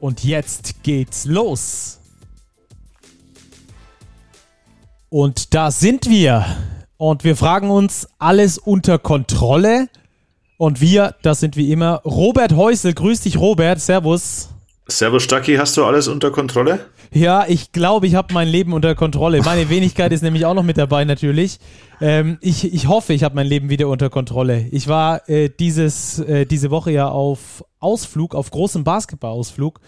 Und 0.00 0.24
jetzt 0.24 0.82
geht's 0.82 1.26
los. 1.26 2.00
Und 5.10 5.54
da 5.54 5.70
sind 5.70 6.08
wir. 6.08 6.46
Und 6.96 7.24
wir 7.24 7.36
fragen 7.36 7.70
uns, 7.70 8.08
alles 8.18 8.56
unter 8.56 8.98
Kontrolle? 8.98 9.88
Und 10.56 10.80
wir, 10.80 11.14
das 11.22 11.40
sind 11.40 11.56
wie 11.56 11.70
immer 11.72 12.00
Robert 12.04 12.52
Häusel. 12.52 12.94
Grüß 12.94 13.22
dich, 13.22 13.38
Robert. 13.38 13.80
Servus. 13.80 14.48
Servus, 14.88 15.22
Stucky. 15.22 15.56
Hast 15.56 15.76
du 15.76 15.84
alles 15.84 16.08
unter 16.08 16.30
Kontrolle? 16.30 16.86
Ja, 17.12 17.44
ich 17.48 17.72
glaube, 17.72 18.06
ich 18.06 18.14
habe 18.14 18.32
mein 18.32 18.46
Leben 18.46 18.72
unter 18.72 18.94
Kontrolle. 18.94 19.42
Meine 19.42 19.68
Wenigkeit 19.68 20.12
ist 20.12 20.22
nämlich 20.22 20.46
auch 20.46 20.54
noch 20.54 20.62
mit 20.62 20.78
dabei, 20.78 21.04
natürlich. 21.04 21.58
Ähm, 22.00 22.38
ich, 22.40 22.72
ich 22.72 22.86
hoffe, 22.86 23.12
ich 23.12 23.24
habe 23.24 23.34
mein 23.34 23.48
Leben 23.48 23.68
wieder 23.68 23.88
unter 23.88 24.10
Kontrolle. 24.10 24.66
Ich 24.70 24.86
war 24.86 25.28
äh, 25.28 25.50
dieses, 25.50 26.20
äh, 26.20 26.46
diese 26.46 26.70
Woche 26.70 26.92
ja 26.92 27.08
auf 27.08 27.64
Ausflug, 27.80 28.34
auf 28.34 28.50
großem 28.50 28.84
Basketballausflug 28.84 29.80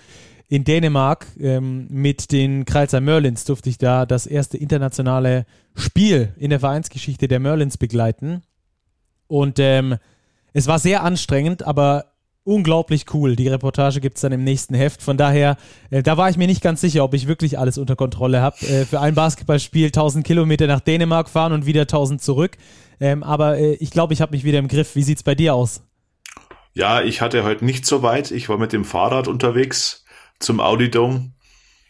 in 0.48 0.64
Dänemark 0.64 1.28
ähm, 1.40 1.86
mit 1.88 2.30
den 2.32 2.66
Kreilsheim 2.66 3.04
Merlins 3.04 3.44
durfte 3.44 3.70
ich 3.70 3.78
da 3.78 4.04
das 4.04 4.26
erste 4.26 4.58
internationale 4.58 5.46
Spiel 5.74 6.34
in 6.36 6.50
der 6.50 6.60
Vereinsgeschichte 6.60 7.26
der 7.28 7.40
Merlins 7.40 7.78
begleiten. 7.78 8.42
Und 9.28 9.58
ähm, 9.58 9.96
es 10.52 10.66
war 10.66 10.78
sehr 10.78 11.04
anstrengend, 11.04 11.66
aber 11.66 12.11
unglaublich 12.44 13.06
cool. 13.14 13.36
Die 13.36 13.48
Reportage 13.48 14.00
gibt 14.00 14.16
es 14.16 14.22
dann 14.22 14.32
im 14.32 14.44
nächsten 14.44 14.74
Heft. 14.74 15.02
Von 15.02 15.16
daher, 15.16 15.56
äh, 15.90 16.02
da 16.02 16.16
war 16.16 16.28
ich 16.28 16.36
mir 16.36 16.46
nicht 16.46 16.62
ganz 16.62 16.80
sicher, 16.80 17.04
ob 17.04 17.14
ich 17.14 17.28
wirklich 17.28 17.58
alles 17.58 17.78
unter 17.78 17.96
Kontrolle 17.96 18.40
habe. 18.40 18.56
Äh, 18.66 18.84
für 18.84 19.00
ein 19.00 19.14
Basketballspiel 19.14 19.86
1000 19.86 20.26
Kilometer 20.26 20.66
nach 20.66 20.80
Dänemark 20.80 21.28
fahren 21.28 21.52
und 21.52 21.66
wieder 21.66 21.82
1000 21.82 22.20
zurück. 22.20 22.56
Ähm, 23.00 23.22
aber 23.22 23.58
äh, 23.58 23.74
ich 23.74 23.90
glaube, 23.90 24.14
ich 24.14 24.20
habe 24.20 24.32
mich 24.32 24.44
wieder 24.44 24.58
im 24.58 24.68
Griff. 24.68 24.94
Wie 24.96 25.02
sieht's 25.02 25.22
bei 25.22 25.34
dir 25.34 25.54
aus? 25.54 25.82
Ja, 26.74 27.02
ich 27.02 27.20
hatte 27.20 27.44
heute 27.44 27.64
nicht 27.64 27.86
so 27.86 28.02
weit. 28.02 28.30
Ich 28.30 28.48
war 28.48 28.58
mit 28.58 28.72
dem 28.72 28.84
Fahrrad 28.84 29.28
unterwegs 29.28 30.04
zum 30.38 30.60
Audi 30.60 30.90
Dome. 30.90 31.32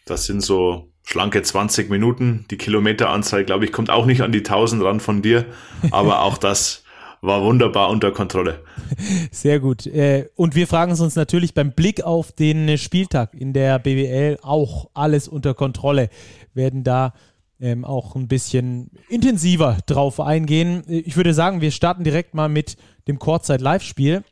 Das 0.06 0.26
sind 0.26 0.40
so 0.42 0.88
schlanke 1.04 1.42
20 1.42 1.88
Minuten. 1.88 2.46
Die 2.50 2.58
Kilometeranzahl, 2.58 3.44
glaube 3.44 3.64
ich, 3.64 3.72
kommt 3.72 3.90
auch 3.90 4.06
nicht 4.06 4.22
an 4.22 4.32
die 4.32 4.38
1000 4.38 4.82
ran 4.82 5.00
von 5.00 5.22
dir. 5.22 5.46
Aber 5.90 6.22
auch 6.22 6.36
das 6.36 6.81
war 7.22 7.42
wunderbar 7.42 7.88
unter 7.88 8.10
Kontrolle. 8.10 8.62
Sehr 9.30 9.60
gut. 9.60 9.86
Äh, 9.86 10.28
und 10.34 10.54
wir 10.54 10.66
fragen 10.66 10.90
uns 10.90 11.16
natürlich 11.16 11.54
beim 11.54 11.72
Blick 11.72 12.02
auf 12.02 12.32
den 12.32 12.76
Spieltag 12.76 13.32
in 13.32 13.52
der 13.52 13.78
BWL 13.78 14.38
auch 14.42 14.90
alles 14.92 15.28
unter 15.28 15.54
Kontrolle. 15.54 16.10
Werden 16.52 16.82
da 16.82 17.14
ähm, 17.60 17.84
auch 17.84 18.16
ein 18.16 18.26
bisschen 18.26 18.90
intensiver 19.08 19.78
drauf 19.86 20.18
eingehen. 20.18 20.82
Ich 20.88 21.16
würde 21.16 21.32
sagen, 21.32 21.60
wir 21.60 21.70
starten 21.70 22.02
direkt 22.02 22.34
mal 22.34 22.48
mit 22.48 22.76
dem 23.06 23.20
Kurzzeit-Live-Spiel, 23.20 24.24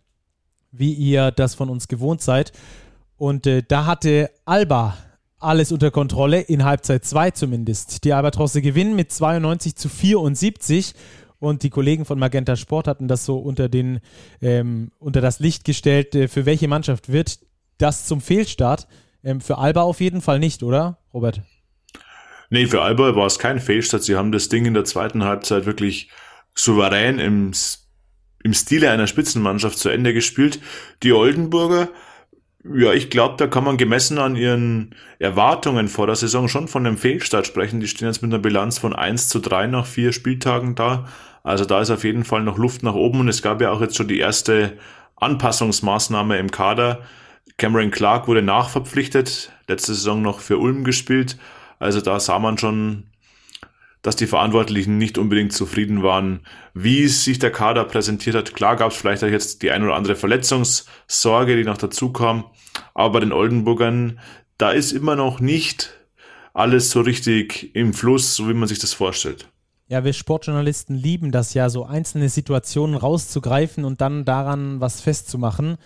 wie 0.72 0.92
ihr 0.92 1.30
das 1.30 1.54
von 1.54 1.70
uns 1.70 1.86
gewohnt 1.86 2.22
seid. 2.22 2.52
Und 3.16 3.46
äh, 3.46 3.62
da 3.66 3.86
hatte 3.86 4.30
Alba 4.44 4.96
alles 5.38 5.70
unter 5.72 5.90
Kontrolle, 5.92 6.40
in 6.40 6.64
Halbzeit 6.64 7.04
2 7.04 7.30
zumindest. 7.30 8.04
Die 8.04 8.12
Albatrosse 8.12 8.60
gewinnen 8.60 8.96
mit 8.96 9.12
92 9.12 9.76
zu 9.76 9.88
74 9.88 10.94
und 11.40 11.62
die 11.62 11.70
Kollegen 11.70 12.04
von 12.04 12.18
Magenta 12.18 12.54
Sport 12.54 12.86
hatten 12.86 13.08
das 13.08 13.24
so 13.24 13.38
unter, 13.38 13.68
den, 13.68 14.00
ähm, 14.40 14.92
unter 14.98 15.20
das 15.20 15.40
Licht 15.40 15.64
gestellt. 15.64 16.14
Äh, 16.14 16.28
für 16.28 16.46
welche 16.46 16.68
Mannschaft 16.68 17.10
wird 17.10 17.40
das 17.78 18.06
zum 18.06 18.20
Fehlstart? 18.20 18.86
Ähm, 19.24 19.40
für 19.40 19.58
Alba 19.58 19.82
auf 19.82 20.00
jeden 20.00 20.20
Fall 20.20 20.38
nicht, 20.38 20.62
oder, 20.62 20.98
Robert? 21.12 21.40
Nee, 22.50 22.66
für 22.66 22.82
Alba 22.82 23.16
war 23.16 23.26
es 23.26 23.38
kein 23.38 23.58
Fehlstart. 23.58 24.04
Sie 24.04 24.16
haben 24.16 24.32
das 24.32 24.48
Ding 24.48 24.66
in 24.66 24.74
der 24.74 24.84
zweiten 24.84 25.24
Halbzeit 25.24 25.66
wirklich 25.66 26.10
souverän 26.54 27.18
im, 27.18 27.52
im 28.44 28.54
Stile 28.54 28.90
einer 28.90 29.06
Spitzenmannschaft 29.06 29.78
zu 29.78 29.88
Ende 29.88 30.12
gespielt. 30.12 30.60
Die 31.02 31.12
Oldenburger 31.12 31.88
ja, 32.62 32.92
ich 32.92 33.08
glaube, 33.08 33.36
da 33.38 33.46
kann 33.46 33.64
man 33.64 33.78
gemessen 33.78 34.18
an 34.18 34.36
ihren 34.36 34.94
Erwartungen 35.18 35.88
vor 35.88 36.06
der 36.06 36.16
Saison 36.16 36.46
schon 36.46 36.68
von 36.68 36.86
einem 36.86 36.98
Fehlstart 36.98 37.46
sprechen. 37.46 37.80
Die 37.80 37.88
stehen 37.88 38.08
jetzt 38.08 38.20
mit 38.20 38.30
einer 38.32 38.42
Bilanz 38.42 38.78
von 38.78 38.94
1 38.94 39.28
zu 39.28 39.38
3 39.38 39.66
nach 39.68 39.86
vier 39.86 40.12
Spieltagen 40.12 40.74
da. 40.74 41.08
Also 41.42 41.64
da 41.64 41.80
ist 41.80 41.90
auf 41.90 42.04
jeden 42.04 42.24
Fall 42.24 42.42
noch 42.42 42.58
Luft 42.58 42.82
nach 42.82 42.94
oben 42.94 43.20
und 43.20 43.28
es 43.28 43.42
gab 43.42 43.60
ja 43.60 43.70
auch 43.70 43.80
jetzt 43.80 43.96
schon 43.96 44.08
die 44.08 44.18
erste 44.18 44.78
Anpassungsmaßnahme 45.16 46.38
im 46.38 46.50
Kader. 46.50 47.02
Cameron 47.56 47.90
Clark 47.90 48.28
wurde 48.28 48.42
nachverpflichtet, 48.42 49.52
letzte 49.68 49.94
Saison 49.94 50.22
noch 50.22 50.40
für 50.40 50.58
Ulm 50.58 50.84
gespielt. 50.84 51.38
Also 51.78 52.00
da 52.00 52.20
sah 52.20 52.38
man 52.38 52.58
schon, 52.58 53.04
dass 54.02 54.16
die 54.16 54.26
Verantwortlichen 54.26 54.98
nicht 54.98 55.18
unbedingt 55.18 55.52
zufrieden 55.52 56.02
waren, 56.02 56.40
wie 56.72 57.06
sich 57.08 57.38
der 57.38 57.52
Kader 57.52 57.84
präsentiert 57.84 58.34
hat. 58.34 58.54
Klar 58.54 58.76
gab 58.76 58.92
es 58.92 58.96
vielleicht 58.96 59.22
auch 59.22 59.28
jetzt 59.28 59.62
die 59.62 59.70
ein 59.70 59.82
oder 59.82 59.94
andere 59.94 60.16
Verletzungssorge, 60.16 61.56
die 61.56 61.64
noch 61.64 61.78
dazu 61.78 62.12
kam. 62.12 62.44
Aber 62.94 63.12
bei 63.12 63.20
den 63.20 63.32
Oldenburgern, 63.32 64.20
da 64.56 64.70
ist 64.70 64.92
immer 64.92 65.16
noch 65.16 65.40
nicht 65.40 65.98
alles 66.54 66.90
so 66.90 67.02
richtig 67.02 67.74
im 67.74 67.92
Fluss, 67.92 68.36
so 68.36 68.48
wie 68.48 68.54
man 68.54 68.68
sich 68.68 68.78
das 68.78 68.94
vorstellt. 68.94 69.49
Ja, 69.90 70.04
wir 70.04 70.12
Sportjournalisten 70.12 70.94
lieben 70.94 71.32
das 71.32 71.52
ja, 71.52 71.68
so 71.68 71.84
einzelne 71.84 72.28
Situationen 72.28 72.94
rauszugreifen 72.94 73.84
und 73.84 74.00
dann 74.00 74.24
daran 74.24 74.80
was 74.80 75.00
festzumachen. 75.00 75.78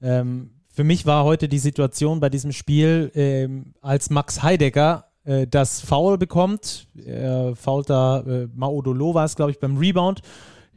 Ähm, 0.00 0.52
für 0.72 0.82
mich 0.82 1.04
war 1.04 1.24
heute 1.24 1.46
die 1.46 1.58
Situation 1.58 2.20
bei 2.20 2.30
diesem 2.30 2.52
Spiel, 2.52 3.12
ähm, 3.14 3.74
als 3.82 4.08
Max 4.08 4.42
Heidegger 4.42 5.08
äh, 5.24 5.46
das 5.46 5.82
Foul 5.82 6.16
bekommt. 6.16 6.86
Er 7.04 7.54
fault 7.54 7.90
da, 7.90 8.20
äh, 8.20 8.48
Maodolo 8.54 9.12
war 9.12 9.26
es, 9.26 9.36
glaube 9.36 9.50
ich, 9.50 9.60
beim 9.60 9.76
Rebound. 9.76 10.22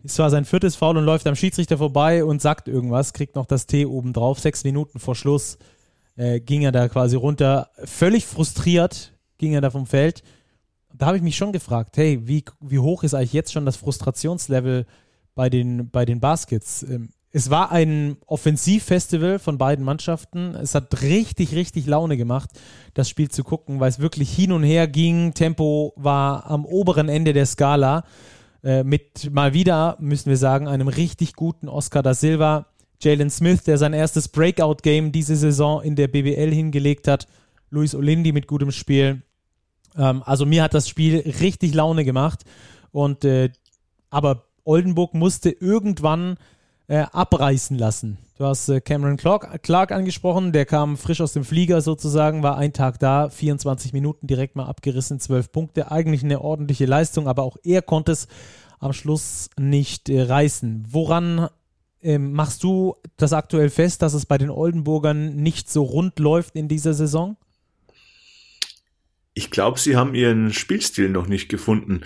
Es 0.03 0.19
war 0.19 0.29
sein 0.29 0.43
viertes 0.43 0.75
Foul 0.75 0.97
und 0.97 1.05
läuft 1.05 1.25
am 1.25 1.37
Schiedsrichter 1.37 1.77
vorbei 1.77 2.25
und 2.25 2.41
sagt 2.41 2.67
irgendwas, 2.67 3.13
kriegt 3.13 3.37
noch 3.37 3.45
das 3.45 3.65
T 3.65 3.85
oben 3.85 4.11
drauf. 4.11 4.41
Sechs 4.41 4.65
Minuten 4.65 4.99
vor 4.99 5.15
Schluss 5.15 5.57
äh, 6.17 6.41
ging 6.41 6.63
er 6.63 6.73
da 6.73 6.89
quasi 6.89 7.15
runter. 7.15 7.69
Völlig 7.85 8.25
frustriert 8.25 9.13
ging 9.37 9.53
er 9.53 9.61
da 9.61 9.69
vom 9.69 9.85
Feld 9.85 10.21
da 11.03 11.07
habe 11.07 11.17
ich 11.17 11.23
mich 11.23 11.35
schon 11.35 11.51
gefragt, 11.51 11.97
hey, 11.97 12.21
wie, 12.23 12.45
wie 12.61 12.79
hoch 12.79 13.03
ist 13.03 13.13
eigentlich 13.13 13.33
jetzt 13.33 13.51
schon 13.51 13.65
das 13.65 13.75
Frustrationslevel 13.75 14.85
bei 15.35 15.49
den, 15.49 15.89
bei 15.89 16.05
den 16.05 16.21
Baskets? 16.21 16.83
Ähm, 16.83 17.09
es 17.29 17.49
war 17.49 17.73
ein 17.73 18.15
Offensivfestival 18.25 19.37
von 19.37 19.57
beiden 19.57 19.83
Mannschaften. 19.83 20.55
Es 20.55 20.75
hat 20.75 21.01
richtig, 21.01 21.55
richtig 21.55 21.87
Laune 21.87 22.15
gemacht, 22.15 22.51
das 22.93 23.09
Spiel 23.09 23.29
zu 23.29 23.43
gucken, 23.43 23.81
weil 23.81 23.89
es 23.89 23.99
wirklich 23.99 24.33
hin 24.33 24.53
und 24.53 24.63
her 24.63 24.87
ging. 24.87 25.33
Tempo 25.33 25.91
war 25.97 26.49
am 26.49 26.63
oberen 26.63 27.09
Ende 27.09 27.33
der 27.33 27.47
Skala. 27.47 28.05
Äh, 28.63 28.85
mit 28.85 29.29
mal 29.29 29.53
wieder, 29.53 29.97
müssen 29.99 30.29
wir 30.29 30.37
sagen, 30.37 30.69
einem 30.69 30.87
richtig 30.87 31.33
guten 31.33 31.67
Oscar 31.67 32.01
da 32.01 32.13
Silva. 32.13 32.67
Jalen 33.01 33.29
Smith, 33.29 33.63
der 33.63 33.77
sein 33.77 33.91
erstes 33.91 34.29
Breakout-Game 34.29 35.11
diese 35.11 35.35
Saison 35.35 35.81
in 35.81 35.97
der 35.97 36.07
BBL 36.07 36.53
hingelegt 36.53 37.09
hat. 37.09 37.27
Luis 37.71 37.93
Olindi 37.93 38.31
mit 38.31 38.47
gutem 38.47 38.71
Spiel. 38.71 39.21
Ähm, 39.97 40.23
also 40.25 40.45
mir 40.45 40.63
hat 40.63 40.73
das 40.73 40.87
Spiel 40.87 41.19
richtig 41.41 41.73
Laune 41.73 42.05
gemacht. 42.05 42.43
Und 42.91 43.25
äh, 43.25 43.49
aber 44.09 44.43
Oldenburg 44.63 45.13
musste 45.13 45.49
irgendwann 45.49 46.37
äh, 46.87 47.05
abreißen 47.11 47.77
lassen. 47.77 48.17
Du 48.37 48.45
hast 48.45 48.67
äh, 48.69 48.81
Cameron 48.81 49.17
Clark, 49.17 49.63
Clark, 49.63 49.91
angesprochen, 49.91 50.51
der 50.51 50.65
kam 50.65 50.97
frisch 50.97 51.21
aus 51.21 51.33
dem 51.33 51.43
Flieger 51.43 51.81
sozusagen, 51.81 52.43
war 52.43 52.57
ein 52.57 52.73
Tag 52.73 52.99
da, 52.99 53.29
24 53.29 53.93
Minuten 53.93 54.27
direkt 54.27 54.55
mal 54.55 54.65
abgerissen, 54.65 55.19
12 55.19 55.51
Punkte. 55.51 55.91
Eigentlich 55.91 56.23
eine 56.23 56.41
ordentliche 56.41 56.85
Leistung, 56.85 57.27
aber 57.27 57.43
auch 57.43 57.57
er 57.63 57.81
konnte 57.81 58.11
es 58.11 58.27
am 58.79 58.93
Schluss 58.93 59.49
nicht 59.57 60.09
äh, 60.09 60.23
reißen. 60.23 60.87
Woran 60.89 61.47
ähm, 62.01 62.33
machst 62.33 62.63
du 62.63 62.95
das 63.17 63.33
aktuell 63.33 63.69
fest, 63.69 64.01
dass 64.01 64.13
es 64.13 64.25
bei 64.25 64.37
den 64.37 64.49
Oldenburgern 64.49 65.35
nicht 65.35 65.71
so 65.71 65.83
rund 65.83 66.19
läuft 66.19 66.55
in 66.55 66.67
dieser 66.67 66.93
Saison? 66.93 67.37
Ich 69.33 69.49
glaube, 69.51 69.79
sie 69.79 69.95
haben 69.95 70.13
ihren 70.13 70.53
Spielstil 70.53 71.09
noch 71.09 71.27
nicht 71.27 71.49
gefunden. 71.49 72.01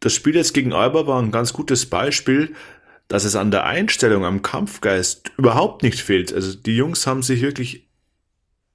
Das 0.00 0.12
Spiel 0.12 0.34
jetzt 0.34 0.52
gegen 0.52 0.72
Alba 0.72 1.06
war 1.06 1.22
ein 1.22 1.30
ganz 1.30 1.52
gutes 1.52 1.86
Beispiel, 1.86 2.54
dass 3.08 3.24
es 3.24 3.36
an 3.36 3.50
der 3.50 3.64
Einstellung, 3.64 4.24
am 4.24 4.42
Kampfgeist 4.42 5.30
überhaupt 5.38 5.82
nicht 5.82 6.00
fehlt. 6.00 6.32
Also 6.32 6.54
die 6.56 6.76
Jungs 6.76 7.06
haben 7.06 7.22
sich 7.22 7.42
wirklich 7.42 7.88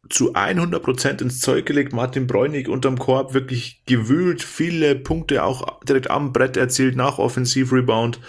zu 0.09 0.33
100 0.33 0.81
Prozent 0.81 1.21
ins 1.21 1.41
Zeug 1.41 1.65
gelegt. 1.65 1.93
Martin 1.93 2.27
Bräunig 2.27 2.69
unterm 2.69 2.97
Korb 2.97 3.33
wirklich 3.33 3.83
gewühlt, 3.85 4.41
viele 4.41 4.95
Punkte 4.95 5.43
auch 5.43 5.81
direkt 5.83 6.09
am 6.09 6.33
Brett 6.33 6.55
erzielt 6.55 6.95
nach 6.95 7.17
Offensivrebound. 7.17 8.19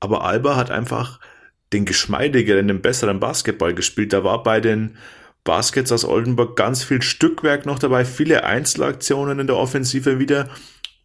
Aber 0.00 0.24
Alba 0.24 0.56
hat 0.56 0.70
einfach 0.70 1.20
den 1.72 1.84
geschmeidigeren, 1.84 2.68
den 2.68 2.82
besseren 2.82 3.20
Basketball 3.20 3.74
gespielt. 3.74 4.12
Da 4.12 4.24
war 4.24 4.42
bei 4.42 4.60
den 4.60 4.96
Baskets 5.44 5.92
aus 5.92 6.04
Oldenburg 6.04 6.56
ganz 6.56 6.82
viel 6.82 7.02
Stückwerk 7.02 7.66
noch 7.66 7.78
dabei, 7.78 8.04
viele 8.04 8.44
Einzelaktionen 8.44 9.38
in 9.38 9.46
der 9.46 9.56
Offensive 9.56 10.18
wieder. 10.18 10.48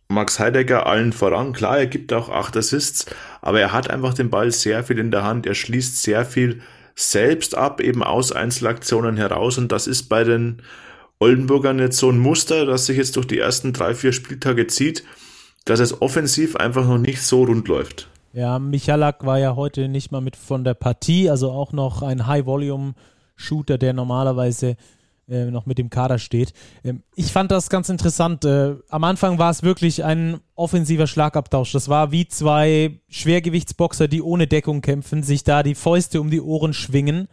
Max 0.08 0.40
Heidegger 0.40 0.88
allen 0.88 1.14
voran, 1.14 1.54
klar, 1.54 1.78
er 1.78 1.88
gibt 1.88 2.12
auch 2.14 2.30
acht 2.30 2.58
Assists, 2.58 3.06
aber 3.42 3.60
er 3.60 3.74
hat 3.74 3.90
einfach 3.90 4.14
den 4.16 4.32
Ball 4.32 4.52
sehr 4.52 4.84
viel 4.84 4.98
in 4.98 5.12
der 5.12 5.24
Hand, 5.24 5.46
er 5.46 5.54
schließt 5.54 6.02
sehr 6.02 6.26
viel 6.26 6.62
selbst 6.96 7.56
ab, 7.56 7.80
eben 7.80 8.02
aus 8.02 8.32
Einzelaktionen 8.32 9.18
heraus 9.18 9.58
und 9.58 9.72
das 9.72 9.86
ist 9.86 10.10
bei 10.10 10.24
den 10.24 10.64
Oldenburgern 11.20 11.78
jetzt 11.80 11.98
so 11.98 12.10
ein 12.10 12.18
Muster, 12.18 12.66
das 12.66 12.86
sich 12.86 12.98
jetzt 12.98 13.18
durch 13.18 13.28
die 13.28 13.40
ersten 13.40 13.74
drei, 13.74 13.94
vier 13.94 14.14
Spieltage 14.14 14.68
zieht, 14.68 15.04
dass 15.66 15.80
es 15.80 16.02
offensiv 16.02 16.56
einfach 16.56 16.88
noch 16.88 16.98
nicht 16.98 17.22
so 17.22 17.44
rund 17.44 17.68
läuft. 17.68 18.10
Ja, 18.34 18.58
Michalak 18.58 19.26
war 19.26 19.38
ja 19.38 19.56
heute 19.56 19.90
nicht 19.90 20.12
mal 20.12 20.22
mit 20.22 20.36
von 20.36 20.64
der 20.64 20.76
Partie, 20.76 21.30
also 21.30 21.52
auch 21.52 21.74
noch 21.74 22.02
ein 22.02 22.26
High-Volume-Shooter, 23.40 23.78
der 23.78 23.94
normalerweise 23.94 24.76
äh, 25.28 25.46
noch 25.46 25.66
mit 25.66 25.78
dem 25.78 25.90
Kader 25.90 26.20
steht. 26.20 26.54
Ähm, 26.84 27.04
ich 27.16 27.32
fand 27.32 27.52
das 27.52 27.70
ganz 27.70 27.90
interessant. 27.90 28.46
Äh, 28.46 28.76
am 28.90 29.04
Anfang 29.04 29.40
war 29.40 29.50
es 29.50 29.64
wirklich 29.64 30.04
ein 30.04 30.40
offensiver 30.56 31.08
Schlagabtausch. 31.08 31.72
Das 31.72 31.90
war 31.90 32.12
wie 32.12 32.28
zwei 32.28 33.00
Schwergewichtsboxer, 33.10 34.08
die 34.08 34.22
ohne 34.22 34.48
Deckung 34.48 34.82
kämpfen, 34.82 35.24
sich 35.24 35.44
da 35.44 35.64
die 35.64 35.76
Fäuste 35.76 36.22
um 36.22 36.30
die 36.30 36.42
Ohren 36.42 36.74
schwingen 36.74 37.28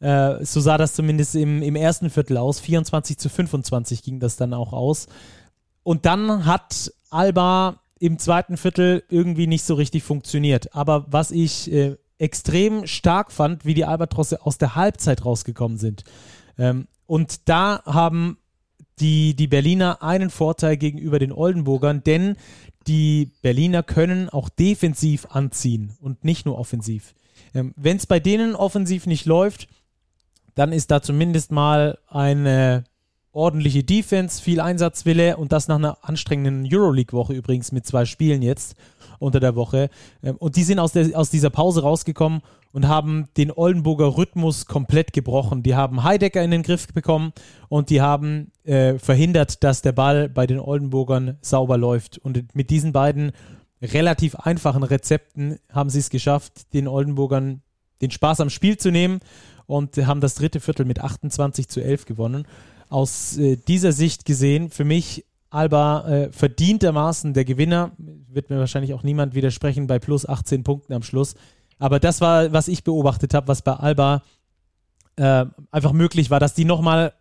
äh, 0.00 0.44
so 0.44 0.60
sah 0.60 0.78
das 0.78 0.94
zumindest 0.94 1.36
im, 1.36 1.62
im 1.62 1.76
ersten 1.76 2.10
Viertel 2.10 2.36
aus. 2.36 2.58
24 2.58 3.18
zu 3.18 3.28
25 3.28 4.02
ging 4.02 4.18
das 4.18 4.36
dann 4.36 4.52
auch 4.52 4.72
aus. 4.72 5.06
Und 5.84 6.06
dann 6.06 6.44
hat 6.44 6.92
Alba 7.08 7.80
im 8.00 8.18
zweiten 8.18 8.56
Viertel 8.56 9.04
irgendwie 9.10 9.46
nicht 9.46 9.62
so 9.62 9.74
richtig 9.74 10.02
funktioniert. 10.02 10.74
Aber 10.74 11.06
was 11.08 11.30
ich 11.30 11.72
äh, 11.72 11.98
extrem 12.22 12.86
stark 12.86 13.32
fand, 13.32 13.64
wie 13.64 13.74
die 13.74 13.84
Albatrosse 13.84 14.46
aus 14.46 14.56
der 14.56 14.76
Halbzeit 14.76 15.24
rausgekommen 15.24 15.76
sind. 15.76 16.04
Ähm, 16.56 16.86
und 17.06 17.48
da 17.48 17.82
haben 17.84 18.38
die, 19.00 19.34
die 19.34 19.48
Berliner 19.48 20.02
einen 20.02 20.30
Vorteil 20.30 20.76
gegenüber 20.76 21.18
den 21.18 21.32
Oldenburgern, 21.32 22.04
denn 22.04 22.36
die 22.86 23.32
Berliner 23.42 23.82
können 23.82 24.28
auch 24.28 24.48
defensiv 24.48 25.26
anziehen 25.30 25.96
und 26.00 26.24
nicht 26.24 26.46
nur 26.46 26.58
offensiv. 26.58 27.14
Ähm, 27.54 27.74
Wenn 27.76 27.96
es 27.96 28.06
bei 28.06 28.20
denen 28.20 28.54
offensiv 28.54 29.06
nicht 29.06 29.26
läuft, 29.26 29.66
dann 30.54 30.72
ist 30.72 30.90
da 30.90 31.02
zumindest 31.02 31.50
mal 31.50 31.98
eine 32.06 32.84
ordentliche 33.32 33.82
Defense, 33.82 34.40
viel 34.40 34.60
Einsatzwille 34.60 35.38
und 35.38 35.52
das 35.52 35.66
nach 35.66 35.76
einer 35.76 35.98
anstrengenden 36.02 36.68
Euroleague-Woche 36.72 37.32
übrigens 37.32 37.72
mit 37.72 37.86
zwei 37.86 38.04
Spielen 38.04 38.42
jetzt 38.42 38.76
unter 39.22 39.40
der 39.40 39.56
Woche. 39.56 39.88
Ähm, 40.22 40.36
und 40.36 40.56
die 40.56 40.64
sind 40.64 40.78
aus, 40.78 40.92
der, 40.92 41.18
aus 41.18 41.30
dieser 41.30 41.50
Pause 41.50 41.82
rausgekommen 41.82 42.42
und 42.72 42.88
haben 42.88 43.28
den 43.36 43.50
Oldenburger 43.50 44.16
Rhythmus 44.16 44.66
komplett 44.66 45.12
gebrochen. 45.12 45.62
Die 45.62 45.74
haben 45.74 46.02
Heidecker 46.02 46.42
in 46.42 46.50
den 46.50 46.62
Griff 46.62 46.88
bekommen 46.88 47.32
und 47.68 47.90
die 47.90 48.00
haben 48.00 48.50
äh, 48.64 48.98
verhindert, 48.98 49.62
dass 49.62 49.82
der 49.82 49.92
Ball 49.92 50.28
bei 50.28 50.46
den 50.46 50.60
Oldenburgern 50.60 51.38
sauber 51.40 51.78
läuft. 51.78 52.18
Und 52.18 52.54
mit 52.54 52.70
diesen 52.70 52.92
beiden 52.92 53.32
relativ 53.80 54.36
einfachen 54.36 54.82
Rezepten 54.82 55.58
haben 55.70 55.90
sie 55.90 55.98
es 55.98 56.10
geschafft, 56.10 56.72
den 56.72 56.88
Oldenburgern 56.88 57.62
den 58.00 58.10
Spaß 58.10 58.40
am 58.40 58.50
Spiel 58.50 58.76
zu 58.76 58.90
nehmen 58.90 59.20
und 59.66 59.96
haben 59.96 60.20
das 60.20 60.34
dritte 60.34 60.60
Viertel 60.60 60.84
mit 60.84 61.00
28 61.00 61.68
zu 61.68 61.82
11 61.82 62.04
gewonnen. 62.04 62.46
Aus 62.88 63.36
äh, 63.38 63.56
dieser 63.56 63.92
Sicht 63.92 64.24
gesehen, 64.24 64.70
für 64.70 64.84
mich 64.84 65.24
Alba 65.52 66.08
äh, 66.08 66.32
verdientermaßen 66.32 67.34
der 67.34 67.44
Gewinner, 67.44 67.92
wird 67.98 68.48
mir 68.48 68.58
wahrscheinlich 68.58 68.94
auch 68.94 69.02
niemand 69.02 69.34
widersprechen 69.34 69.86
bei 69.86 69.98
plus 69.98 70.26
18 70.26 70.64
Punkten 70.64 70.94
am 70.94 71.02
Schluss. 71.02 71.34
Aber 71.78 72.00
das 72.00 72.20
war, 72.20 72.52
was 72.52 72.68
ich 72.68 72.84
beobachtet 72.84 73.34
habe, 73.34 73.48
was 73.48 73.62
bei 73.62 73.74
Alba 73.74 74.22
äh, 75.16 75.44
einfach 75.70 75.92
möglich 75.92 76.30
war, 76.30 76.40
dass 76.40 76.54
die 76.54 76.64
nochmal 76.64 77.12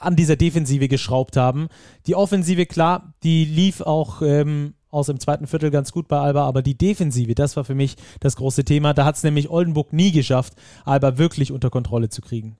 an 0.00 0.16
dieser 0.16 0.36
Defensive 0.36 0.88
geschraubt 0.88 1.36
haben. 1.36 1.68
Die 2.06 2.16
Offensive, 2.16 2.66
klar, 2.66 3.14
die 3.22 3.44
lief 3.44 3.80
auch 3.80 4.20
ähm, 4.22 4.74
aus 4.90 5.08
im 5.08 5.20
zweiten 5.20 5.46
Viertel 5.46 5.70
ganz 5.70 5.92
gut 5.92 6.08
bei 6.08 6.18
Alba, 6.18 6.46
aber 6.46 6.62
die 6.62 6.76
Defensive, 6.76 7.34
das 7.34 7.56
war 7.56 7.64
für 7.64 7.74
mich 7.74 7.96
das 8.20 8.36
große 8.36 8.64
Thema. 8.64 8.94
Da 8.94 9.04
hat 9.04 9.16
es 9.16 9.22
nämlich 9.22 9.48
Oldenburg 9.48 9.92
nie 9.92 10.12
geschafft, 10.12 10.54
Alba 10.84 11.18
wirklich 11.18 11.52
unter 11.52 11.70
Kontrolle 11.70 12.08
zu 12.08 12.20
kriegen. 12.20 12.56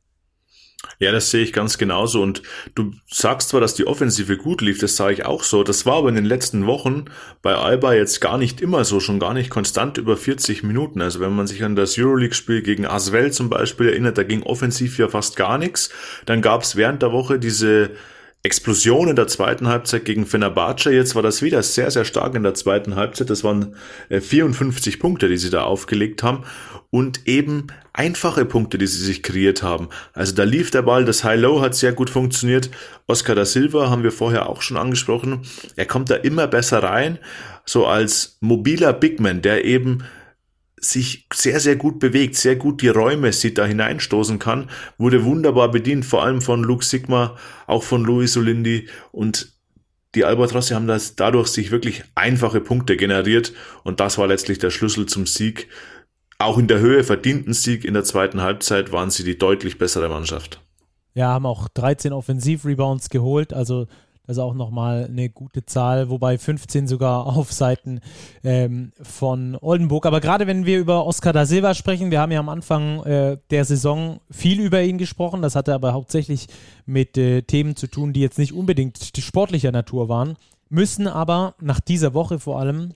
Ja, 0.99 1.13
das 1.13 1.31
sehe 1.31 1.43
ich 1.43 1.53
ganz 1.53 1.79
genauso. 1.79 2.23
Und 2.23 2.43
du 2.75 2.93
sagst 3.11 3.51
zwar, 3.51 3.61
dass 3.61 3.75
die 3.75 3.87
Offensive 3.87 4.37
gut 4.37 4.61
lief, 4.61 4.79
das 4.79 4.97
sage 4.97 5.15
ich 5.15 5.25
auch 5.27 5.43
so. 5.43 5.65
Das 5.65 5.87
war 5.87 5.97
aber 5.97 6.09
in 6.09 6.15
den 6.15 6.25
letzten 6.25 6.67
Wochen 6.67 7.07
bei 7.43 7.55
Alba 7.55 7.95
jetzt 7.95 8.21
gar 8.21 8.39
nicht 8.39 8.61
immer 8.61 8.85
so, 8.85 9.01
schon 9.01 9.19
gar 9.19 9.35
nicht 9.35 9.51
konstant 9.51 9.99
über 9.99 10.17
40 10.17 10.63
Minuten. 10.63 11.01
Also 11.01 11.21
wenn 11.21 11.35
man 11.35 11.47
sich 11.47 11.65
an 11.65 11.77
das 11.77 11.99
Euroleague-Spiel 11.99 12.63
gegen 12.63 12.87
Aswell 12.87 13.33
zum 13.33 13.51
Beispiel 13.51 13.89
erinnert, 13.89 14.19
da 14.19 14.23
ging 14.23 14.43
offensiv 14.43 14.99
ja 14.99 15.09
fast 15.09 15.37
gar 15.37 15.59
nichts. 15.59 15.91
Dann 16.27 16.43
gab 16.43 16.63
es 16.63 16.77
während 16.77 17.03
der 17.03 17.13
Woche 17.13 17.39
diese 17.39 17.91
Explosion 18.45 19.09
in 19.09 19.17
der 19.17 19.27
zweiten 19.27 19.69
Halbzeit 19.69 20.05
gegen 20.05 20.27
Fenerbahce. 20.27 20.93
Jetzt 20.93 21.15
war 21.15 21.23
das 21.23 21.41
wieder 21.41 21.63
sehr, 21.63 21.91
sehr 21.91 22.05
stark 22.05 22.35
in 22.35 22.43
der 22.43 22.53
zweiten 22.53 22.95
Halbzeit. 22.95 23.31
Das 23.31 23.43
waren 23.43 23.75
54 24.11 24.95
äh, 24.95 24.99
Punkte, 24.99 25.29
die 25.29 25.39
sie 25.39 25.49
da 25.49 25.63
aufgelegt 25.63 26.23
haben. 26.23 26.45
Und 26.91 27.27
eben 27.27 27.69
einfache 27.95 28.45
Punkte, 28.45 28.77
die 28.77 28.87
sie 28.87 29.03
sich 29.03 29.23
kreiert 29.23 29.63
haben. 29.63 29.89
Also 30.13 30.35
da 30.35 30.45
lief 30.45 30.71
der 30.71 30.83
Ball, 30.83 31.07
das 31.07 31.25
High-Low 31.25 31.63
hat 31.63 31.75
sehr 31.75 31.93
gut 31.93 32.11
funktioniert. 32.11 32.71
Oscar 33.07 33.35
da 33.35 33.47
Silva 33.47 33.89
haben 33.89 34.03
wir 34.03 34.13
vorher 34.13 34.47
auch 34.47 34.61
schon 34.61 34.77
angesprochen. 34.77 35.41
Er 35.77 35.87
kommt 35.87 36.11
da 36.11 36.17
immer 36.17 36.47
besser 36.47 36.83
rein, 36.83 37.19
so 37.65 37.87
als 37.87 38.37
mobiler 38.41 38.93
Bigman, 38.93 39.41
der 39.41 39.65
eben 39.65 40.05
sich 40.85 41.27
sehr, 41.33 41.61
sehr 41.61 41.77
gut 41.77 41.99
bewegt, 41.99 42.37
sehr 42.37 42.57
gut 42.57 42.83
die 42.83 42.89
Räume 42.89 43.33
sieht, 43.33 43.59
da 43.59 43.65
hineinstoßen 43.65 44.39
kann, 44.39 44.71
wurde 44.99 45.25
wunderbar 45.25 45.71
bedient, 45.71 46.05
vor 46.05 46.23
allem 46.23 46.41
von 46.41 46.63
Luke 46.63 46.85
Sigma, 46.85 47.37
auch 47.67 47.83
von 47.83 48.05
Luis 48.05 48.37
Olindi 48.37 48.89
und 49.13 49.53
die 50.15 50.25
Albatrosse 50.25 50.75
haben 50.75 50.87
das 50.87 51.17
dadurch 51.17 51.49
sich 51.49 51.71
wirklich 51.71 52.05
einfache 52.15 52.61
Punkte 52.61 52.97
generiert 52.97 53.53
und 53.83 54.01
das 54.01 54.19
war 54.19 54.27
letztlich 54.27 54.59
der 54.59 54.71
Schlüssel 54.71 55.07
zum 55.07 55.27
Sieg. 55.27 55.69
Auch 56.39 56.59
in 56.59 56.69
der 56.69 56.79
Höhe 56.79 57.05
verdienten 57.05 57.53
Sieg 57.53 57.85
in 57.85 57.95
der 57.95 58.05
zweiten 58.05 58.41
Halbzeit 58.41 58.93
waren 58.93 59.11
sie 59.11 59.25
die 59.25 59.39
deutlich 59.39 59.79
bessere 59.79 60.09
Mannschaft. 60.09 60.61
Ja, 61.15 61.29
haben 61.29 61.47
auch 61.47 61.69
13 61.69 62.13
Offensivrebounds 62.13 63.09
geholt, 63.09 63.53
also 63.53 63.87
das 64.27 64.39
ist 64.39 64.43
auch 64.43 64.55
nochmal 64.55 65.07
eine 65.11 65.29
gute 65.29 65.67
Zahl, 65.67 66.09
wobei 66.09 66.39
15 66.39 66.89
sogar 66.89 67.27
auf 67.37 67.53
Seiten 67.53 68.01
ähm, 68.43 68.93
von 69.03 69.57
Oldenburg. 69.61 70.07
Aber 70.07 70.21
gerade 70.21 70.47
wenn 70.47 70.65
wir 70.65 70.79
über 70.79 71.07
Oscar 71.07 71.33
da 71.33 71.45
Silva 71.45 71.75
sprechen, 71.75 72.11
wir 72.11 72.21
haben 72.21 72.33
ja 72.33 72.41
am 72.41 72.49
Anfang 72.49 73.03
äh, 73.05 73.39
der 73.51 73.65
Saison 73.65 74.21
viel 74.31 74.61
über 74.61 74.83
ihn 74.83 74.99
gesprochen. 74.99 75.43
Das 75.43 75.57
hatte 75.57 75.75
aber 75.75 75.93
hauptsächlich 75.93 76.47
mit 76.87 77.19
äh, 77.19 77.43
Themen 77.43 77.77
zu 77.77 77.87
tun, 77.87 78.13
die 78.13 78.21
jetzt 78.21 78.39
nicht 78.39 78.55
unbedingt 78.55 79.13
sportlicher 79.19 79.73
Natur 79.73 80.09
waren, 80.09 80.37
müssen 80.71 81.07
aber 81.07 81.55
nach 81.61 81.81
dieser 81.81 82.15
Woche 82.15 82.39
vor 82.39 82.59
allem 82.59 82.95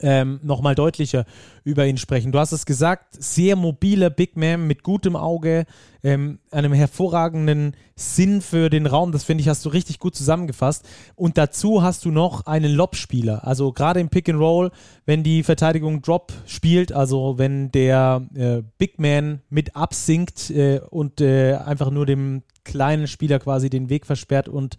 ähm, 0.00 0.40
nochmal 0.42 0.74
deutlicher 0.74 1.24
über 1.64 1.86
ihn 1.86 1.98
sprechen. 1.98 2.32
Du 2.32 2.38
hast 2.38 2.52
es 2.52 2.66
gesagt, 2.66 3.22
sehr 3.22 3.56
mobiler 3.56 4.10
Big 4.10 4.36
Man 4.36 4.66
mit 4.66 4.82
gutem 4.82 5.16
Auge, 5.16 5.66
ähm, 6.02 6.38
einem 6.50 6.72
hervorragenden 6.72 7.74
Sinn 7.96 8.40
für 8.40 8.70
den 8.70 8.86
Raum. 8.86 9.12
Das 9.12 9.24
finde 9.24 9.42
ich, 9.42 9.48
hast 9.48 9.64
du 9.64 9.68
richtig 9.68 9.98
gut 9.98 10.14
zusammengefasst. 10.14 10.88
Und 11.14 11.36
dazu 11.36 11.82
hast 11.82 12.04
du 12.04 12.10
noch 12.10 12.46
einen 12.46 12.72
Lob-Spieler. 12.72 13.46
Also 13.46 13.72
gerade 13.72 14.00
im 14.00 14.08
Pick 14.08 14.28
and 14.28 14.38
Roll, 14.38 14.70
wenn 15.04 15.22
die 15.22 15.42
Verteidigung 15.42 16.02
Drop 16.02 16.32
spielt, 16.46 16.92
also 16.92 17.38
wenn 17.38 17.70
der 17.72 18.26
äh, 18.34 18.62
Big 18.78 18.98
Man 18.98 19.42
mit 19.50 19.76
absinkt 19.76 20.50
äh, 20.50 20.80
und 20.90 21.20
äh, 21.20 21.54
einfach 21.54 21.90
nur 21.90 22.06
dem 22.06 22.42
kleinen 22.64 23.06
Spieler 23.06 23.38
quasi 23.38 23.70
den 23.70 23.88
Weg 23.88 24.06
versperrt 24.06 24.48
und 24.48 24.76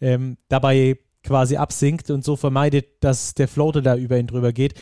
ähm, 0.00 0.36
dabei 0.48 0.98
quasi 1.22 1.56
absinkt 1.56 2.10
und 2.10 2.24
so 2.24 2.36
vermeidet, 2.36 2.86
dass 3.00 3.34
der 3.34 3.48
Floater 3.48 3.82
da 3.82 3.96
über 3.96 4.18
ihn 4.18 4.26
drüber 4.26 4.52
geht. 4.52 4.74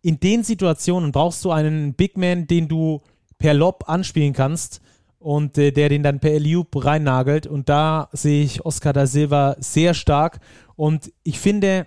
In 0.00 0.20
den 0.20 0.44
Situationen 0.44 1.12
brauchst 1.12 1.44
du 1.44 1.50
einen 1.50 1.94
Big 1.94 2.16
Man, 2.16 2.46
den 2.46 2.68
du 2.68 3.02
per 3.38 3.54
Lob 3.54 3.88
anspielen 3.88 4.32
kannst 4.32 4.80
und 5.18 5.58
äh, 5.58 5.72
der 5.72 5.88
den 5.88 6.02
dann 6.02 6.20
per 6.20 6.32
Eliup 6.32 6.84
reinnagelt. 6.84 7.46
Und 7.46 7.68
da 7.68 8.08
sehe 8.12 8.44
ich 8.44 8.64
Oscar 8.64 8.92
da 8.92 9.06
Silva 9.06 9.56
sehr 9.58 9.94
stark. 9.94 10.40
Und 10.76 11.12
ich 11.24 11.38
finde, 11.38 11.86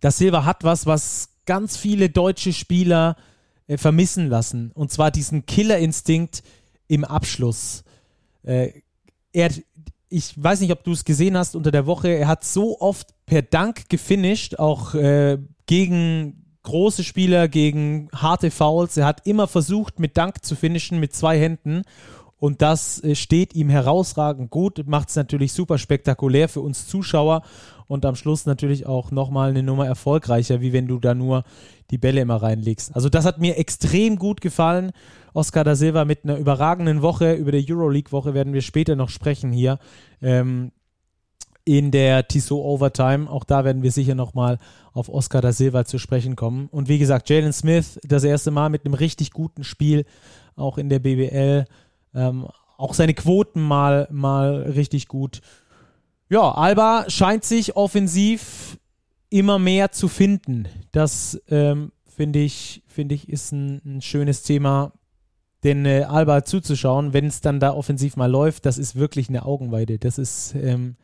da 0.00 0.10
Silva 0.10 0.44
hat 0.44 0.64
was, 0.64 0.86
was 0.86 1.30
ganz 1.44 1.76
viele 1.76 2.08
deutsche 2.08 2.52
Spieler 2.52 3.16
äh, 3.66 3.76
vermissen 3.76 4.28
lassen. 4.28 4.72
Und 4.72 4.90
zwar 4.90 5.10
diesen 5.10 5.46
Killerinstinkt 5.46 6.42
im 6.86 7.04
Abschluss. 7.04 7.84
Äh, 8.42 8.82
er, 9.32 9.50
ich 10.08 10.32
weiß 10.42 10.60
nicht, 10.60 10.72
ob 10.72 10.84
du 10.84 10.92
es 10.92 11.04
gesehen 11.04 11.36
hast 11.36 11.54
unter 11.54 11.70
der 11.70 11.86
Woche, 11.86 12.08
er 12.08 12.28
hat 12.28 12.44
so 12.44 12.80
oft 12.80 13.08
per 13.26 13.42
Dank 13.42 13.88
gefinisht, 13.88 14.58
auch 14.58 14.94
äh, 14.94 15.38
gegen 15.66 16.44
große 16.62 17.04
Spieler, 17.04 17.48
gegen 17.48 18.08
harte 18.14 18.50
Fouls. 18.50 18.96
Er 18.96 19.06
hat 19.06 19.26
immer 19.26 19.46
versucht, 19.46 19.98
mit 19.98 20.16
Dank 20.16 20.44
zu 20.44 20.54
finishen, 20.54 21.00
mit 21.00 21.14
zwei 21.14 21.38
Händen. 21.38 21.82
Und 22.38 22.62
das 22.62 23.02
äh, 23.02 23.14
steht 23.14 23.54
ihm 23.54 23.68
herausragend 23.68 24.50
gut, 24.50 24.86
macht 24.86 25.08
es 25.08 25.16
natürlich 25.16 25.52
super 25.52 25.78
spektakulär 25.78 26.48
für 26.48 26.60
uns 26.60 26.86
Zuschauer 26.86 27.42
und 27.88 28.04
am 28.04 28.14
Schluss 28.14 28.46
natürlich 28.46 28.86
auch 28.86 29.10
nochmal 29.10 29.50
eine 29.50 29.62
Nummer 29.62 29.86
erfolgreicher, 29.86 30.60
wie 30.60 30.72
wenn 30.72 30.86
du 30.86 30.98
da 31.00 31.14
nur 31.14 31.42
die 31.90 31.98
Bälle 31.98 32.20
immer 32.20 32.36
reinlegst. 32.36 32.94
Also 32.94 33.08
das 33.08 33.24
hat 33.24 33.38
mir 33.38 33.58
extrem 33.58 34.16
gut 34.16 34.40
gefallen. 34.40 34.92
Oscar 35.38 35.62
da 35.62 35.76
Silva 35.76 36.04
mit 36.04 36.24
einer 36.24 36.36
überragenden 36.36 37.00
Woche. 37.00 37.34
Über 37.34 37.52
der 37.52 37.62
Euroleague-Woche 37.64 38.34
werden 38.34 38.52
wir 38.52 38.60
später 38.60 38.96
noch 38.96 39.08
sprechen 39.08 39.52
hier. 39.52 39.78
Ähm, 40.20 40.72
in 41.64 41.90
der 41.90 42.26
Tissot 42.26 42.64
Overtime. 42.64 43.30
Auch 43.30 43.44
da 43.44 43.64
werden 43.64 43.82
wir 43.82 43.92
sicher 43.92 44.14
nochmal 44.14 44.58
auf 44.94 45.08
Oscar 45.08 45.40
da 45.40 45.52
Silva 45.52 45.84
zu 45.84 45.98
sprechen 45.98 46.34
kommen. 46.34 46.66
Und 46.72 46.88
wie 46.88 46.98
gesagt, 46.98 47.28
Jalen 47.28 47.52
Smith 47.52 48.00
das 48.02 48.24
erste 48.24 48.50
Mal 48.50 48.68
mit 48.68 48.84
einem 48.84 48.94
richtig 48.94 49.30
guten 49.30 49.64
Spiel, 49.64 50.06
auch 50.56 50.76
in 50.78 50.88
der 50.88 50.98
BBL. 50.98 51.66
Ähm, 52.14 52.48
auch 52.76 52.94
seine 52.94 53.14
Quoten 53.14 53.60
mal, 53.60 54.08
mal 54.10 54.62
richtig 54.62 55.08
gut. 55.08 55.40
Ja, 56.30 56.50
Alba 56.52 57.04
scheint 57.08 57.44
sich 57.44 57.76
offensiv 57.76 58.78
immer 59.30 59.58
mehr 59.58 59.92
zu 59.92 60.08
finden. 60.08 60.66
Das 60.90 61.40
ähm, 61.48 61.92
finde 62.06 62.38
ich, 62.40 62.82
finde 62.88 63.14
ich, 63.14 63.28
ist 63.28 63.52
ein, 63.52 63.80
ein 63.84 64.00
schönes 64.00 64.42
Thema, 64.42 64.92
den 65.64 65.84
äh, 65.86 66.02
Alba 66.02 66.44
zuzuschauen, 66.44 67.12
wenn 67.12 67.26
es 67.26 67.40
dann 67.40 67.60
da 67.60 67.72
offensiv 67.72 68.16
mal 68.16 68.30
läuft. 68.30 68.66
Das 68.66 68.78
ist 68.78 68.96
wirklich 68.96 69.28
eine 69.28 69.44
Augenweide. 69.44 69.98
Das 69.98 70.18
ist 70.18 70.54
ähm, 70.54 70.96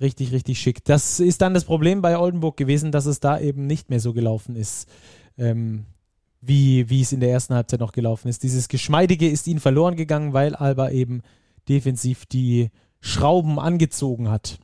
richtig, 0.00 0.32
richtig 0.32 0.58
schick. 0.58 0.84
Das 0.84 1.20
ist 1.20 1.42
dann 1.42 1.54
das 1.54 1.64
Problem 1.64 2.00
bei 2.02 2.18
Oldenburg 2.18 2.56
gewesen, 2.56 2.92
dass 2.92 3.06
es 3.06 3.20
da 3.20 3.38
eben 3.38 3.66
nicht 3.66 3.90
mehr 3.90 4.00
so 4.00 4.12
gelaufen 4.12 4.56
ist. 4.56 4.88
Ähm, 5.36 5.86
wie, 6.46 6.88
wie 6.90 7.00
es 7.00 7.12
in 7.12 7.20
der 7.20 7.30
ersten 7.30 7.54
Halbzeit 7.54 7.80
noch 7.80 7.92
gelaufen 7.92 8.28
ist. 8.28 8.42
Dieses 8.42 8.68
Geschmeidige 8.68 9.28
ist 9.28 9.46
ihnen 9.46 9.60
verloren 9.60 9.96
gegangen, 9.96 10.32
weil 10.32 10.54
Alba 10.54 10.90
eben 10.90 11.22
defensiv 11.68 12.26
die 12.26 12.70
Schrauben 13.00 13.58
angezogen 13.58 14.30
hat. 14.30 14.58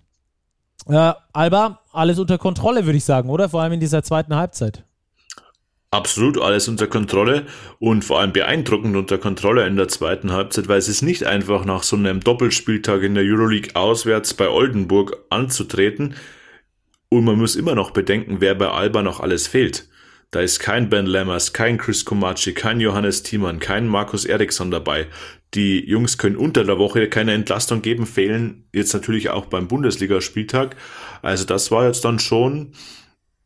Äh, 0.87 1.13
Alba, 1.33 1.81
alles 1.93 2.19
unter 2.19 2.39
Kontrolle, 2.39 2.85
würde 2.85 2.99
ich 2.99 3.05
sagen, 3.05 3.31
oder? 3.31 3.49
Vor 3.49 3.63
allem 3.63 3.73
in 3.73 3.81
dieser 3.81 4.03
zweiten 4.03 4.35
Halbzeit. 4.35 4.85
Absolut 5.93 6.41
alles 6.41 6.69
unter 6.69 6.87
Kontrolle 6.87 7.47
und 7.81 8.05
vor 8.05 8.21
allem 8.21 8.33
beeindruckend 8.33 8.95
unter 8.95 9.19
Kontrolle 9.19 9.67
in 9.67 9.75
der 9.75 9.89
zweiten 9.89 10.31
Halbzeit, 10.31 10.69
weil 10.69 10.79
es 10.79 10.89
ist 10.89 11.03
nicht 11.03 11.25
einfach 11.25 11.65
nach 11.65 11.83
so 11.83 11.97
einem 11.97 12.21
Doppelspieltag 12.21 13.03
in 13.03 13.17
der 13.17 13.25
Euroleague 13.25 13.75
auswärts 13.75 14.35
bei 14.35 14.49
Oldenburg 14.49 15.17
anzutreten 15.31 16.15
und 17.09 17.25
man 17.25 17.39
muss 17.39 17.57
immer 17.57 17.75
noch 17.75 17.91
bedenken, 17.91 18.37
wer 18.39 18.55
bei 18.55 18.69
Alba 18.69 19.03
noch 19.03 19.19
alles 19.19 19.49
fehlt. 19.49 19.89
Da 20.31 20.39
ist 20.41 20.61
kein 20.61 20.91
Ben 20.91 21.07
Lammers, 21.07 21.53
kein 21.53 21.77
Chris 21.77 22.05
Komachi, 22.05 22.55
kein 22.55 22.79
Johannes 22.79 23.25
Thiemann, 23.25 23.59
kein 23.59 23.89
Markus 23.89 24.25
Eriksson 24.25 24.71
dabei. 24.71 25.09
Die 25.55 25.85
Jungs 25.85 26.19
können 26.19 26.37
unter 26.37 26.65
der 26.65 26.79
Woche 26.79 27.09
keine 27.09 27.33
Entlastung 27.33 27.83
geben, 27.83 28.07
fehlen 28.07 28.65
jetzt 28.73 28.95
natürlich 28.95 29.31
auch 29.31 29.47
beim 29.47 29.67
Bundesligaspieltag. 29.67 30.77
Also 31.21 31.45
das 31.45 31.73
war 31.73 31.87
jetzt 31.89 32.05
dann 32.05 32.21
schon 32.21 32.75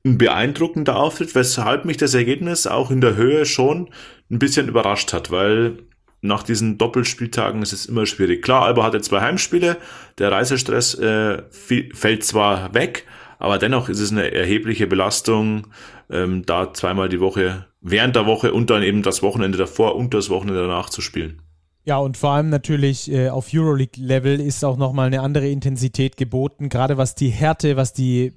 ein 0.05 0.19
beeindruckender 0.19 0.97
Auftritt, 0.97 1.35
weshalb 1.35 1.85
mich 1.85 1.97
das 1.97 2.15
Ergebnis 2.15 2.67
auch 2.67 2.91
in 2.91 3.01
der 3.01 3.17
Höhe 3.17 3.47
schon 3.47 3.89
ein 4.31 4.39
bisschen 4.39 4.69
überrascht 4.69 5.13
hat, 5.13 5.31
weil 5.31 5.79
nach 6.21 6.43
diesen 6.43 6.79
Doppelspieltagen 6.79 7.63
ist 7.63 7.73
es 7.73 7.87
immer 7.87 8.07
schwierig. 8.07 8.43
Klar, 8.43 8.63
Alba 8.63 8.85
hatte 8.85 9.01
zwei 9.01 9.21
Heimspiele, 9.21 9.77
der 10.19 10.33
Reisestress 10.33 10.95
äh, 10.95 11.43
fällt 11.51 12.25
zwar 12.25 12.75
weg, 12.75 13.07
aber 13.39 13.59
dennoch 13.59 13.89
ist 13.89 14.01
es 14.01 14.11
eine 14.11 14.31
erhebliche 14.31 14.87
Belastung, 14.87 15.67
ähm, 16.11 16.45
da 16.47 16.73
zweimal 16.73 17.09
die 17.09 17.21
Woche, 17.21 17.67
während 17.81 18.17
der 18.17 18.27
Woche 18.27 18.53
und 18.53 18.71
dann 18.71 18.83
eben 18.83 19.03
das 19.03 19.23
Wochenende 19.23 19.59
davor 19.59 19.97
und 19.97 20.15
das 20.15 20.31
Wochenende 20.31 20.63
danach 20.63 20.91
zu 20.91 21.01
spielen. 21.01 21.43
Ja, 21.87 21.99
und 21.99 22.17
vor 22.17 22.31
allem 22.31 22.49
natürlich 22.49 23.13
äh, 23.13 23.29
auf 23.29 23.49
Euroleague-Level 23.53 24.41
ist 24.41 24.65
auch 24.65 24.79
nochmal 24.79 25.09
eine 25.09 25.21
andere 25.21 25.49
Intensität 25.49 26.17
geboten, 26.17 26.71
gerade 26.71 26.97
was 26.97 27.15
die 27.15 27.29
Härte, 27.29 27.77
was 27.77 27.93
die 27.93 28.33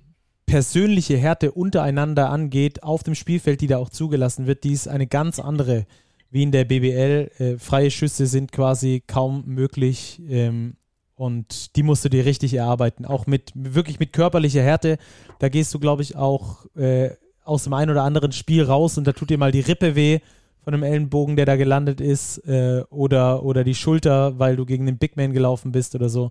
persönliche 0.48 1.18
Härte 1.18 1.52
untereinander 1.52 2.32
angeht, 2.32 2.82
auf 2.82 3.04
dem 3.04 3.14
Spielfeld, 3.14 3.62
die 3.62 3.68
da 3.68 3.78
auch 3.78 3.90
zugelassen 3.90 4.48
wird, 4.48 4.64
die 4.64 4.72
ist 4.72 4.88
eine 4.88 5.06
ganz 5.06 5.40
andere 5.40 5.86
wie 6.32 6.44
in 6.44 6.52
der 6.52 6.66
BBL. 6.66 7.32
Äh, 7.38 7.58
freie 7.58 7.92
Schüsse 7.92 8.26
sind 8.26 8.52
quasi 8.52 9.04
kaum 9.06 9.44
möglich. 9.46 10.22
Ähm, 10.28 10.76
und 11.16 11.76
die 11.76 11.84
musst 11.84 12.06
du 12.06 12.10
dir 12.10 12.26
richtig 12.26 12.54
erarbeiten. 12.54 13.06
Auch 13.06 13.28
mit 13.28 13.52
wirklich 13.56 14.00
mit 14.00 14.14
körperlicher 14.14 14.62
Härte. 14.62 14.98
Da 15.40 15.50
gehst 15.50 15.74
du, 15.74 15.80
glaube 15.80 16.04
ich, 16.04 16.16
auch 16.16 16.66
äh, 16.76 17.12
aus 17.44 17.64
dem 17.64 17.74
einen 17.74 17.92
oder 17.92 18.04
anderen 18.04 18.32
Spiel 18.32 18.64
raus 18.64 18.98
und 18.98 19.08
da 19.08 19.14
tut 19.14 19.30
dir 19.30 19.38
mal 19.38 19.52
die 19.52 19.62
Rippe 19.62 19.96
weh 19.96 20.20
von 20.64 20.74
einem 20.74 20.84
Ellenbogen, 20.84 21.38
der 21.38 21.46
da 21.46 21.56
gelandet 21.56 22.02
ist, 22.02 22.40
äh, 22.40 22.84
oder, 22.90 23.44
oder 23.44 23.64
die 23.64 23.74
Schulter, 23.74 24.38
weil 24.38 24.58
du 24.58 24.66
gegen 24.66 24.86
den 24.86 24.98
Big 24.98 25.16
Man 25.16 25.32
gelaufen 25.32 25.72
bist 25.72 25.96
oder 25.96 26.10
so. 26.10 26.30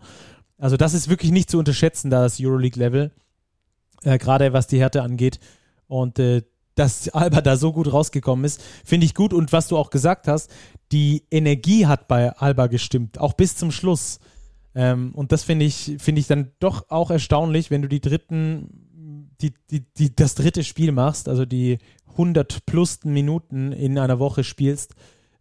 Also, 0.59 0.77
das 0.77 0.95
ist 0.95 1.09
wirklich 1.09 1.33
nicht 1.33 1.51
zu 1.51 1.59
unterschätzen, 1.59 2.11
da 2.11 2.23
das 2.23 2.39
Euroleague-Level. 2.39 3.11
Äh, 4.03 4.19
Gerade 4.19 4.53
was 4.53 4.67
die 4.67 4.81
Härte 4.81 5.03
angeht. 5.03 5.41
Und 5.89 6.19
äh, 6.19 6.43
dass 6.75 7.09
Alba 7.15 7.41
da 7.41 7.57
so 7.57 7.73
gut 7.73 7.93
rausgekommen 7.93 8.45
ist, 8.45 8.63
finde 8.85 9.07
ich 9.07 9.15
gut. 9.15 9.33
Und 9.33 9.53
was 9.53 9.69
du 9.69 9.77
auch 9.77 9.91
gesagt 9.91 10.29
hast, 10.29 10.51
die 10.93 11.25
Energie 11.31 11.87
hat 11.87 12.07
bei 12.09 12.31
Alba 12.37 12.69
gestimmt, 12.69 13.19
auch 13.19 13.33
bis 13.33 13.57
zum 13.57 13.73
Schluss. 13.73 14.21
Ähm, 14.75 15.13
und 15.15 15.33
das 15.33 15.43
finde 15.43 15.65
ich, 15.65 15.97
finde 15.99 16.21
ich 16.21 16.27
dann 16.27 16.53
doch 16.61 16.91
auch 16.91 17.11
erstaunlich, 17.11 17.71
wenn 17.71 17.83
du 17.83 17.89
die 17.89 18.01
dritten, 18.01 19.33
die, 19.41 19.53
die, 19.71 19.81
die, 19.95 20.15
das 20.15 20.35
dritte 20.35 20.63
Spiel 20.63 20.93
machst, 20.93 21.29
also 21.29 21.45
die 21.45 21.79
100 22.13 22.65
plus 22.67 23.05
Minuten 23.05 23.73
in 23.73 23.99
einer 23.99 24.19
Woche 24.19 24.45
spielst, 24.45 24.95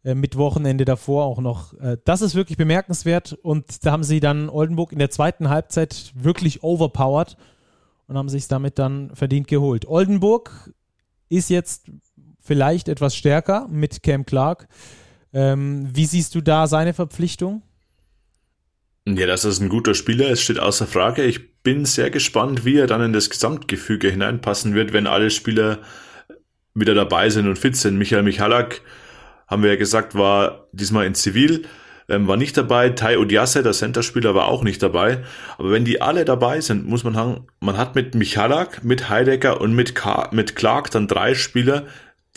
äh, 0.03 0.15
mit 0.15 0.37
Wochenende 0.37 0.85
davor 0.85 1.25
auch 1.25 1.39
noch. 1.39 1.73
Äh, 1.79 1.97
das 2.05 2.21
ist 2.21 2.35
wirklich 2.35 2.57
bemerkenswert 2.57 3.33
und 3.33 3.85
da 3.85 3.91
haben 3.91 4.03
sie 4.03 4.19
dann 4.19 4.49
Oldenburg 4.49 4.91
in 4.91 4.99
der 4.99 5.09
zweiten 5.09 5.49
Halbzeit 5.49 6.13
wirklich 6.15 6.63
overpowered 6.63 7.37
und 8.07 8.17
haben 8.17 8.29
sich 8.29 8.47
damit 8.47 8.79
dann 8.79 9.15
verdient 9.15 9.47
geholt. 9.47 9.87
Oldenburg 9.87 10.71
ist 11.29 11.49
jetzt 11.49 11.85
vielleicht 12.39 12.87
etwas 12.87 13.15
stärker 13.15 13.67
mit 13.69 14.03
Cam 14.03 14.25
Clark. 14.25 14.67
Ähm, 15.33 15.89
wie 15.93 16.05
siehst 16.05 16.35
du 16.35 16.41
da 16.41 16.67
seine 16.67 16.93
Verpflichtung? 16.93 17.63
Ja, 19.07 19.27
das 19.27 19.45
ist 19.45 19.59
ein 19.59 19.69
guter 19.69 19.93
Spieler, 19.93 20.29
es 20.31 20.41
steht 20.41 20.59
außer 20.59 20.87
Frage. 20.87 21.23
Ich 21.23 21.61
bin 21.61 21.85
sehr 21.85 22.09
gespannt, 22.09 22.65
wie 22.65 22.77
er 22.77 22.87
dann 22.87 23.01
in 23.01 23.13
das 23.13 23.29
Gesamtgefüge 23.29 24.09
hineinpassen 24.09 24.73
wird, 24.73 24.93
wenn 24.93 25.05
alle 25.05 25.29
Spieler 25.29 25.79
wieder 26.73 26.93
dabei 26.93 27.29
sind 27.29 27.47
und 27.47 27.59
fit 27.59 27.75
sind. 27.75 27.97
Michael 27.97 28.23
Michalak, 28.23 28.81
haben 29.47 29.61
wir 29.61 29.71
ja 29.71 29.75
gesagt, 29.75 30.15
war 30.15 30.67
diesmal 30.71 31.05
in 31.05 31.13
Zivil, 31.13 31.65
ähm, 32.09 32.27
war 32.27 32.37
nicht 32.37 32.55
dabei. 32.57 32.89
Tai 32.89 33.17
Odiasse, 33.17 33.63
der 33.63 33.73
Centerspieler, 33.73 34.35
war 34.35 34.47
auch 34.47 34.63
nicht 34.63 34.81
dabei. 34.83 35.23
Aber 35.57 35.71
wenn 35.71 35.85
die 35.85 36.01
alle 36.01 36.25
dabei 36.25 36.61
sind, 36.61 36.87
muss 36.87 37.03
man 37.03 37.13
sagen, 37.13 37.47
man 37.59 37.77
hat 37.77 37.95
mit 37.95 38.15
Michalak, 38.15 38.83
mit 38.83 39.09
Heidecker 39.09 39.61
und 39.61 39.73
mit, 39.73 39.95
Ka 39.95 40.29
mit 40.31 40.55
Clark 40.55 40.91
dann 40.91 41.07
drei 41.07 41.35
Spieler, 41.35 41.85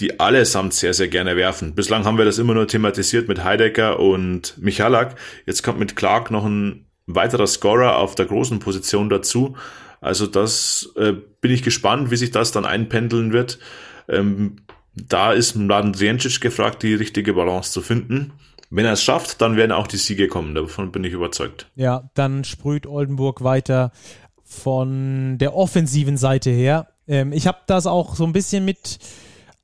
die 0.01 0.21
allesamt 0.21 0.75
sehr, 0.75 0.95
sehr 0.95 1.09
gerne 1.09 1.37
werfen. 1.37 1.75
Bislang 1.75 2.05
haben 2.05 2.19
wir 2.19 2.25
das 2.25 2.39
immer 2.39 2.55
nur 2.55 2.69
thematisiert 2.69 3.29
mit 3.29 3.43
Heidecker 3.43 3.99
und 3.99 4.57
Michalak. 4.59 5.17
Jetzt 5.45 5.63
kommt 5.63 5.81
mit 5.81 5.97
Clark 5.97 6.31
noch 6.31 6.45
ein 6.45 6.87
weiterer 7.07 7.47
Scorer 7.47 7.97
auf 7.97 8.15
der 8.15 8.27
großen 8.27 8.61
Position 8.61 9.09
dazu. 9.09 9.57
Also 10.01 10.27
das 10.27 10.93
äh, 10.97 11.15
bin 11.41 11.51
ich 11.51 11.63
gespannt, 11.63 12.11
wie 12.11 12.17
sich 12.17 12.31
das 12.31 12.53
dann 12.53 12.65
einpendeln 12.65 13.33
wird. 13.33 13.59
Ähm, 14.09 14.57
da 14.95 15.33
ist 15.33 15.57
Mladen 15.57 15.95
Zjencic 15.95 16.41
gefragt, 16.41 16.83
die 16.83 16.95
richtige 16.95 17.35
Balance 17.35 17.73
zu 17.73 17.81
finden. 17.81 18.33
Wenn 18.71 18.85
er 18.85 18.93
es 18.93 19.03
schafft, 19.03 19.41
dann 19.41 19.57
werden 19.57 19.73
auch 19.73 19.87
die 19.87 19.97
Siege 19.97 20.29
kommen. 20.29 20.55
Davon 20.55 20.93
bin 20.93 21.05
ich 21.05 21.13
überzeugt. 21.13 21.71
Ja, 21.75 22.11
dann 22.15 22.45
sprüht 22.45 22.87
Oldenburg 22.87 23.43
weiter 23.43 23.93
von 24.45 25.39
der 25.39 25.55
offensiven 25.55 26.17
Seite 26.17 26.51
her. 26.51 26.89
Ähm, 27.07 27.33
ich 27.33 27.47
habe 27.47 27.59
das 27.67 27.87
auch 27.87 28.15
so 28.15 28.25
ein 28.25 28.33
bisschen 28.33 28.65
mit 28.65 28.99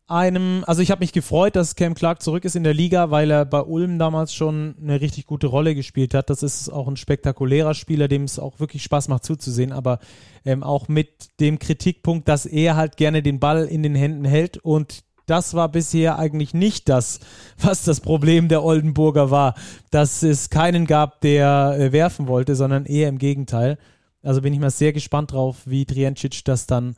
einem, 0.06 0.64
also 0.66 0.82
ich 0.82 0.90
habe 0.90 1.00
mich 1.00 1.12
gefreut, 1.12 1.56
dass 1.56 1.76
Cam 1.76 1.94
Clark 1.94 2.22
zurück 2.22 2.44
ist 2.44 2.56
in 2.56 2.64
der 2.64 2.74
Liga, 2.74 3.10
weil 3.10 3.30
er 3.30 3.46
bei 3.46 3.60
Ulm 3.60 3.98
damals 3.98 4.34
schon 4.34 4.76
eine 4.80 5.00
richtig 5.00 5.26
gute 5.26 5.46
Rolle 5.46 5.74
gespielt 5.74 6.12
hat. 6.12 6.28
Das 6.28 6.42
ist 6.42 6.68
auch 6.68 6.88
ein 6.88 6.96
spektakulärer 6.96 7.74
Spieler, 7.74 8.06
dem 8.06 8.24
es 8.24 8.38
auch 8.38 8.60
wirklich 8.60 8.82
Spaß 8.82 9.08
macht 9.08 9.24
zuzusehen, 9.24 9.72
aber 9.72 9.98
ähm, 10.44 10.62
auch 10.62 10.88
mit 10.88 11.40
dem 11.40 11.58
Kritikpunkt, 11.58 12.28
dass 12.28 12.44
er 12.44 12.76
halt 12.76 12.98
gerne 12.98 13.22
den 13.22 13.40
Ball 13.40 13.64
in 13.64 13.82
den 13.82 13.94
Händen 13.94 14.26
hält 14.26 14.58
und 14.58 15.04
das 15.26 15.54
war 15.54 15.68
bisher 15.68 16.18
eigentlich 16.18 16.54
nicht 16.54 16.88
das, 16.88 17.20
was 17.58 17.84
das 17.84 18.00
Problem 18.00 18.48
der 18.48 18.62
Oldenburger 18.62 19.30
war, 19.30 19.54
dass 19.90 20.22
es 20.22 20.50
keinen 20.50 20.86
gab, 20.86 21.20
der 21.20 21.76
äh, 21.78 21.92
werfen 21.92 22.26
wollte, 22.26 22.54
sondern 22.54 22.86
eher 22.86 23.08
im 23.08 23.18
Gegenteil. 23.18 23.78
Also 24.22 24.42
bin 24.42 24.52
ich 24.52 24.60
mal 24.60 24.70
sehr 24.70 24.92
gespannt 24.92 25.32
drauf, 25.32 25.62
wie 25.66 25.84
Triancic 25.84 26.44
das 26.44 26.66
dann 26.66 26.96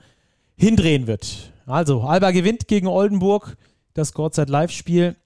hindrehen 0.57 1.07
wird. 1.07 1.53
Also, 1.67 2.03
Alba 2.03 2.31
gewinnt 2.31 2.69
gegen 2.69 2.87
Oldenburg 2.87 3.57
das 3.95 4.13
Kurzzeit 4.13 4.49
Live-Spiel 4.49 5.17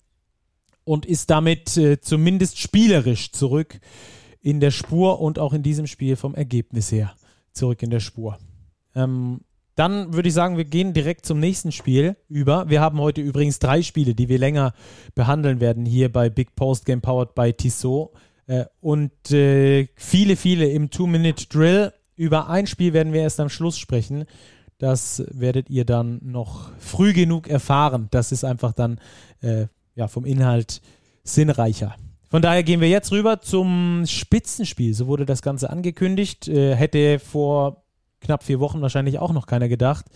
und 0.84 1.04
ist 1.04 1.30
damit 1.30 1.76
äh, 1.76 2.00
zumindest 2.00 2.58
spielerisch 2.58 3.32
zurück 3.32 3.80
in 4.40 4.60
der 4.60 4.70
Spur 4.70 5.20
und 5.20 5.38
auch 5.38 5.52
in 5.52 5.62
diesem 5.62 5.86
Spiel 5.86 6.16
vom 6.16 6.34
Ergebnis 6.34 6.90
her 6.90 7.12
zurück 7.52 7.82
in 7.82 7.90
der 7.90 8.00
Spur. 8.00 8.38
Ähm, 8.94 9.40
Dann 9.74 10.12
würde 10.12 10.28
ich 10.28 10.34
sagen, 10.34 10.56
wir 10.56 10.64
gehen 10.64 10.92
direkt 10.92 11.24
zum 11.24 11.40
nächsten 11.40 11.72
Spiel 11.72 12.16
über. 12.28 12.68
Wir 12.68 12.80
haben 12.80 13.00
heute 13.00 13.20
übrigens 13.20 13.58
drei 13.58 13.82
Spiele, 13.82 14.14
die 14.14 14.28
wir 14.28 14.38
länger 14.38 14.74
behandeln 15.14 15.60
werden 15.60 15.86
hier 15.86 16.12
bei 16.12 16.28
Big 16.28 16.54
Post 16.56 16.84
Game 16.84 17.00
Powered 17.00 17.34
by 17.34 17.52
Tissot. 17.52 18.10
Äh, 18.46 18.64
und 18.80 19.30
äh, 19.30 19.88
viele, 19.94 20.36
viele 20.36 20.68
im 20.68 20.90
Two-Minute-Drill. 20.90 21.92
Über 22.16 22.50
ein 22.50 22.66
Spiel 22.66 22.92
werden 22.92 23.12
wir 23.12 23.22
erst 23.22 23.40
am 23.40 23.48
Schluss 23.48 23.78
sprechen. 23.78 24.24
Das 24.78 25.22
werdet 25.30 25.70
ihr 25.70 25.84
dann 25.84 26.20
noch 26.22 26.72
früh 26.78 27.12
genug 27.12 27.48
erfahren. 27.48 28.08
Das 28.10 28.32
ist 28.32 28.44
einfach 28.44 28.72
dann 28.72 28.98
äh, 29.40 29.66
ja, 29.94 30.08
vom 30.08 30.24
Inhalt 30.24 30.80
sinnreicher. 31.22 31.94
Von 32.28 32.42
daher 32.42 32.62
gehen 32.62 32.80
wir 32.80 32.88
jetzt 32.88 33.12
rüber 33.12 33.40
zum 33.40 34.04
Spitzenspiel. 34.06 34.94
So 34.94 35.06
wurde 35.06 35.26
das 35.26 35.42
Ganze 35.42 35.70
angekündigt. 35.70 36.48
Äh, 36.48 36.74
hätte 36.76 37.18
vor 37.18 37.84
knapp 38.20 38.42
vier 38.42 38.60
Wochen 38.60 38.80
wahrscheinlich 38.80 39.18
auch 39.18 39.32
noch 39.32 39.46
keiner 39.46 39.68
gedacht. 39.68 40.06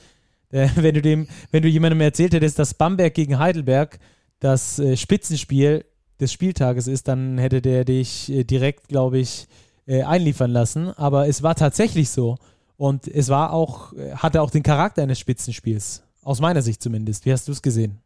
Äh, 0.50 0.68
wenn, 0.76 0.94
du 0.94 1.02
dem, 1.02 1.28
wenn 1.50 1.62
du 1.62 1.68
jemandem 1.68 2.00
erzählt 2.00 2.34
hättest, 2.34 2.58
dass 2.58 2.74
Bamberg 2.74 3.14
gegen 3.14 3.38
Heidelberg 3.38 3.98
das 4.40 4.78
äh, 4.78 4.96
Spitzenspiel 4.96 5.84
des 6.20 6.32
Spieltages 6.32 6.86
ist, 6.86 7.08
dann 7.08 7.38
hätte 7.38 7.60
der 7.60 7.84
dich 7.84 8.30
äh, 8.30 8.44
direkt, 8.44 8.88
glaube 8.88 9.18
ich, 9.18 9.46
äh, 9.86 10.02
einliefern 10.02 10.50
lassen. 10.50 10.90
Aber 10.90 11.28
es 11.28 11.42
war 11.42 11.54
tatsächlich 11.54 12.10
so. 12.10 12.36
Und 12.76 13.06
es 13.06 13.28
war 13.28 13.52
auch, 13.52 13.92
äh, 13.92 14.12
hatte 14.14 14.42
auch 14.42 14.50
den 14.50 14.62
Charakter 14.62 15.02
eines 15.02 15.18
Spitzenspiels. 15.18 16.02
Aus 16.22 16.40
meiner 16.40 16.62
Sicht 16.62 16.82
zumindest. 16.82 17.26
Wie 17.26 17.32
hast 17.32 17.48
du 17.48 17.52
es 17.52 17.62
gesehen? 17.62 18.00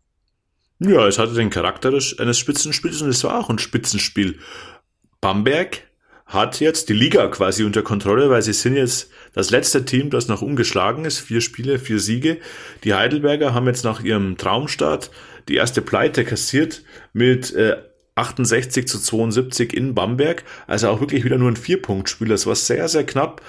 Ja, 0.81 1.07
es 1.07 1.19
hatte 1.19 1.35
den 1.35 1.51
Charakter 1.51 1.91
eines 1.91 2.39
Spitzenspiels 2.39 3.03
und 3.03 3.09
es 3.09 3.25
war 3.25 3.39
auch 3.39 3.51
ein 3.51 3.59
Spitzenspiel. 3.59 4.39
Bamberg 5.21 5.88
hat 6.29 6.61
jetzt 6.61 6.91
die 6.91 6.95
Liga 6.95 7.27
quasi 7.29 7.65
unter 7.65 7.83
Kontrolle, 7.83 8.29
weil 8.29 8.43
sie 8.43 8.53
sind 8.53 8.77
jetzt 8.77 9.11
das 9.33 9.51
letzte 9.51 9.87
Team, 9.87 10.11
das 10.11 10.29
noch 10.29 10.43
ungeschlagen 10.43 11.07
ist. 11.07 11.21
Vier 11.21 11.41
Spiele, 11.41 11.79
vier 11.79 11.99
Siege. 11.99 12.37
Die 12.85 12.95
Heidelberger 12.95 13.55
haben 13.55 13.67
jetzt 13.67 13.85
nach 13.85 14.03
ihrem 14.03 14.37
Traumstart 14.37 15.11
die 15.49 15.57
erste 15.57 15.81
Pleite 15.81 16.25
kassiert 16.25 16.83
mit 17.15 17.55
äh, 17.55 17.79
68 18.15 18.87
zu 18.87 18.99
72 18.99 19.73
in 19.73 19.95
Bamberg. 19.95 20.45
Also 20.67 20.89
auch 20.89 21.01
wirklich 21.01 21.25
wieder 21.25 21.39
nur 21.39 21.51
ein 21.51 21.57
Vierpunktspiel. 21.57 22.29
Das 22.29 22.47
war 22.47 22.55
sehr, 22.55 22.89
sehr 22.89 23.07
knapp. 23.07 23.41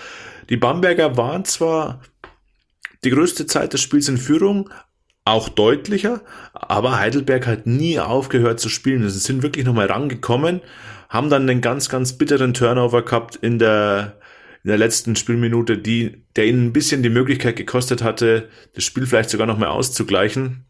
Die 0.49 0.57
Bamberger 0.57 1.17
waren 1.17 1.43
zwar 1.43 2.01
die 3.03 3.09
größte 3.09 3.45
Zeit 3.45 3.73
des 3.73 3.81
Spiels 3.81 4.07
in 4.07 4.17
Führung, 4.17 4.69
auch 5.25 5.49
deutlicher, 5.49 6.21
aber 6.53 6.97
Heidelberg 6.97 7.45
hat 7.45 7.67
nie 7.67 7.99
aufgehört 7.99 8.59
zu 8.59 8.67
spielen. 8.67 9.07
Sie 9.09 9.19
sind 9.19 9.43
wirklich 9.43 9.65
nochmal 9.65 9.87
rangekommen, 9.87 10.61
haben 11.09 11.29
dann 11.29 11.49
einen 11.49 11.61
ganz, 11.61 11.89
ganz 11.89 12.13
bitteren 12.13 12.53
Turnover 12.53 13.03
gehabt 13.03 13.35
in 13.35 13.59
der, 13.59 14.19
in 14.63 14.69
der 14.69 14.77
letzten 14.77 15.15
Spielminute, 15.15 15.77
die, 15.77 16.23
der 16.35 16.45
ihnen 16.45 16.67
ein 16.67 16.73
bisschen 16.73 17.03
die 17.03 17.09
Möglichkeit 17.09 17.55
gekostet 17.55 18.03
hatte, 18.03 18.49
das 18.75 18.83
Spiel 18.83 19.07
vielleicht 19.07 19.31
sogar 19.31 19.47
nochmal 19.47 19.69
auszugleichen. 19.69 20.65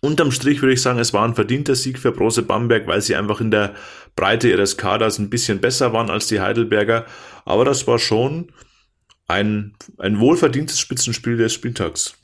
Unterm 0.00 0.32
Strich 0.32 0.62
würde 0.62 0.72
ich 0.72 0.82
sagen, 0.82 0.98
es 0.98 1.12
war 1.12 1.24
ein 1.24 1.34
verdienter 1.34 1.76
Sieg 1.76 1.98
für 1.98 2.10
Brose 2.10 2.42
Bamberg, 2.42 2.88
weil 2.88 3.00
sie 3.02 3.14
einfach 3.14 3.40
in 3.40 3.52
der 3.52 3.74
Breite 4.16 4.48
ihres 4.48 4.76
Kaders 4.76 5.18
ein 5.18 5.30
bisschen 5.30 5.60
besser 5.60 5.92
waren 5.92 6.10
als 6.10 6.26
die 6.26 6.40
Heidelberger. 6.40 7.06
Aber 7.44 7.64
das 7.64 7.86
war 7.86 7.98
schon 7.98 8.52
ein, 9.28 9.74
ein 9.98 10.18
wohlverdientes 10.18 10.80
Spitzenspiel 10.80 11.36
des 11.36 11.52
Spieltags. 11.52 12.16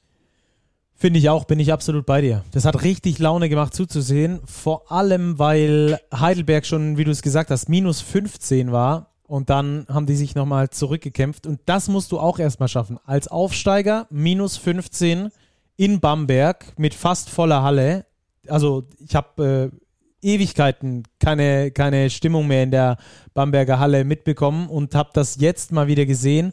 Finde 1.00 1.20
ich 1.20 1.28
auch, 1.30 1.44
bin 1.44 1.60
ich 1.60 1.72
absolut 1.72 2.06
bei 2.06 2.20
dir. 2.20 2.42
Das 2.50 2.64
hat 2.64 2.82
richtig 2.82 3.20
Laune 3.20 3.48
gemacht 3.48 3.72
zuzusehen. 3.72 4.40
Vor 4.46 4.90
allem, 4.90 5.38
weil 5.38 6.00
Heidelberg 6.12 6.66
schon, 6.66 6.96
wie 6.96 7.04
du 7.04 7.12
es 7.12 7.22
gesagt 7.22 7.52
hast, 7.52 7.68
minus 7.68 8.00
15 8.00 8.72
war. 8.72 9.14
Und 9.22 9.48
dann 9.48 9.86
haben 9.88 10.06
die 10.06 10.16
sich 10.16 10.34
nochmal 10.34 10.70
zurückgekämpft. 10.70 11.46
Und 11.46 11.60
das 11.66 11.86
musst 11.86 12.10
du 12.10 12.18
auch 12.18 12.40
erstmal 12.40 12.68
schaffen. 12.68 12.98
Als 13.04 13.28
Aufsteiger 13.28 14.08
minus 14.10 14.56
15 14.56 15.30
in 15.76 16.00
Bamberg 16.00 16.76
mit 16.76 16.94
fast 16.94 17.30
voller 17.30 17.62
Halle. 17.62 18.04
Also 18.48 18.88
ich 18.98 19.14
habe 19.14 19.70
äh, 19.72 20.34
Ewigkeiten 20.34 21.04
keine, 21.20 21.70
keine 21.70 22.10
Stimmung 22.10 22.48
mehr 22.48 22.64
in 22.64 22.72
der 22.72 22.96
Bamberger 23.34 23.78
Halle 23.78 24.02
mitbekommen 24.02 24.68
und 24.68 24.96
habe 24.96 25.10
das 25.12 25.36
jetzt 25.36 25.70
mal 25.70 25.86
wieder 25.86 26.06
gesehen. 26.06 26.52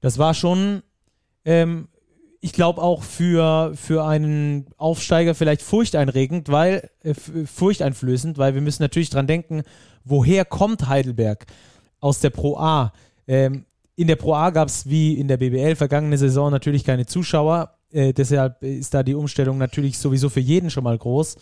Das 0.00 0.16
war 0.16 0.32
schon 0.32 0.82
ähm, 1.44 1.88
ich 2.44 2.52
glaube 2.52 2.82
auch 2.82 3.04
für, 3.04 3.72
für 3.76 4.04
einen 4.04 4.66
Aufsteiger 4.76 5.36
vielleicht 5.36 5.62
furchteinregend, 5.62 6.48
weil 6.48 6.90
äh, 7.04 7.14
furchteinflößend, 7.14 8.36
weil 8.36 8.54
wir 8.54 8.60
müssen 8.60 8.82
natürlich 8.82 9.10
dran 9.10 9.28
denken, 9.28 9.62
woher 10.04 10.44
kommt 10.44 10.88
Heidelberg 10.88 11.46
aus 12.00 12.18
der 12.18 12.30
Pro 12.30 12.56
A? 12.56 12.92
Ähm, 13.28 13.64
in 13.94 14.08
der 14.08 14.16
Pro 14.16 14.34
A 14.34 14.50
gab 14.50 14.66
es 14.66 14.88
wie 14.88 15.14
in 15.14 15.28
der 15.28 15.36
BBL 15.36 15.76
vergangene 15.76 16.18
Saison 16.18 16.50
natürlich 16.50 16.82
keine 16.82 17.06
Zuschauer. 17.06 17.74
Äh, 17.92 18.12
deshalb 18.12 18.60
ist 18.64 18.92
da 18.92 19.04
die 19.04 19.14
Umstellung 19.14 19.56
natürlich 19.56 19.96
sowieso 19.98 20.28
für 20.28 20.40
jeden 20.40 20.68
schon 20.68 20.82
mal 20.82 20.98
groß. 20.98 21.36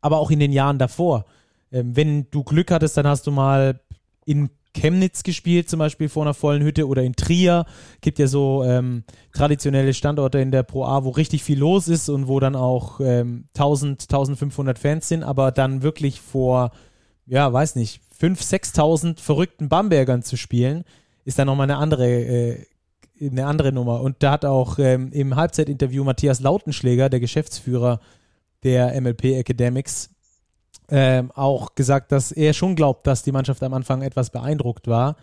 Aber 0.00 0.18
auch 0.18 0.30
in 0.30 0.38
den 0.38 0.52
Jahren 0.52 0.78
davor. 0.78 1.24
Ähm, 1.72 1.96
wenn 1.96 2.30
du 2.30 2.44
Glück 2.44 2.70
hattest, 2.70 2.96
dann 2.96 3.08
hast 3.08 3.26
du 3.26 3.32
mal 3.32 3.80
in 4.26 4.48
Chemnitz 4.74 5.22
gespielt, 5.22 5.70
zum 5.70 5.78
Beispiel 5.78 6.08
vor 6.08 6.24
einer 6.24 6.34
vollen 6.34 6.62
Hütte 6.62 6.86
oder 6.86 7.02
in 7.02 7.14
Trier. 7.14 7.64
Gibt 8.00 8.18
ja 8.18 8.26
so 8.26 8.62
ähm, 8.64 9.04
traditionelle 9.32 9.94
Standorte 9.94 10.38
in 10.40 10.50
der 10.50 10.64
Pro 10.64 10.84
A, 10.84 11.04
wo 11.04 11.10
richtig 11.10 11.42
viel 11.42 11.58
los 11.58 11.88
ist 11.88 12.08
und 12.08 12.28
wo 12.28 12.40
dann 12.40 12.56
auch 12.56 13.00
ähm, 13.00 13.44
1000, 13.54 14.02
1500 14.02 14.78
Fans 14.78 15.08
sind, 15.08 15.22
aber 15.22 15.52
dann 15.52 15.82
wirklich 15.82 16.20
vor, 16.20 16.72
ja, 17.26 17.50
weiß 17.52 17.76
nicht, 17.76 18.00
5.000, 18.20 18.74
6.000 18.74 19.20
verrückten 19.20 19.68
Bambergern 19.68 20.22
zu 20.22 20.36
spielen, 20.36 20.84
ist 21.24 21.38
dann 21.38 21.46
nochmal 21.46 21.70
eine 21.70 21.78
andere, 21.78 22.06
äh, 22.06 22.66
eine 23.20 23.46
andere 23.46 23.72
Nummer. 23.72 24.00
Und 24.00 24.16
da 24.22 24.32
hat 24.32 24.44
auch 24.44 24.78
ähm, 24.78 25.12
im 25.12 25.36
Halbzeitinterview 25.36 26.04
Matthias 26.04 26.40
Lautenschläger, 26.40 27.08
der 27.08 27.20
Geschäftsführer 27.20 28.00
der 28.64 29.00
MLP 29.00 29.24
Academics, 29.24 30.13
ähm, 30.90 31.30
auch 31.34 31.74
gesagt, 31.74 32.12
dass 32.12 32.32
er 32.32 32.52
schon 32.52 32.76
glaubt, 32.76 33.06
dass 33.06 33.22
die 33.22 33.32
Mannschaft 33.32 33.62
am 33.62 33.74
Anfang 33.74 34.02
etwas 34.02 34.30
beeindruckt 34.30 34.86
war 34.86 35.16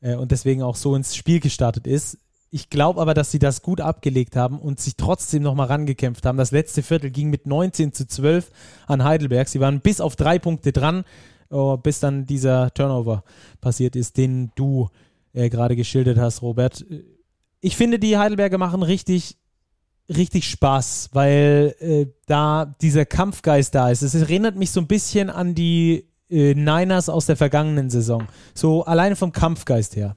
äh, 0.00 0.14
und 0.14 0.32
deswegen 0.32 0.62
auch 0.62 0.76
so 0.76 0.94
ins 0.94 1.14
Spiel 1.14 1.40
gestartet 1.40 1.86
ist. 1.86 2.18
Ich 2.50 2.68
glaube 2.68 3.00
aber, 3.00 3.14
dass 3.14 3.30
sie 3.30 3.38
das 3.38 3.62
gut 3.62 3.80
abgelegt 3.80 4.36
haben 4.36 4.58
und 4.58 4.78
sich 4.78 4.96
trotzdem 4.96 5.42
nochmal 5.42 5.68
rangekämpft 5.68 6.26
haben. 6.26 6.36
Das 6.36 6.50
letzte 6.50 6.82
Viertel 6.82 7.10
ging 7.10 7.30
mit 7.30 7.46
19 7.46 7.94
zu 7.94 8.06
12 8.06 8.50
an 8.86 9.04
Heidelberg. 9.04 9.48
Sie 9.48 9.60
waren 9.60 9.80
bis 9.80 10.02
auf 10.02 10.16
drei 10.16 10.38
Punkte 10.38 10.72
dran, 10.72 11.04
oh, 11.48 11.78
bis 11.78 12.00
dann 12.00 12.26
dieser 12.26 12.72
Turnover 12.74 13.24
passiert 13.62 13.96
ist, 13.96 14.18
den 14.18 14.52
du 14.54 14.88
äh, 15.32 15.48
gerade 15.48 15.76
geschildert 15.76 16.18
hast, 16.18 16.42
Robert. 16.42 16.84
Ich 17.60 17.76
finde, 17.76 17.98
die 17.98 18.18
Heidelberger 18.18 18.58
machen 18.58 18.82
richtig 18.82 19.38
richtig 20.16 20.48
Spaß, 20.48 21.10
weil 21.12 21.74
äh, 21.80 22.06
da 22.26 22.74
dieser 22.80 23.04
Kampfgeist 23.04 23.74
da 23.74 23.90
ist. 23.90 24.02
Es 24.02 24.14
erinnert 24.14 24.56
mich 24.56 24.70
so 24.70 24.80
ein 24.80 24.86
bisschen 24.86 25.30
an 25.30 25.54
die 25.54 26.08
äh, 26.30 26.54
Niners 26.54 27.08
aus 27.08 27.26
der 27.26 27.36
vergangenen 27.36 27.90
Saison. 27.90 28.26
So 28.54 28.84
alleine 28.84 29.16
vom 29.16 29.32
Kampfgeist 29.32 29.96
her. 29.96 30.16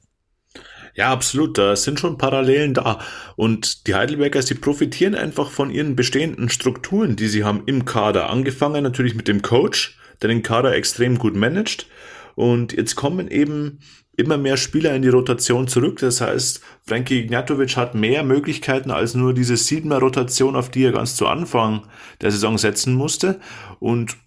Ja, 0.96 1.12
absolut. 1.12 1.58
Da 1.58 1.76
sind 1.76 2.00
schon 2.00 2.18
Parallelen 2.18 2.74
da. 2.74 3.00
Und 3.36 3.88
die 3.88 3.96
Heidelbergers, 3.96 4.46
die 4.46 4.54
profitieren 4.54 5.14
einfach 5.14 5.50
von 5.50 5.70
ihren 5.70 5.96
bestehenden 5.96 6.50
Strukturen, 6.50 7.18
die 7.18 7.28
sie 7.28 7.44
haben 7.44 7.64
im 7.66 7.84
Kader. 7.84 8.30
Angefangen 8.30 8.82
natürlich 8.82 9.14
mit 9.14 9.28
dem 9.28 9.42
Coach, 9.42 10.00
der 10.22 10.30
den 10.30 10.42
Kader 10.42 10.74
extrem 10.74 11.18
gut 11.18 11.36
managt. 11.36 11.88
Und 12.36 12.72
jetzt 12.74 12.96
kommen 12.96 13.30
eben 13.30 13.80
immer 14.18 14.38
mehr 14.38 14.58
Spieler 14.58 14.96
in 14.96 15.02
die 15.02 15.10
Rotation 15.10 15.68
zurück. 15.68 16.00
Das 16.00 16.22
heißt, 16.22 16.62
Frankie 16.86 17.20
Ignatovic 17.20 17.76
hat 17.78 17.96
mehr 17.96 18.24
Möglichkeiten 18.24 18.92
als 18.92 19.14
nur 19.14 19.34
diese 19.34 19.58
siebener 19.58 20.00
Rotation, 20.00 20.56
auf 20.56 20.70
die 20.70 20.84
er 20.84 20.92
ganz 20.92 21.16
zu 21.16 21.28
Anfang 21.28 21.88
der 22.22 22.32
Saison 22.32 22.58
setzen 22.58 22.94
musste. 22.94 23.40
Und 23.80 24.18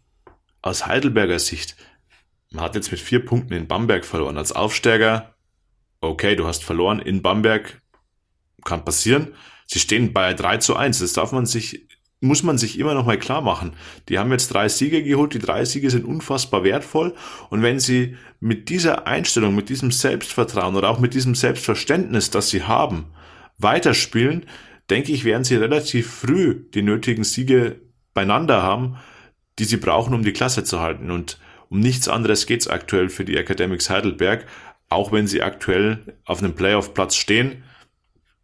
aus 0.62 0.87
Heidelberger 0.87 1.38
Sicht, 1.38 1.77
man 2.51 2.64
hat 2.64 2.74
jetzt 2.74 2.90
mit 2.90 3.01
vier 3.01 3.24
Punkten 3.24 3.55
in 3.55 3.66
Bamberg 3.66 4.05
verloren. 4.05 4.38
Als 4.38 4.53
Aufsteiger, 4.53 5.35
okay, 6.01 6.37
du 6.37 6.46
hast 6.46 6.64
verloren 6.64 6.98
in 6.98 7.22
Bamberg, 7.22 7.81
kann 8.64 8.85
passieren. 8.85 9.35
Sie 9.66 9.79
stehen 9.79 10.12
bei 10.12 10.35
3 10.35 10.59
zu 10.59 10.77
1. 10.77 10.98
Das 10.98 11.12
darf 11.12 11.33
man 11.33 11.46
sich 11.46 11.88
muss 12.20 12.42
man 12.42 12.59
sich 12.59 12.78
immer 12.78 12.94
noch 12.94 13.07
mal 13.07 13.18
klar 13.18 13.40
machen. 13.40 13.74
Die 14.09 14.18
haben 14.18 14.33
jetzt 14.33 14.48
drei 14.48 14.68
Siege 14.68 15.02
geholt, 15.02 15.35
die 15.35 15.38
drei 15.38 15.64
Siege 15.64 15.90
sind 15.90 16.04
unfassbar 16.04 16.64
wertvoll 16.64 17.14
und 17.50 17.62
wenn 17.62 17.78
sie 17.78 18.16
mit 18.40 18.68
dieser 18.68 19.07
Einstellung, 19.07 19.54
mit 19.54 19.68
diesem 19.68 19.92
Selbstvertrauen 19.92 20.76
oder 20.76 20.90
auch 20.90 20.98
mit 20.98 21.14
diesem 21.14 21.35
Selbstverständnis, 21.35 22.31
das 22.31 22.50
sie 22.50 22.64
haben, 22.64 23.07
weiterspielen, 23.59 24.46
denke 24.90 25.12
ich, 25.12 25.24
werden 25.24 25.44
sie 25.44 25.57
relativ 25.57 26.11
früh 26.11 26.64
die 26.74 26.83
nötigen 26.83 27.24
Siege 27.24 27.81
beieinander 28.14 28.62
haben, 28.62 28.96
die 29.59 29.64
sie 29.64 29.76
brauchen, 29.76 30.14
um 30.14 30.24
die 30.24 30.33
Klasse 30.33 30.64
zu 30.64 30.81
halten 30.81 31.11
und 31.11 31.38
um 31.68 31.81
nichts 31.81 32.09
anderes 32.09 32.46
geht's 32.46 32.66
aktuell 32.66 33.11
für 33.11 33.24
die 33.24 33.37
Academics 33.37 33.90
Heidelberg, 33.90 34.46
auch 34.88 35.12
wenn 35.12 35.26
sie 35.26 35.42
aktuell 35.42 36.16
auf 36.24 36.42
einem 36.42 36.54
Playoff-Platz 36.54 37.14
stehen. 37.14 37.62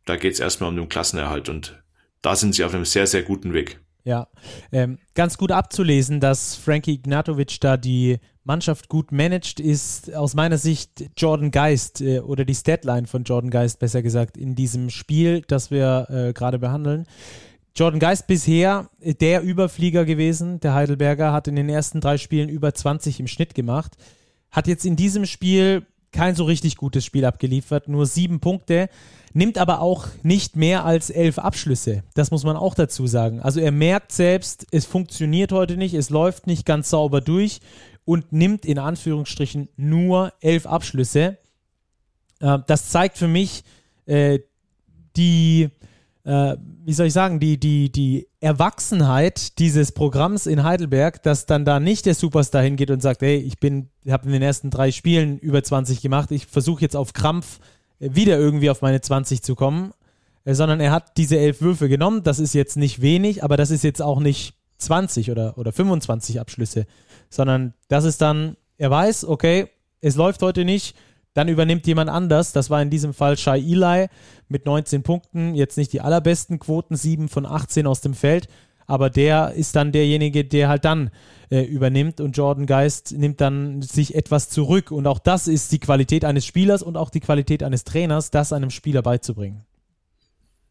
Da 0.05 0.17
geht's 0.17 0.41
erstmal 0.41 0.69
um 0.69 0.77
den 0.77 0.89
Klassenerhalt 0.91 1.49
und 1.49 1.83
da 2.25 2.37
sind 2.37 2.55
sie 2.55 2.65
auf 2.65 2.75
einem 2.75 2.85
sehr, 2.85 3.07
sehr 3.07 3.23
guten 3.23 3.53
Weg. 3.53 3.81
Ja, 4.05 4.29
ähm, 4.71 4.99
ganz 5.15 5.39
gut 5.39 5.51
abzulesen, 5.51 6.21
dass 6.21 6.57
Frankie 6.57 6.95
Ignatovic 6.95 7.61
da 7.61 7.77
die 7.77 8.19
Mannschaft 8.45 8.91
gut 8.91 9.13
managt, 9.13 9.61
ist 9.61 10.15
aus 10.15 10.35
meiner 10.35 10.59
Sicht 10.59 11.11
Jordan 11.17 11.51
Geist 11.51 12.03
äh, 12.03 12.21
oder 12.21 12.45
die 12.45 12.55
Statline 12.55 13.07
von 13.07 13.25
Jordan 13.25 13.51
Geist, 13.51 13.79
besser 13.79 14.03
gesagt, 14.03 14.37
in 14.37 14.55
diesem 14.55 14.91
Spiel, 14.91 15.43
das 15.47 15.71
wir 15.71 16.07
äh, 16.11 16.33
gerade 16.35 16.59
behandeln. 16.59 17.07
Jordan 17.75 17.99
Geist 17.99 18.27
bisher 18.27 18.91
der 19.01 19.43
Überflieger 19.43 20.05
gewesen. 20.05 20.61
Der 20.61 20.75
Heidelberger 20.75 21.33
hat 21.33 21.49
in 21.49 21.57
den 21.57 21.69
ersten 21.69 22.01
drei 22.01 22.19
Spielen 22.19 22.49
über 22.49 22.73
20 22.73 23.21
im 23.21 23.27
Schnitt 23.27 23.55
gemacht. 23.55 23.97
Hat 24.51 24.69
jetzt 24.69 24.85
in 24.85 24.97
diesem 24.97 25.27
Spiel 25.27 25.85
kein 26.15 26.35
so 26.35 26.45
richtig 26.45 26.77
gutes 26.77 27.05
Spiel 27.05 27.27
abgeliefert, 27.27 27.89
nur 27.89 28.07
sieben 28.07 28.41
Punkte, 28.41 28.89
nimmt 29.35 29.59
aber 29.59 29.81
auch 29.81 30.07
nicht 30.23 30.57
mehr 30.57 30.85
als 30.87 31.11
elf 31.11 31.39
Abschlüsse. 31.39 32.05
Das 32.15 32.31
muss 32.31 32.45
man 32.45 32.57
auch 32.57 32.75
dazu 32.75 33.07
sagen. 33.07 33.41
Also 33.41 33.61
er 33.61 33.73
merkt 33.73 34.13
selbst, 34.13 34.67
es 34.71 34.87
funktioniert 34.87 35.53
heute 35.53 35.77
nicht, 35.77 35.93
es 35.93 36.09
läuft 36.09 36.47
nicht 36.47 36.65
ganz 36.65 36.89
sauber 36.89 37.21
durch 37.21 37.61
und 38.05 38.33
nimmt 38.33 38.65
in 38.65 38.79
Anführungsstrichen 38.79 39.69
nur 39.77 40.33
elf 40.41 40.67
Abschlüsse. 40.67 41.37
Äh, 42.41 42.61
das 42.67 42.91
zeigt 42.91 43.19
für 43.19 43.29
mich 43.29 43.65
äh, 44.07 44.39
die 45.17 45.69
äh, 46.25 46.57
wie 46.87 46.93
soll 46.93 47.07
ich 47.07 47.15
sagen, 47.15 47.41
die, 47.41 47.59
die, 47.59 47.91
die 47.91 48.29
Erwachsenheit 48.41 49.59
dieses 49.59 49.93
Programms 49.93 50.47
in 50.47 50.65
Heidelberg, 50.65 51.23
dass 51.23 51.47
dann 51.47 51.65
da 51.65 51.81
nicht 51.81 52.05
der 52.05 52.15
Superstar 52.15 52.63
hingeht 52.63 52.91
und 52.91 53.01
sagt, 53.01 53.23
hey, 53.23 53.37
ich 53.37 53.59
bin, 53.59 53.89
habe 54.09 54.27
in 54.27 54.33
den 54.33 54.43
ersten 54.43 54.69
drei 54.69 54.93
Spielen 54.93 55.39
über 55.39 55.63
20 55.63 56.03
gemacht, 56.03 56.31
ich 56.31 56.47
versuche 56.47 56.83
jetzt 56.83 56.95
auf 56.95 57.15
Krampf 57.15 57.59
wieder 57.99 58.39
irgendwie 58.39 58.69
auf 58.69 58.83
meine 58.83 59.01
20 59.01 59.43
zu 59.43 59.55
kommen, 59.55 59.93
äh, 60.45 60.55
sondern 60.55 60.81
er 60.81 60.93
hat 60.93 61.17
diese 61.17 61.39
elf 61.39 61.63
Würfe 61.63 61.89
genommen, 61.89 62.23
das 62.23 62.39
ist 62.39 62.53
jetzt 62.53 62.77
nicht 62.77 63.01
wenig, 63.01 63.43
aber 63.43 63.57
das 63.57 63.71
ist 63.71 63.83
jetzt 63.83 64.03
auch 64.03 64.21
nicht 64.21 64.55
20 64.77 65.31
oder, 65.31 65.57
oder 65.57 65.73
25 65.73 66.39
Abschlüsse, 66.39 66.87
sondern 67.31 67.73
das 67.89 68.05
ist 68.05 68.21
dann, 68.21 68.57
er 68.77 68.91
weiß, 68.91 69.25
okay, 69.25 69.69
es 70.03 70.17
läuft 70.17 70.43
heute 70.43 70.67
nicht, 70.67 70.97
dann 71.35 71.49
übernimmt 71.49 71.87
jemand 71.87 72.11
anders. 72.11 72.53
Das 72.53 72.71
war 72.71 72.81
in 72.81 72.91
diesem 72.91 73.13
Fall 73.13 73.37
Shai 73.37 73.59
Eli 73.59 74.07
mit 74.49 74.67
19 74.67 75.03
Punkten. 75.03 75.55
Jetzt 75.55 75.77
nicht 75.77 75.93
die 75.93 76.01
allerbesten 76.01 76.59
Quoten, 76.59 76.97
7 76.97 77.29
von 77.29 77.45
18 77.45 77.87
aus 77.87 78.01
dem 78.01 78.15
Feld. 78.15 78.49
Aber 78.87 79.11
der 79.11 79.53
ist 79.55 79.77
dann 79.77 79.93
derjenige, 79.93 80.45
der 80.45 80.69
halt 80.69 80.85
dann 80.85 81.11
äh, 81.51 81.63
übernimmt 81.63 82.21
und 82.21 82.37
Jordan 82.37 82.67
Geist 82.67 83.13
nimmt 83.13 83.41
dann 83.41 83.83
sich 83.83 84.15
etwas 84.15 84.49
zurück. 84.51 84.91
Und 84.91 85.07
auch 85.07 85.19
das 85.19 85.49
ist 85.49 85.73
die 85.73 85.81
Qualität 85.81 86.25
eines 86.25 86.47
Spielers 86.47 86.83
und 86.83 86.97
auch 86.97 87.11
die 87.11 87.21
Qualität 87.21 87.63
eines 87.63 87.85
Trainers, 87.85 88.31
das 88.31 88.53
einem 88.53 88.71
Spieler 88.71 89.03
beizubringen. 89.03 89.65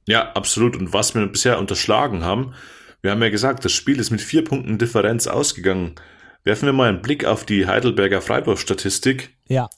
Ja, 0.08 0.32
absolut. 0.34 0.76
Und 0.76 0.93
was 0.93 1.15
wir 1.15 1.26
bisher 1.28 1.60
unterschlagen 1.60 2.23
haben, 2.23 2.54
wir 3.02 3.12
haben 3.12 3.21
ja 3.21 3.30
gesagt, 3.30 3.65
das 3.65 3.71
Spiel 3.73 3.99
ist 3.99 4.12
mit 4.12 4.21
vier 4.21 4.43
Punkten 4.43 4.78
Differenz 4.78 5.28
ausgegangen. 5.28 5.95
Werfen 6.43 6.67
wir 6.67 6.73
mal 6.73 6.89
einen 6.89 7.02
Blick 7.02 7.26
auf 7.26 7.45
die 7.45 7.67
Heidelberger 7.67 8.21
Freiburg-Statistik. 8.21 9.36
Ja. 9.47 9.69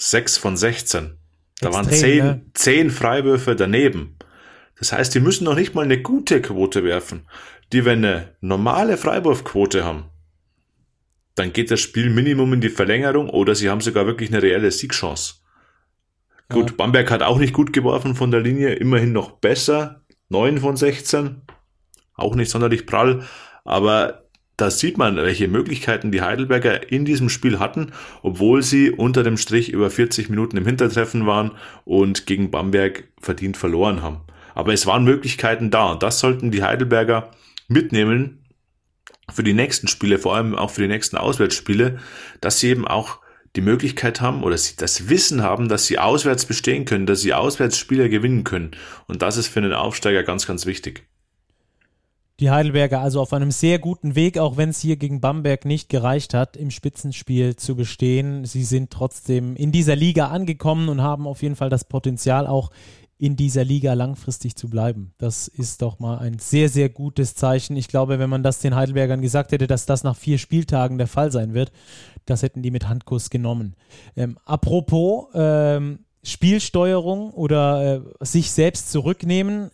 6 0.00 0.38
von 0.38 0.56
16. 0.56 1.18
Da 1.60 1.68
Extrem, 1.68 1.72
waren 1.74 1.92
10, 1.92 2.18
ne? 2.18 2.46
10 2.54 2.90
Freiwürfe 2.90 3.54
daneben. 3.54 4.16
Das 4.78 4.92
heißt, 4.92 5.14
die 5.14 5.20
müssen 5.20 5.44
noch 5.44 5.54
nicht 5.54 5.74
mal 5.74 5.84
eine 5.84 6.00
gute 6.00 6.40
Quote 6.40 6.84
werfen. 6.84 7.28
Die, 7.72 7.84
wenn 7.84 8.04
eine 8.04 8.34
normale 8.40 8.96
Freiwurfquote 8.96 9.84
haben, 9.84 10.04
dann 11.34 11.52
geht 11.52 11.70
das 11.70 11.80
Spiel 11.80 12.08
Minimum 12.08 12.54
in 12.54 12.60
die 12.62 12.70
Verlängerung 12.70 13.28
oder 13.28 13.54
sie 13.54 13.68
haben 13.68 13.82
sogar 13.82 14.06
wirklich 14.06 14.30
eine 14.30 14.42
reelle 14.42 14.70
Siegchance. 14.70 15.34
Ja. 16.48 16.56
Gut, 16.56 16.78
Bamberg 16.78 17.10
hat 17.10 17.22
auch 17.22 17.38
nicht 17.38 17.52
gut 17.52 17.72
geworfen 17.72 18.14
von 18.14 18.30
der 18.30 18.40
Linie, 18.40 18.74
immerhin 18.74 19.12
noch 19.12 19.32
besser. 19.32 20.02
9 20.30 20.58
von 20.58 20.76
16. 20.76 21.42
Auch 22.14 22.34
nicht 22.34 22.50
sonderlich 22.50 22.86
prall, 22.86 23.26
aber 23.64 24.29
da 24.60 24.70
sieht 24.70 24.98
man, 24.98 25.16
welche 25.16 25.48
Möglichkeiten 25.48 26.12
die 26.12 26.22
Heidelberger 26.22 26.90
in 26.90 27.04
diesem 27.04 27.28
Spiel 27.28 27.58
hatten, 27.58 27.92
obwohl 28.22 28.62
sie 28.62 28.90
unter 28.90 29.22
dem 29.22 29.36
Strich 29.36 29.72
über 29.72 29.90
40 29.90 30.28
Minuten 30.28 30.56
im 30.56 30.66
Hintertreffen 30.66 31.26
waren 31.26 31.52
und 31.84 32.26
gegen 32.26 32.50
Bamberg 32.50 33.04
verdient 33.20 33.56
verloren 33.56 34.02
haben. 34.02 34.20
Aber 34.54 34.72
es 34.72 34.86
waren 34.86 35.04
Möglichkeiten 35.04 35.70
da 35.70 35.92
und 35.92 36.02
das 36.02 36.20
sollten 36.20 36.50
die 36.50 36.62
Heidelberger 36.62 37.30
mitnehmen 37.68 38.44
für 39.32 39.42
die 39.42 39.54
nächsten 39.54 39.88
Spiele, 39.88 40.18
vor 40.18 40.36
allem 40.36 40.54
auch 40.54 40.70
für 40.70 40.82
die 40.82 40.88
nächsten 40.88 41.16
Auswärtsspiele, 41.16 41.98
dass 42.40 42.58
sie 42.58 42.68
eben 42.68 42.86
auch 42.86 43.20
die 43.56 43.60
Möglichkeit 43.62 44.20
haben 44.20 44.42
oder 44.42 44.58
sie 44.58 44.76
das 44.76 45.08
Wissen 45.08 45.42
haben, 45.42 45.68
dass 45.68 45.86
sie 45.86 45.98
auswärts 45.98 46.46
bestehen 46.46 46.84
können, 46.84 47.06
dass 47.06 47.20
sie 47.20 47.34
Auswärtsspiele 47.34 48.08
gewinnen 48.08 48.44
können. 48.44 48.72
Und 49.06 49.22
das 49.22 49.36
ist 49.36 49.48
für 49.48 49.60
einen 49.60 49.72
Aufsteiger 49.72 50.22
ganz, 50.22 50.46
ganz 50.46 50.66
wichtig 50.66 51.09
die 52.40 52.50
Heidelberger 52.50 53.00
also 53.00 53.20
auf 53.20 53.32
einem 53.32 53.50
sehr 53.50 53.78
guten 53.78 54.14
Weg, 54.14 54.38
auch 54.38 54.56
wenn 54.56 54.70
es 54.70 54.80
hier 54.80 54.96
gegen 54.96 55.20
Bamberg 55.20 55.66
nicht 55.66 55.88
gereicht 55.88 56.32
hat, 56.32 56.56
im 56.56 56.70
Spitzenspiel 56.70 57.56
zu 57.56 57.76
bestehen. 57.76 58.46
Sie 58.46 58.64
sind 58.64 58.90
trotzdem 58.90 59.56
in 59.56 59.72
dieser 59.72 59.94
Liga 59.94 60.28
angekommen 60.28 60.88
und 60.88 61.02
haben 61.02 61.26
auf 61.26 61.42
jeden 61.42 61.56
Fall 61.56 61.68
das 61.68 61.84
Potenzial, 61.84 62.46
auch 62.46 62.70
in 63.18 63.36
dieser 63.36 63.64
Liga 63.64 63.92
langfristig 63.92 64.56
zu 64.56 64.70
bleiben. 64.70 65.12
Das 65.18 65.46
ist 65.46 65.82
doch 65.82 65.98
mal 65.98 66.18
ein 66.18 66.38
sehr, 66.38 66.70
sehr 66.70 66.88
gutes 66.88 67.34
Zeichen. 67.34 67.76
Ich 67.76 67.88
glaube, 67.88 68.18
wenn 68.18 68.30
man 68.30 68.42
das 68.42 68.60
den 68.60 68.74
Heidelbergern 68.74 69.20
gesagt 69.20 69.52
hätte, 69.52 69.66
dass 69.66 69.84
das 69.84 70.02
nach 70.02 70.16
vier 70.16 70.38
Spieltagen 70.38 70.96
der 70.96 71.06
Fall 71.06 71.30
sein 71.30 71.52
wird, 71.52 71.70
das 72.24 72.42
hätten 72.42 72.62
die 72.62 72.70
mit 72.70 72.88
Handkuss 72.88 73.28
genommen. 73.28 73.76
Ähm, 74.16 74.38
apropos 74.46 75.26
ähm, 75.34 76.06
Spielsteuerung 76.22 77.30
oder 77.32 77.96
äh, 77.96 78.24
sich 78.24 78.50
selbst 78.50 78.90
zurücknehmen 78.90 79.70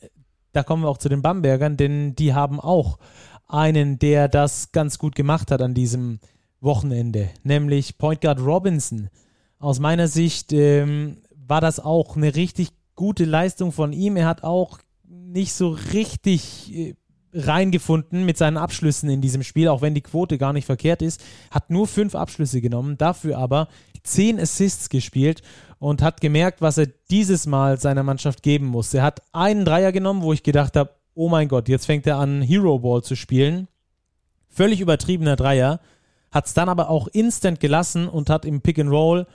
da 0.57 0.63
kommen 0.63 0.83
wir 0.83 0.89
auch 0.89 0.99
zu 0.99 1.11
den 1.11 1.21
Bambergern, 1.21 1.77
denn 1.77 2.17
die 2.17 2.33
haben 2.33 2.61
auch 2.61 2.99
einen, 3.47 3.99
der 3.99 4.29
das 4.29 4.73
ganz 4.73 4.99
gut 4.99 5.15
gemacht 5.15 5.51
hat 5.51 5.61
an 5.61 5.75
diesem 5.75 6.19
Wochenende, 6.61 7.29
nämlich 7.45 7.99
Point 7.99 8.23
Guard 8.23 8.41
Robinson. 8.41 9.11
Aus 9.59 9.79
meiner 9.79 10.09
Sicht 10.09 10.53
ähm, 10.55 11.19
war 11.35 11.61
das 11.61 11.79
auch 11.79 12.17
eine 12.17 12.35
richtig 12.35 12.71
gute 12.95 13.27
Leistung 13.27 13.71
von 13.71 13.93
ihm. 13.93 14.17
Er 14.17 14.27
hat 14.27 14.43
auch 14.43 14.79
nicht 15.05 15.53
so 15.53 15.77
richtig 15.93 16.75
äh, 16.75 16.95
reingefunden 17.35 18.25
mit 18.25 18.39
seinen 18.39 18.57
Abschlüssen 18.57 19.11
in 19.11 19.21
diesem 19.21 19.43
Spiel, 19.43 19.69
auch 19.69 19.83
wenn 19.83 19.95
die 19.95 20.01
Quote 20.01 20.39
gar 20.39 20.55
nicht 20.55 20.65
verkehrt 20.65 21.03
ist. 21.03 21.23
Hat 21.51 21.69
nur 21.69 21.87
fünf 21.87 22.15
Abschlüsse 22.15 22.63
genommen, 22.63 22.97
dafür 22.97 23.37
aber 23.37 23.69
zehn 24.03 24.41
Assists 24.41 24.89
gespielt 24.89 25.43
und 25.79 26.03
hat 26.03 26.21
gemerkt, 26.21 26.61
was 26.61 26.79
er 26.79 26.87
dieses 27.11 27.47
Mal 27.47 27.79
seiner 27.79 28.03
Mannschaft 28.03 28.43
geben 28.43 28.67
muss. 28.67 28.95
Er 28.95 29.03
hat 29.03 29.23
einen 29.33 29.65
Dreier 29.65 29.93
genommen, 29.93 30.23
wo 30.23 30.33
ich 30.33 30.43
gedacht 30.43 30.77
habe, 30.77 30.91
oh 31.15 31.29
mein 31.29 31.49
Gott, 31.49 31.69
jetzt 31.69 31.87
fängt 31.87 32.07
er 32.07 32.19
an, 32.19 32.43
Hero 32.43 32.79
Ball 32.79 33.03
zu 33.03 33.15
spielen. 33.15 33.69
Völlig 34.49 34.81
übertriebener 34.81 35.37
Dreier. 35.37 35.81
Hat 36.31 36.47
es 36.47 36.55
dann 36.55 36.69
aber 36.69 36.91
auch 36.91 37.09
instant 37.09 37.61
gelassen 37.61 38.09
und 38.09 38.31
hat 38.31 38.45
im 38.45 38.61
Pick 38.61 38.79
and 38.79 38.91
Roll 38.91 39.27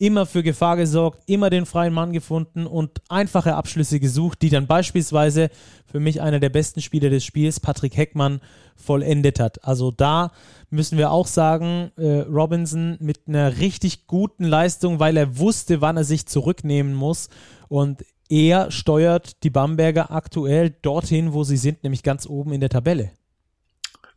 immer 0.00 0.24
für 0.24 0.42
Gefahr 0.42 0.76
gesorgt, 0.76 1.22
immer 1.26 1.50
den 1.50 1.66
freien 1.66 1.92
Mann 1.92 2.12
gefunden 2.12 2.66
und 2.66 3.02
einfache 3.10 3.54
Abschlüsse 3.54 4.00
gesucht, 4.00 4.40
die 4.40 4.48
dann 4.48 4.66
beispielsweise 4.66 5.50
für 5.84 6.00
mich 6.00 6.22
einer 6.22 6.40
der 6.40 6.48
besten 6.48 6.80
Spieler 6.80 7.10
des 7.10 7.22
Spiels, 7.22 7.60
Patrick 7.60 7.96
Heckmann, 7.96 8.40
vollendet 8.76 9.38
hat. 9.38 9.62
Also 9.62 9.90
da 9.90 10.32
müssen 10.70 10.96
wir 10.96 11.10
auch 11.10 11.26
sagen, 11.26 11.92
äh, 11.98 12.20
Robinson 12.20 12.96
mit 13.00 13.28
einer 13.28 13.58
richtig 13.58 14.06
guten 14.06 14.44
Leistung, 14.44 15.00
weil 15.00 15.18
er 15.18 15.38
wusste, 15.38 15.82
wann 15.82 15.98
er 15.98 16.04
sich 16.04 16.26
zurücknehmen 16.26 16.94
muss 16.94 17.28
und 17.68 18.02
er 18.30 18.70
steuert 18.70 19.42
die 19.42 19.50
Bamberger 19.50 20.10
aktuell 20.10 20.70
dorthin, 20.70 21.34
wo 21.34 21.44
sie 21.44 21.58
sind, 21.58 21.82
nämlich 21.82 22.02
ganz 22.02 22.26
oben 22.26 22.52
in 22.52 22.60
der 22.60 22.70
Tabelle. 22.70 23.10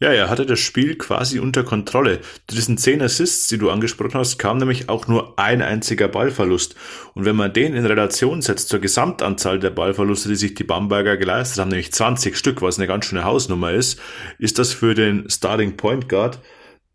Ja, 0.04 0.12
er 0.12 0.30
hatte 0.30 0.46
das 0.46 0.60
Spiel 0.60 0.98
quasi 0.98 1.40
unter 1.40 1.64
Kontrolle. 1.64 2.20
Zu 2.50 2.58
diesen 2.58 2.78
zehn 2.78 3.02
Assists, 3.02 3.48
die 3.48 3.58
du 3.58 3.70
angesprochen 3.70 4.16
hast, 4.16 4.38
kam 4.38 4.58
nämlich 4.58 4.90
auch 4.90 5.08
nur 5.08 5.40
ein 5.40 5.62
einziger 5.62 6.10
Ballverlust. 6.10 6.76
Und 7.14 7.24
wenn 7.24 7.38
man 7.38 7.54
den 7.54 7.74
in 7.74 7.86
Relation 7.86 8.42
setzt 8.42 8.68
zur 8.68 8.82
Gesamtanzahl 8.82 9.60
der 9.60 9.70
Ballverluste, 9.70 10.28
die 10.28 10.36
sich 10.36 10.56
die 10.56 10.66
Bamberger 10.66 11.16
geleistet 11.16 11.60
haben, 11.60 11.70
nämlich 11.70 11.94
20 11.94 12.36
Stück, 12.36 12.62
was 12.62 12.78
eine 12.78 12.88
ganz 12.88 13.06
schöne 13.06 13.24
Hausnummer 13.24 13.72
ist, 13.72 13.98
ist 14.40 14.60
das 14.60 14.74
für 14.74 14.94
den 14.94 15.30
Starting 15.30 15.78
Point 15.78 16.10
Guard, 16.10 16.42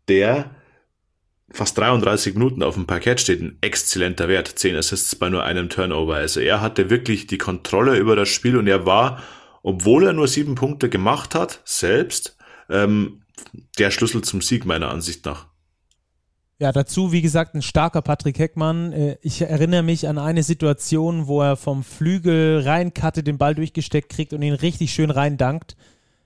der 0.07 0.51
fast 1.49 1.79
33 1.79 2.35
Minuten 2.35 2.61
auf 2.61 2.75
dem 2.75 2.85
Parkett 2.85 3.19
steht, 3.19 3.41
ein 3.41 3.57
exzellenter 3.61 4.27
Wert. 4.27 4.49
10 4.49 4.75
Assists 4.75 5.15
bei 5.15 5.29
nur 5.29 5.43
einem 5.43 5.69
Turnover. 5.69 6.13
Also 6.13 6.41
er 6.41 6.61
hatte 6.61 6.91
wirklich 6.91 7.25
die 7.25 7.39
Kontrolle 7.39 7.97
über 7.97 8.15
das 8.15 8.29
Spiel 8.29 8.55
und 8.55 8.67
er 8.67 8.85
war, 8.85 9.23
obwohl 9.63 10.03
er 10.03 10.13
nur 10.13 10.27
sieben 10.27 10.53
Punkte 10.53 10.89
gemacht 10.89 11.33
hat, 11.33 11.63
selbst 11.65 12.35
ähm, 12.69 13.21
der 13.77 13.91
Schlüssel 13.91 14.23
zum 14.23 14.41
Sieg 14.41 14.65
meiner 14.65 14.89
Ansicht 14.89 15.25
nach. 15.25 15.47
Ja, 16.61 16.73
dazu, 16.73 17.13
wie 17.13 17.21
gesagt, 17.21 17.55
ein 17.55 17.61
starker 17.61 18.01
Patrick 18.01 18.37
Heckmann. 18.37 18.91
Äh, 18.91 19.17
ich 19.21 19.41
erinnere 19.41 19.81
mich 19.83 20.07
an 20.09 20.17
eine 20.17 20.43
Situation, 20.43 21.27
wo 21.27 21.41
er 21.41 21.55
vom 21.55 21.83
Flügel 21.83 22.61
reinkatte, 22.61 23.23
den 23.23 23.37
Ball 23.37 23.55
durchgesteckt 23.55 24.09
kriegt 24.09 24.33
und 24.33 24.41
ihn 24.41 24.53
richtig 24.53 24.93
schön 24.93 25.09
reindankt. 25.09 25.77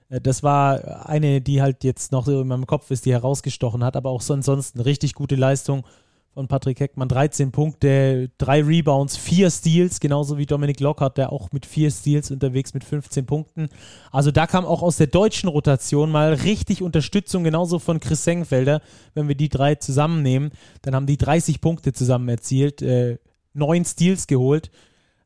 Äh, 0.10 0.22
das 0.22 0.42
war 0.42 1.08
eine, 1.08 1.42
die 1.42 1.62
halt 1.62 1.84
jetzt 1.84 2.12
noch 2.12 2.26
so 2.26 2.42
in 2.42 2.48
meinem 2.48 2.66
Kopf 2.66 2.90
ist, 2.90 3.06
die 3.06 3.12
herausgestochen 3.12 3.84
hat, 3.84 3.96
aber 3.96 4.10
auch 4.10 4.22
so 4.22 4.34
ansonsten 4.34 4.80
richtig 4.80 5.14
gute 5.14 5.36
Leistung 5.36 5.86
von 6.34 6.48
Patrick 6.48 6.80
Heckmann. 6.80 7.08
13 7.08 7.52
Punkte, 7.52 8.32
3 8.38 8.64
Rebounds, 8.64 9.18
4 9.18 9.50
Steals, 9.50 10.00
genauso 10.00 10.38
wie 10.38 10.46
Dominik 10.46 10.80
Lockhart, 10.80 11.18
der 11.18 11.32
auch 11.32 11.52
mit 11.52 11.66
4 11.66 11.92
Steals 11.92 12.32
unterwegs 12.32 12.74
mit 12.74 12.84
15 12.84 13.26
Punkten. 13.26 13.70
Also 14.12 14.32
da 14.32 14.48
kam 14.48 14.66
auch 14.66 14.82
aus 14.82 14.98
der 14.98 15.08
deutschen 15.08 15.50
Rotation 15.50 16.10
mal 16.12 16.34
richtig 16.34 16.82
Unterstützung, 16.82 17.44
genauso 17.44 17.80
von 17.80 18.00
Chris 18.00 18.24
Sengfelder. 18.24 18.82
Wenn 19.14 19.28
wir 19.28 19.36
die 19.36 19.50
drei 19.50 19.76
zusammennehmen, 19.76 20.52
dann 20.82 20.96
haben 20.96 21.06
die 21.06 21.18
30 21.18 21.62
Punkte 21.62 21.94
zusammen 21.94 22.30
erzielt, 22.30 22.82
äh, 22.82 23.20
9 23.54 23.86
Steals 23.86 24.28
geholt 24.28 24.72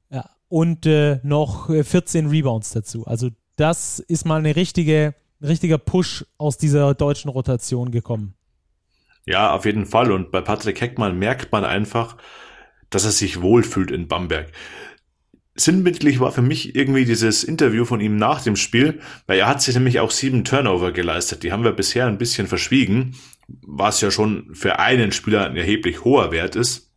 ja, 0.10 0.30
und 0.50 0.86
äh, 0.86 1.20
noch 1.24 1.70
14 1.70 2.28
Rebounds 2.28 2.72
dazu. 2.72 3.06
Also 3.06 3.30
das 3.56 4.00
ist 4.00 4.26
mal 4.26 4.40
eine 4.40 4.56
richtige, 4.56 5.16
ein 5.42 5.46
richtiger 5.46 5.78
Push 5.78 6.26
aus 6.38 6.58
dieser 6.58 6.94
deutschen 6.94 7.30
Rotation 7.30 7.92
gekommen. 7.92 8.34
Ja, 9.28 9.52
auf 9.52 9.66
jeden 9.66 9.86
Fall. 9.86 10.12
Und 10.12 10.32
bei 10.32 10.42
Patrick 10.42 10.80
Heckmann 10.80 11.20
merkt 11.20 11.52
man 11.52 11.66
einfach, 11.66 12.16
dass 12.90 13.04
er 13.04 13.12
sich 13.12 13.42
wohlfühlt 13.42 13.92
in 13.92 14.08
Bamberg. 14.08 14.52
Sinnbildlich 15.54 16.20
war 16.20 16.32
für 16.32 16.42
mich 16.42 16.76
irgendwie 16.76 17.04
dieses 17.04 17.44
Interview 17.44 17.84
von 17.84 18.00
ihm 18.00 18.16
nach 18.16 18.42
dem 18.42 18.56
Spiel, 18.56 19.02
weil 19.26 19.40
er 19.40 19.48
hat 19.48 19.62
sich 19.62 19.76
nämlich 19.76 20.00
auch 20.00 20.12
sieben 20.12 20.46
Turnover 20.46 20.92
geleistet. 20.94 21.44
Die 21.44 21.52
haben 21.52 21.64
wir 21.64 21.74
bisher 21.74 22.08
ein 22.08 22.20
bisschen 22.20 22.48
verschwiegen, 22.48 23.16
was 23.48 24.00
ja 24.02 24.12
schon 24.12 24.54
für 24.54 24.80
einen 24.80 25.12
Spieler 25.12 25.46
ein 25.46 25.58
erheblich 25.58 26.06
hoher 26.06 26.32
Wert 26.32 26.56
ist. 26.56 26.94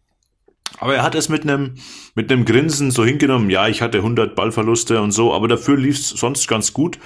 Aber 0.79 0.95
er 0.95 1.03
hat 1.03 1.17
es 1.17 1.29
mit 1.29 1.43
einem, 1.43 1.75
mit 2.15 2.31
einem 2.31 2.45
Grinsen 2.45 2.93
so 2.93 3.05
hingenommen, 3.05 3.51
ja, 3.51 3.67
ich 3.67 3.83
hatte 3.83 3.99
100 3.99 4.37
Ballverluste 4.37 5.01
und 5.01 5.11
so, 5.11 5.35
aber 5.35 5.49
dafür 5.49 5.77
lief 5.77 5.99
es 5.99 6.11
sonst 6.11 6.47
ganz 6.47 6.73
gut. 6.73 6.99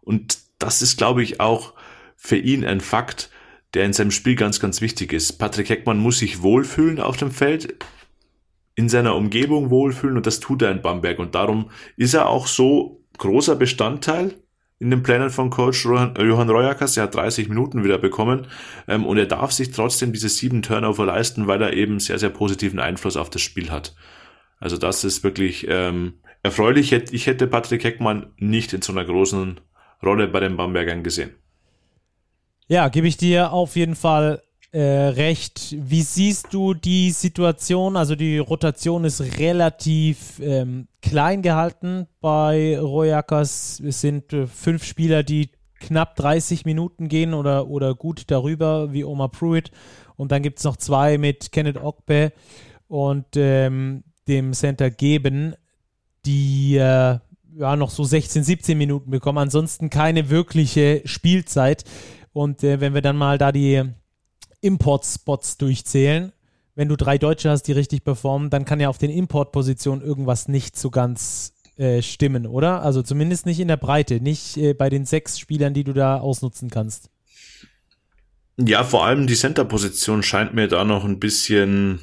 Und 0.00 0.38
das 0.58 0.80
ist, 0.80 0.96
glaube 0.96 1.22
ich, 1.22 1.40
auch 1.40 1.74
für 2.16 2.36
ihn 2.36 2.64
ein 2.64 2.80
Fakt, 2.80 3.28
der 3.74 3.84
in 3.84 3.92
seinem 3.92 4.10
Spiel 4.10 4.34
ganz, 4.34 4.60
ganz 4.60 4.80
wichtig 4.80 5.12
ist. 5.12 5.38
Patrick 5.38 5.68
Heckmann 5.68 5.98
muss 5.98 6.18
sich 6.18 6.42
wohlfühlen 6.42 7.00
auf 7.00 7.16
dem 7.16 7.30
Feld, 7.30 7.74
in 8.74 8.88
seiner 8.88 9.16
Umgebung 9.16 9.70
wohlfühlen 9.70 10.16
und 10.16 10.26
das 10.26 10.40
tut 10.40 10.62
er 10.62 10.70
in 10.70 10.82
Bamberg. 10.82 11.18
Und 11.18 11.34
darum 11.34 11.70
ist 11.96 12.14
er 12.14 12.28
auch 12.28 12.46
so 12.46 13.02
großer 13.18 13.56
Bestandteil 13.56 14.34
in 14.78 14.90
den 14.90 15.02
Plänen 15.02 15.30
von 15.30 15.50
Coach 15.50 15.84
Johann 15.84 16.50
Royakas. 16.50 16.96
Er 16.96 17.04
hat 17.04 17.14
30 17.14 17.48
Minuten 17.48 17.84
wieder 17.84 17.98
bekommen 17.98 18.46
ähm, 18.88 19.06
und 19.06 19.16
er 19.16 19.26
darf 19.26 19.52
sich 19.52 19.70
trotzdem 19.70 20.12
diese 20.12 20.28
sieben 20.28 20.62
Turnover 20.62 21.06
leisten, 21.06 21.46
weil 21.46 21.62
er 21.62 21.72
eben 21.72 22.00
sehr, 22.00 22.18
sehr 22.18 22.30
positiven 22.30 22.80
Einfluss 22.80 23.16
auf 23.16 23.30
das 23.30 23.42
Spiel 23.42 23.70
hat. 23.70 23.94
Also 24.58 24.78
das 24.78 25.04
ist 25.04 25.22
wirklich 25.22 25.66
ähm, 25.68 26.14
erfreulich. 26.42 26.92
Ich 26.92 27.26
hätte 27.26 27.46
Patrick 27.46 27.84
Heckmann 27.84 28.32
nicht 28.38 28.72
in 28.72 28.82
so 28.82 28.92
einer 28.92 29.04
großen 29.04 29.60
Rolle 30.02 30.28
bei 30.28 30.40
den 30.40 30.56
Bambergern 30.56 31.02
gesehen. 31.02 31.30
Ja, 32.68 32.88
gebe 32.88 33.06
ich 33.06 33.16
dir 33.16 33.52
auf 33.52 33.76
jeden 33.76 33.96
Fall 33.96 34.42
äh, 34.72 34.80
recht. 34.80 35.74
Wie 35.78 36.02
siehst 36.02 36.54
du 36.54 36.74
die 36.74 37.10
Situation? 37.10 37.96
Also 37.96 38.14
die 38.16 38.38
Rotation 38.38 39.04
ist 39.04 39.20
relativ 39.38 40.40
ähm, 40.40 40.88
klein 41.02 41.42
gehalten 41.42 42.06
bei 42.20 42.78
Royakas. 42.78 43.80
Es 43.80 44.00
sind 44.00 44.32
äh, 44.32 44.46
fünf 44.46 44.84
Spieler, 44.84 45.22
die 45.22 45.50
knapp 45.80 46.16
30 46.16 46.64
Minuten 46.64 47.08
gehen 47.08 47.34
oder, 47.34 47.68
oder 47.68 47.94
gut 47.94 48.24
darüber, 48.28 48.92
wie 48.92 49.04
Omar 49.04 49.30
Pruitt. 49.30 49.70
Und 50.16 50.32
dann 50.32 50.42
gibt 50.42 50.58
es 50.58 50.64
noch 50.64 50.76
zwei 50.76 51.18
mit 51.18 51.52
Kenneth 51.52 51.82
Ogbe 51.82 52.32
und 52.88 53.26
ähm, 53.36 54.04
dem 54.28 54.52
Center 54.52 54.90
Geben, 54.90 55.54
die 56.24 56.76
äh, 56.76 57.18
ja 57.58 57.76
noch 57.76 57.90
so 57.90 58.04
16, 58.04 58.44
17 58.44 58.78
Minuten 58.78 59.10
bekommen. 59.10 59.38
Ansonsten 59.38 59.90
keine 59.90 60.30
wirkliche 60.30 61.02
Spielzeit. 61.04 61.84
Und 62.32 62.64
äh, 62.64 62.80
wenn 62.80 62.94
wir 62.94 63.02
dann 63.02 63.16
mal 63.16 63.38
da 63.38 63.52
die 63.52 63.82
Import-Spots 64.60 65.58
durchzählen, 65.58 66.32
wenn 66.74 66.88
du 66.88 66.96
drei 66.96 67.18
Deutsche 67.18 67.50
hast, 67.50 67.64
die 67.64 67.72
richtig 67.72 68.04
performen, 68.04 68.48
dann 68.48 68.64
kann 68.64 68.80
ja 68.80 68.88
auf 68.88 68.98
den 68.98 69.10
Importpositionen 69.10 70.02
irgendwas 70.02 70.48
nicht 70.48 70.76
so 70.76 70.90
ganz 70.90 71.52
äh, 71.76 72.00
stimmen, 72.00 72.46
oder? 72.46 72.82
Also 72.82 73.02
zumindest 73.02 73.44
nicht 73.44 73.60
in 73.60 73.68
der 73.68 73.76
Breite, 73.76 74.20
nicht 74.20 74.56
äh, 74.56 74.72
bei 74.72 74.88
den 74.88 75.04
sechs 75.04 75.38
Spielern, 75.38 75.74
die 75.74 75.84
du 75.84 75.92
da 75.92 76.18
ausnutzen 76.18 76.70
kannst. 76.70 77.10
Ja, 78.58 78.84
vor 78.84 79.04
allem 79.04 79.26
die 79.26 79.34
Center-Position 79.34 80.22
scheint 80.22 80.54
mir 80.54 80.68
da 80.68 80.84
noch 80.84 81.04
ein 81.04 81.18
bisschen 81.18 82.00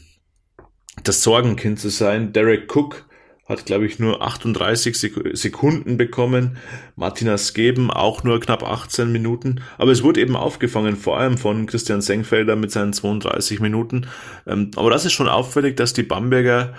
das 1.03 1.23
Sorgenkind 1.23 1.79
zu 1.79 1.89
sein. 1.89 2.33
Derek 2.33 2.75
Cook 2.75 3.08
hat, 3.49 3.65
glaube 3.65 3.87
ich, 3.87 3.97
nur 3.97 4.21
38 4.21 4.95
Sekunden 5.33 5.97
bekommen. 5.97 6.57
Martinas 6.95 7.55
Geben 7.55 7.89
auch 7.89 8.23
nur 8.23 8.39
knapp 8.39 8.63
18 8.63 9.11
Minuten. 9.11 9.61
Aber 9.79 9.91
es 9.91 10.03
wurde 10.03 10.21
eben 10.21 10.35
aufgefangen, 10.35 10.95
vor 10.95 11.17
allem 11.17 11.39
von 11.39 11.65
Christian 11.65 12.01
Senkfelder 12.01 12.55
mit 12.55 12.71
seinen 12.71 12.93
32 12.93 13.59
Minuten. 13.59 14.07
Ähm, 14.45 14.69
aber 14.75 14.91
das 14.91 15.05
ist 15.05 15.13
schon 15.13 15.27
auffällig, 15.27 15.75
dass 15.75 15.93
die 15.93 16.03
Bamberger 16.03 16.75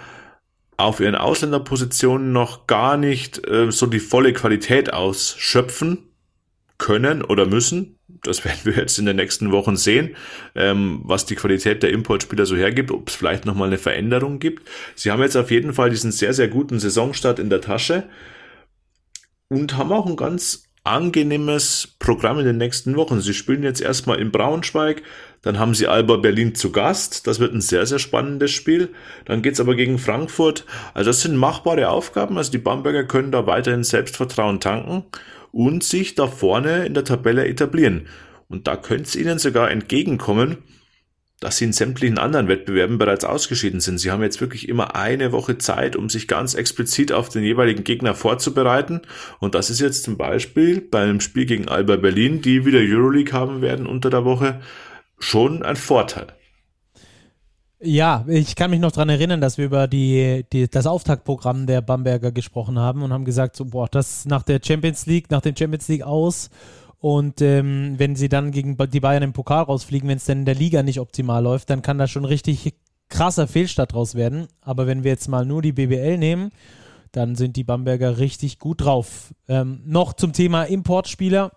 auf 0.76 1.00
ihren 1.00 1.16
Ausländerpositionen 1.16 2.32
noch 2.32 2.68
gar 2.68 2.96
nicht 2.96 3.46
äh, 3.46 3.70
so 3.72 3.86
die 3.86 3.98
volle 3.98 4.32
Qualität 4.32 4.92
ausschöpfen 4.92 6.10
können 6.78 7.22
oder 7.22 7.46
müssen. 7.46 7.96
Das 8.22 8.44
werden 8.44 8.60
wir 8.64 8.74
jetzt 8.74 8.98
in 8.98 9.06
den 9.06 9.16
nächsten 9.16 9.52
Wochen 9.52 9.76
sehen, 9.76 10.16
ähm, 10.54 11.00
was 11.04 11.26
die 11.26 11.36
Qualität 11.36 11.82
der 11.82 11.90
Importspieler 11.90 12.46
so 12.46 12.56
hergibt, 12.56 12.90
ob 12.90 13.08
es 13.08 13.14
vielleicht 13.14 13.46
nochmal 13.46 13.68
eine 13.68 13.78
Veränderung 13.78 14.38
gibt. 14.38 14.68
Sie 14.94 15.10
haben 15.10 15.22
jetzt 15.22 15.36
auf 15.36 15.50
jeden 15.50 15.72
Fall 15.72 15.90
diesen 15.90 16.12
sehr, 16.12 16.34
sehr 16.34 16.48
guten 16.48 16.78
Saisonstart 16.78 17.38
in 17.38 17.50
der 17.50 17.60
Tasche 17.60 18.04
und 19.48 19.76
haben 19.76 19.92
auch 19.92 20.06
ein 20.06 20.16
ganz 20.16 20.64
angenehmes 20.82 21.94
Programm 21.98 22.38
in 22.38 22.46
den 22.46 22.56
nächsten 22.56 22.96
Wochen. 22.96 23.20
Sie 23.20 23.34
spielen 23.34 23.62
jetzt 23.62 23.82
erstmal 23.82 24.18
in 24.18 24.30
Braunschweig, 24.30 25.02
dann 25.42 25.58
haben 25.58 25.74
sie 25.74 25.86
Alba 25.86 26.16
Berlin 26.16 26.54
zu 26.54 26.70
Gast. 26.72 27.26
Das 27.26 27.38
wird 27.38 27.54
ein 27.54 27.60
sehr, 27.60 27.86
sehr 27.86 27.98
spannendes 27.98 28.50
Spiel. 28.50 28.90
Dann 29.24 29.40
geht's 29.40 29.60
aber 29.60 29.74
gegen 29.74 29.98
Frankfurt. 29.98 30.66
Also 30.92 31.10
das 31.10 31.22
sind 31.22 31.36
machbare 31.36 31.88
Aufgaben. 31.88 32.36
Also 32.36 32.50
die 32.50 32.58
Bamberger 32.58 33.04
können 33.04 33.32
da 33.32 33.46
weiterhin 33.46 33.84
Selbstvertrauen 33.84 34.60
tanken 34.60 35.04
und 35.52 35.84
sich 35.84 36.14
da 36.14 36.26
vorne 36.26 36.86
in 36.86 36.94
der 36.94 37.04
Tabelle 37.04 37.46
etablieren. 37.46 38.06
Und 38.48 38.66
da 38.66 38.76
könnte 38.76 39.04
es 39.04 39.16
ihnen 39.16 39.38
sogar 39.38 39.70
entgegenkommen, 39.70 40.58
dass 41.40 41.56
sie 41.56 41.64
in 41.64 41.72
sämtlichen 41.72 42.18
anderen 42.18 42.48
Wettbewerben 42.48 42.98
bereits 42.98 43.24
ausgeschieden 43.24 43.80
sind. 43.80 43.98
Sie 43.98 44.10
haben 44.10 44.22
jetzt 44.22 44.42
wirklich 44.42 44.68
immer 44.68 44.94
eine 44.94 45.32
Woche 45.32 45.56
Zeit, 45.56 45.96
um 45.96 46.10
sich 46.10 46.28
ganz 46.28 46.54
explizit 46.54 47.12
auf 47.12 47.30
den 47.30 47.42
jeweiligen 47.42 47.82
Gegner 47.82 48.14
vorzubereiten. 48.14 49.00
Und 49.38 49.54
das 49.54 49.70
ist 49.70 49.80
jetzt 49.80 50.04
zum 50.04 50.18
Beispiel 50.18 50.82
beim 50.82 51.20
Spiel 51.20 51.46
gegen 51.46 51.68
Alba 51.68 51.96
Berlin, 51.96 52.42
die 52.42 52.66
wieder 52.66 52.80
Euroleague 52.80 53.32
haben 53.32 53.62
werden 53.62 53.86
unter 53.86 54.10
der 54.10 54.26
Woche, 54.26 54.60
schon 55.18 55.62
ein 55.62 55.76
Vorteil. 55.76 56.26
Ja, 57.82 58.26
ich 58.28 58.56
kann 58.56 58.70
mich 58.70 58.80
noch 58.80 58.92
daran 58.92 59.08
erinnern, 59.08 59.40
dass 59.40 59.56
wir 59.56 59.64
über 59.64 59.88
die, 59.88 60.44
die, 60.52 60.68
das 60.68 60.86
Auftaktprogramm 60.86 61.66
der 61.66 61.80
Bamberger 61.80 62.30
gesprochen 62.30 62.78
haben 62.78 63.02
und 63.02 63.12
haben 63.12 63.24
gesagt, 63.24 63.56
so, 63.56 63.64
boah, 63.64 63.88
das 63.88 64.26
nach 64.26 64.42
der 64.42 64.60
Champions 64.62 65.06
League, 65.06 65.30
nach 65.30 65.40
dem 65.40 65.56
Champions 65.56 65.88
League 65.88 66.02
aus 66.02 66.50
und 67.00 67.40
ähm, 67.40 67.94
wenn 67.96 68.14
sie 68.14 68.28
dann 68.28 68.50
gegen 68.50 68.76
die 68.76 69.00
Bayern 69.00 69.22
im 69.22 69.32
Pokal 69.32 69.64
rausfliegen, 69.64 70.08
wenn 70.08 70.18
es 70.18 70.26
dann 70.26 70.40
in 70.40 70.44
der 70.44 70.54
Liga 70.54 70.82
nicht 70.82 71.00
optimal 71.00 71.42
läuft, 71.42 71.70
dann 71.70 71.80
kann 71.80 71.96
da 71.96 72.06
schon 72.06 72.26
richtig 72.26 72.74
krasser 73.08 73.48
Fehlstart 73.48 73.94
draus 73.94 74.14
werden. 74.14 74.48
Aber 74.60 74.86
wenn 74.86 75.02
wir 75.02 75.10
jetzt 75.10 75.28
mal 75.28 75.46
nur 75.46 75.62
die 75.62 75.72
BBL 75.72 76.18
nehmen, 76.18 76.50
dann 77.12 77.34
sind 77.34 77.56
die 77.56 77.64
Bamberger 77.64 78.18
richtig 78.18 78.58
gut 78.58 78.82
drauf. 78.82 79.34
Ähm, 79.48 79.80
noch 79.86 80.12
zum 80.12 80.34
Thema 80.34 80.64
Importspieler. 80.64 81.52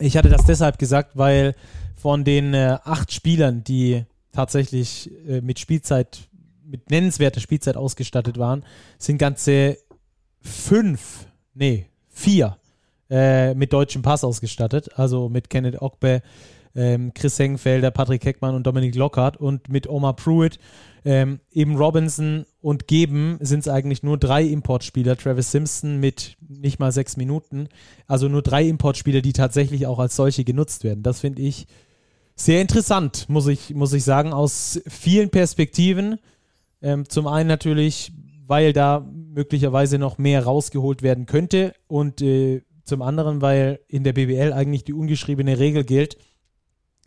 Ich 0.00 0.16
hatte 0.16 0.28
das 0.28 0.44
deshalb 0.44 0.78
gesagt, 0.78 1.16
weil 1.16 1.54
von 1.94 2.24
den 2.24 2.52
äh, 2.52 2.78
acht 2.82 3.12
Spielern, 3.12 3.62
die 3.62 4.04
tatsächlich 4.32 5.10
äh, 5.28 5.40
mit 5.40 5.58
Spielzeit, 5.58 6.28
mit 6.64 6.90
nennenswerter 6.90 7.40
Spielzeit 7.40 7.76
ausgestattet 7.76 8.38
waren, 8.38 8.64
sind 8.98 9.18
ganze 9.18 9.78
fünf, 10.40 11.26
nee, 11.54 11.86
vier 12.08 12.56
äh, 13.10 13.54
mit 13.54 13.72
deutschem 13.72 14.02
Pass 14.02 14.24
ausgestattet. 14.24 14.98
Also 14.98 15.28
mit 15.28 15.50
Kenneth 15.50 15.80
Ogbe, 15.80 16.22
ähm, 16.74 17.12
Chris 17.14 17.38
Hengfelder, 17.38 17.90
Patrick 17.90 18.24
Heckmann 18.24 18.54
und 18.54 18.66
Dominik 18.66 18.94
Lockhart 18.94 19.36
und 19.36 19.68
mit 19.68 19.88
Omar 19.88 20.14
Pruitt, 20.14 20.58
ähm, 21.04 21.40
eben 21.50 21.76
Robinson 21.76 22.44
und 22.60 22.86
Geben 22.86 23.38
sind 23.40 23.60
es 23.60 23.68
eigentlich 23.68 24.02
nur 24.02 24.18
drei 24.18 24.42
Importspieler. 24.42 25.16
Travis 25.16 25.50
Simpson 25.50 25.98
mit 26.00 26.36
nicht 26.46 26.78
mal 26.78 26.92
sechs 26.92 27.16
Minuten. 27.16 27.68
Also 28.06 28.28
nur 28.28 28.42
drei 28.42 28.66
Importspieler, 28.68 29.22
die 29.22 29.32
tatsächlich 29.32 29.86
auch 29.86 29.98
als 29.98 30.16
solche 30.16 30.44
genutzt 30.44 30.84
werden. 30.84 31.02
Das 31.02 31.20
finde 31.20 31.42
ich 31.42 31.66
sehr 32.40 32.60
interessant, 32.60 33.28
muss 33.28 33.46
ich, 33.48 33.74
muss 33.74 33.92
ich 33.92 34.04
sagen, 34.04 34.32
aus 34.32 34.80
vielen 34.86 35.30
Perspektiven. 35.30 36.18
Ähm, 36.80 37.08
zum 37.08 37.26
einen 37.26 37.48
natürlich, 37.48 38.12
weil 38.46 38.72
da 38.72 39.00
möglicherweise 39.00 39.98
noch 39.98 40.18
mehr 40.18 40.44
rausgeholt 40.44 41.02
werden 41.02 41.26
könnte 41.26 41.74
und 41.88 42.22
äh, 42.22 42.62
zum 42.84 43.02
anderen, 43.02 43.42
weil 43.42 43.80
in 43.88 44.04
der 44.04 44.12
BBL 44.12 44.52
eigentlich 44.52 44.84
die 44.84 44.94
ungeschriebene 44.94 45.58
Regel 45.58 45.84
gilt, 45.84 46.16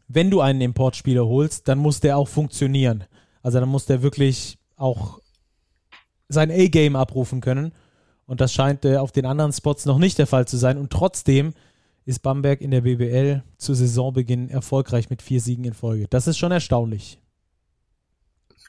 wenn 0.08 0.30
du 0.30 0.42
einen 0.42 0.62
Importspieler 0.62 1.26
holst, 1.26 1.68
dann 1.68 1.80
muss 1.80 2.02
der 2.02 2.18
auch 2.18 2.28
funktionieren. 2.28 3.06
Also 3.42 3.60
dann 3.60 3.70
muss 3.70 3.86
der 3.86 4.04
wirklich 4.04 4.60
auch 4.76 5.20
sein 6.28 6.52
A-Game 6.52 6.96
abrufen 6.96 7.40
können. 7.40 7.72
Und 8.26 8.42
das 8.42 8.54
scheint 8.54 8.86
äh, 8.86 8.98
auf 8.98 9.12
den 9.12 9.26
anderen 9.26 9.54
Spots 9.54 9.86
noch 9.86 9.98
nicht 9.98 10.18
der 10.18 10.28
Fall 10.28 10.48
zu 10.48 10.58
sein. 10.58 10.78
Und 10.78 10.92
trotzdem 10.92 11.54
ist 12.12 12.20
Bamberg 12.20 12.62
in 12.62 12.72
der 12.72 12.82
BBL 12.82 13.42
zu 13.58 13.74
Saisonbeginn 13.74 14.50
erfolgreich 14.50 15.10
mit 15.10 15.22
vier 15.22 15.40
Siegen 15.40 15.64
in 15.64 15.74
Folge. 15.74 16.08
Das 16.10 16.28
ist 16.28 16.38
schon 16.38 16.52
erstaunlich. 16.52 17.20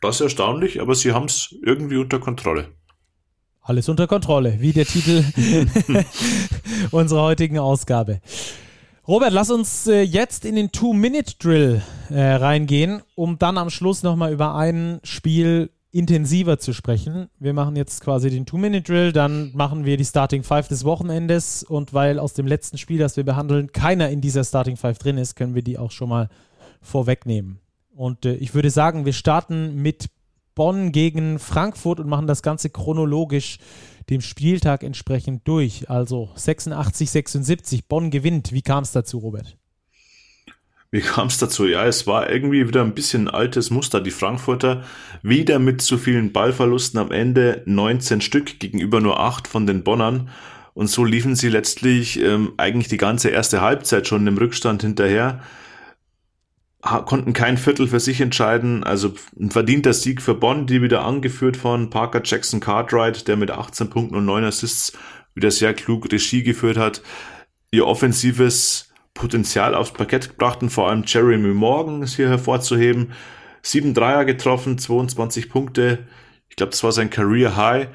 Das 0.00 0.16
ist 0.16 0.20
erstaunlich, 0.22 0.80
aber 0.80 0.94
sie 0.94 1.12
haben 1.12 1.26
es 1.26 1.54
irgendwie 1.62 1.96
unter 1.96 2.18
Kontrolle. 2.18 2.68
Alles 3.60 3.88
unter 3.88 4.06
Kontrolle, 4.06 4.60
wie 4.60 4.72
der 4.72 4.86
Titel 4.86 5.24
unserer 6.90 7.22
heutigen 7.22 7.58
Ausgabe. 7.58 8.20
Robert, 9.06 9.32
lass 9.32 9.50
uns 9.50 9.88
äh, 9.88 10.02
jetzt 10.02 10.44
in 10.44 10.54
den 10.54 10.70
Two-Minute-Drill 10.70 11.82
äh, 12.10 12.20
reingehen, 12.20 13.02
um 13.16 13.38
dann 13.38 13.58
am 13.58 13.70
Schluss 13.70 14.04
nochmal 14.04 14.32
über 14.32 14.54
ein 14.54 15.00
Spiel 15.02 15.70
intensiver 15.92 16.58
zu 16.58 16.72
sprechen. 16.72 17.28
Wir 17.38 17.52
machen 17.52 17.76
jetzt 17.76 18.00
quasi 18.00 18.30
den 18.30 18.46
Two-Minute-Drill, 18.46 19.12
dann 19.12 19.52
machen 19.54 19.84
wir 19.84 19.98
die 19.98 20.04
Starting 20.04 20.42
Five 20.42 20.66
des 20.66 20.84
Wochenendes 20.84 21.62
und 21.62 21.92
weil 21.92 22.18
aus 22.18 22.32
dem 22.32 22.46
letzten 22.46 22.78
Spiel, 22.78 22.98
das 22.98 23.16
wir 23.16 23.24
behandeln, 23.24 23.72
keiner 23.72 24.08
in 24.08 24.22
dieser 24.22 24.42
Starting 24.42 24.76
Five 24.76 24.98
drin 24.98 25.18
ist, 25.18 25.36
können 25.36 25.54
wir 25.54 25.62
die 25.62 25.78
auch 25.78 25.90
schon 25.90 26.08
mal 26.08 26.30
vorwegnehmen. 26.80 27.60
Und 27.94 28.24
äh, 28.24 28.34
ich 28.34 28.54
würde 28.54 28.70
sagen, 28.70 29.04
wir 29.04 29.12
starten 29.12 29.82
mit 29.82 30.06
Bonn 30.54 30.92
gegen 30.92 31.38
Frankfurt 31.38 32.00
und 32.00 32.08
machen 32.08 32.26
das 32.26 32.42
Ganze 32.42 32.70
chronologisch 32.70 33.58
dem 34.10 34.22
Spieltag 34.22 34.82
entsprechend 34.82 35.46
durch. 35.46 35.88
Also 35.90 36.30
86, 36.34 37.10
76. 37.10 37.86
Bonn 37.86 38.10
gewinnt. 38.10 38.52
Wie 38.52 38.62
kam 38.62 38.82
es 38.82 38.92
dazu, 38.92 39.18
Robert? 39.18 39.56
Wie 40.92 41.00
kam 41.00 41.26
es 41.28 41.38
dazu? 41.38 41.66
Ja, 41.66 41.86
es 41.86 42.06
war 42.06 42.30
irgendwie 42.30 42.68
wieder 42.68 42.82
ein 42.82 42.94
bisschen 42.94 43.28
altes 43.28 43.70
Muster. 43.70 44.00
Die 44.00 44.10
Frankfurter 44.10 44.84
wieder 45.22 45.58
mit 45.58 45.80
zu 45.80 45.98
vielen 45.98 46.32
Ballverlusten 46.32 47.00
am 47.00 47.10
Ende 47.10 47.62
19 47.64 48.20
Stück 48.20 48.60
gegenüber 48.60 49.00
nur 49.00 49.18
8 49.18 49.48
von 49.48 49.66
den 49.66 49.82
Bonnern. 49.82 50.28
Und 50.74 50.88
so 50.88 51.04
liefen 51.04 51.34
sie 51.34 51.48
letztlich 51.48 52.20
ähm, 52.20 52.52
eigentlich 52.58 52.88
die 52.88 52.98
ganze 52.98 53.30
erste 53.30 53.62
Halbzeit 53.62 54.06
schon 54.06 54.26
im 54.26 54.36
Rückstand 54.36 54.82
hinterher 54.82 55.40
konnten 56.82 57.32
kein 57.32 57.58
Viertel 57.58 57.86
für 57.86 58.00
sich 58.00 58.20
entscheiden. 58.20 58.82
Also 58.82 59.14
ein 59.38 59.50
verdienter 59.50 59.92
Sieg 59.92 60.20
für 60.20 60.34
Bonn, 60.34 60.66
die 60.66 60.82
wieder 60.82 61.04
angeführt 61.04 61.56
von 61.56 61.90
Parker 61.90 62.22
Jackson 62.24 62.60
Cartwright, 62.60 63.28
der 63.28 63.36
mit 63.36 63.50
18 63.50 63.88
Punkten 63.88 64.16
und 64.16 64.24
9 64.24 64.44
Assists 64.44 64.92
wieder 65.34 65.50
sehr 65.50 65.74
klug 65.74 66.10
Regie 66.10 66.42
geführt 66.42 66.76
hat. 66.76 67.02
Ihr 67.70 67.86
offensives 67.86 68.91
Potenzial 69.14 69.74
aufs 69.74 69.92
Parkett 69.92 70.30
gebracht 70.30 70.62
und 70.62 70.70
vor 70.70 70.88
allem 70.88 71.04
Jeremy 71.06 71.54
Morgan 71.54 72.02
ist 72.02 72.16
hier 72.16 72.28
hervorzuheben. 72.28 73.12
Sieben 73.62 73.94
Dreier 73.94 74.24
getroffen, 74.24 74.78
22 74.78 75.48
Punkte. 75.48 76.06
Ich 76.48 76.56
glaube, 76.56 76.70
das 76.70 76.82
war 76.82 76.92
sein 76.92 77.10
Career 77.10 77.56
High. 77.56 77.88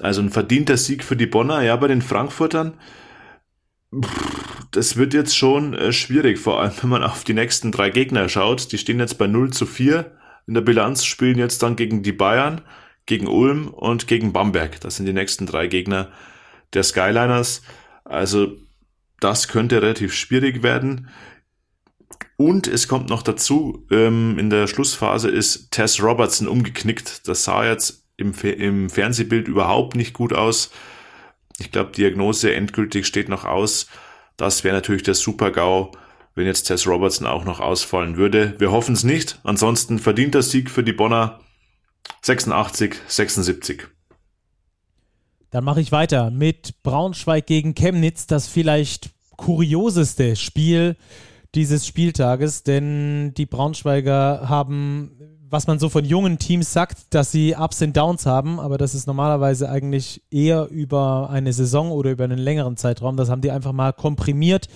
Also 0.00 0.20
ein 0.20 0.30
verdienter 0.30 0.76
Sieg 0.76 1.04
für 1.04 1.16
die 1.16 1.26
Bonner. 1.26 1.62
Ja, 1.62 1.76
bei 1.76 1.88
den 1.88 2.02
Frankfurtern. 2.02 2.74
Das 4.72 4.96
wird 4.96 5.14
jetzt 5.14 5.36
schon 5.36 5.74
äh, 5.74 5.92
schwierig, 5.92 6.38
vor 6.38 6.60
allem 6.60 6.72
wenn 6.82 6.90
man 6.90 7.04
auf 7.04 7.24
die 7.24 7.34
nächsten 7.34 7.70
drei 7.70 7.90
Gegner 7.90 8.28
schaut. 8.28 8.72
Die 8.72 8.78
stehen 8.78 8.98
jetzt 8.98 9.18
bei 9.18 9.26
0 9.26 9.52
zu 9.52 9.66
4 9.66 10.10
in 10.46 10.54
der 10.54 10.62
Bilanz, 10.62 11.04
spielen 11.04 11.38
jetzt 11.38 11.62
dann 11.62 11.76
gegen 11.76 12.02
die 12.02 12.12
Bayern, 12.12 12.60
gegen 13.06 13.28
Ulm 13.28 13.68
und 13.68 14.08
gegen 14.08 14.32
Bamberg. 14.32 14.80
Das 14.80 14.96
sind 14.96 15.06
die 15.06 15.12
nächsten 15.12 15.46
drei 15.46 15.68
Gegner 15.68 16.10
der 16.74 16.82
Skyliners. 16.82 17.62
Also 18.04 18.56
das 19.20 19.48
könnte 19.48 19.82
relativ 19.82 20.14
schwierig 20.14 20.62
werden. 20.62 21.08
Und 22.36 22.66
es 22.66 22.88
kommt 22.88 23.08
noch 23.08 23.22
dazu, 23.22 23.86
ähm, 23.90 24.38
in 24.38 24.50
der 24.50 24.66
Schlussphase 24.66 25.30
ist 25.30 25.70
Tess 25.70 26.02
Robertson 26.02 26.48
umgeknickt. 26.48 27.28
Das 27.28 27.44
sah 27.44 27.64
jetzt 27.64 28.06
im, 28.16 28.32
im 28.32 28.90
Fernsehbild 28.90 29.48
überhaupt 29.48 29.94
nicht 29.94 30.14
gut 30.14 30.32
aus. 30.32 30.70
Ich 31.58 31.70
glaube, 31.70 31.92
Diagnose 31.92 32.52
endgültig 32.52 33.06
steht 33.06 33.28
noch 33.28 33.44
aus. 33.44 33.86
Das 34.36 34.64
wäre 34.64 34.74
natürlich 34.74 35.04
der 35.04 35.14
Super-GAU, 35.14 35.92
wenn 36.34 36.46
jetzt 36.46 36.64
Tess 36.64 36.86
Robertson 36.86 37.26
auch 37.26 37.44
noch 37.44 37.60
ausfallen 37.60 38.16
würde. 38.16 38.54
Wir 38.58 38.72
hoffen 38.72 38.94
es 38.94 39.04
nicht. 39.04 39.38
Ansonsten 39.44 40.00
verdient 40.00 40.34
der 40.34 40.42
Sieg 40.42 40.70
für 40.70 40.82
die 40.82 40.92
Bonner 40.92 41.40
86, 42.22 42.96
76. 43.06 43.93
Dann 45.54 45.62
mache 45.62 45.80
ich 45.80 45.92
weiter 45.92 46.32
mit 46.32 46.82
Braunschweig 46.82 47.46
gegen 47.46 47.76
Chemnitz, 47.76 48.26
das 48.26 48.48
vielleicht 48.48 49.10
kurioseste 49.36 50.34
Spiel 50.34 50.96
dieses 51.54 51.86
Spieltages, 51.86 52.64
denn 52.64 53.34
die 53.34 53.46
Braunschweiger 53.46 54.48
haben 54.48 55.12
was 55.48 55.68
man 55.68 55.78
so 55.78 55.88
von 55.88 56.04
jungen 56.04 56.40
Teams 56.40 56.72
sagt, 56.72 57.14
dass 57.14 57.30
sie 57.30 57.54
Ups 57.54 57.80
und 57.80 57.96
Downs 57.96 58.26
haben, 58.26 58.58
aber 58.58 58.76
das 58.76 58.96
ist 58.96 59.06
normalerweise 59.06 59.70
eigentlich 59.70 60.24
eher 60.28 60.66
über 60.68 61.30
eine 61.30 61.52
Saison 61.52 61.92
oder 61.92 62.10
über 62.10 62.24
einen 62.24 62.40
längeren 62.40 62.76
Zeitraum. 62.76 63.16
Das 63.16 63.30
haben 63.30 63.40
die 63.40 63.52
einfach 63.52 63.70
mal 63.70 63.92
komprimiert 63.92 64.66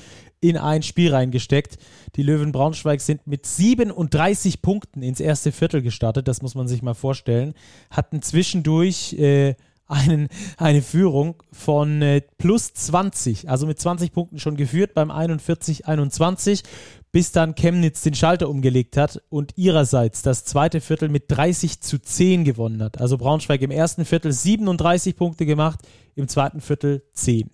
in 0.41 0.57
ein 0.57 0.85
Spiel 0.85 1.12
reingesteckt. 1.12 1.79
Die 2.14 2.23
Löwen 2.23 2.53
Braunschweig 2.53 3.01
sind 3.01 3.27
mit 3.27 3.47
37 3.47 4.62
Punkten 4.62 5.03
ins 5.03 5.19
erste 5.19 5.51
Viertel 5.51 5.83
gestartet, 5.83 6.29
das 6.29 6.43
muss 6.43 6.55
man 6.55 6.69
sich 6.69 6.81
mal 6.83 6.95
vorstellen. 6.95 7.55
Hatten 7.91 8.23
zwischendurch 8.23 9.14
äh, 9.14 9.57
einen, 9.88 10.29
eine 10.57 10.83
Führung 10.83 11.42
von 11.51 12.03
äh, 12.03 12.20
plus 12.38 12.72
20, 12.74 13.48
also 13.48 13.66
mit 13.66 13.81
20 13.81 14.12
Punkten 14.12 14.38
schon 14.38 14.57
geführt 14.57 14.94
beim 14.94 15.11
41-21 15.11 16.62
bis 17.11 17.33
dann 17.33 17.55
Chemnitz 17.55 18.03
den 18.03 18.14
Schalter 18.14 18.48
umgelegt 18.48 18.96
hat 18.96 19.22
und 19.31 19.57
ihrerseits 19.57 20.22
das 20.22 20.44
zweite 20.44 20.81
Viertel 20.81 21.09
mit 21.09 21.24
30 21.29 21.81
zu 21.81 21.98
10 21.98 22.44
gewonnen 22.44 22.83
hat. 22.83 23.01
Also 23.01 23.16
Braunschweig 23.16 23.62
im 23.62 23.70
ersten 23.70 24.05
Viertel 24.05 24.33
37 24.33 25.16
Punkte 25.16 25.46
gemacht, 25.46 25.81
im 26.14 26.29
zweiten 26.29 26.61
Viertel 26.61 27.03
10. 27.14 27.51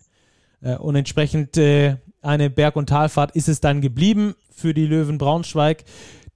Äh, 0.60 0.76
und 0.76 0.96
entsprechend 0.96 1.56
äh, 1.56 1.96
eine 2.20 2.50
Berg- 2.50 2.76
und 2.76 2.88
Talfahrt 2.88 3.36
ist 3.36 3.48
es 3.48 3.60
dann 3.60 3.80
geblieben 3.80 4.34
für 4.50 4.74
die 4.74 4.86
Löwen 4.86 5.18
Braunschweig. 5.18 5.84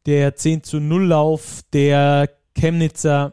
Der 0.06 0.36
10 0.36 0.62
zu 0.62 0.78
0 0.80 1.06
Lauf 1.06 1.62
der 1.72 2.30
Chemnitzer 2.54 3.32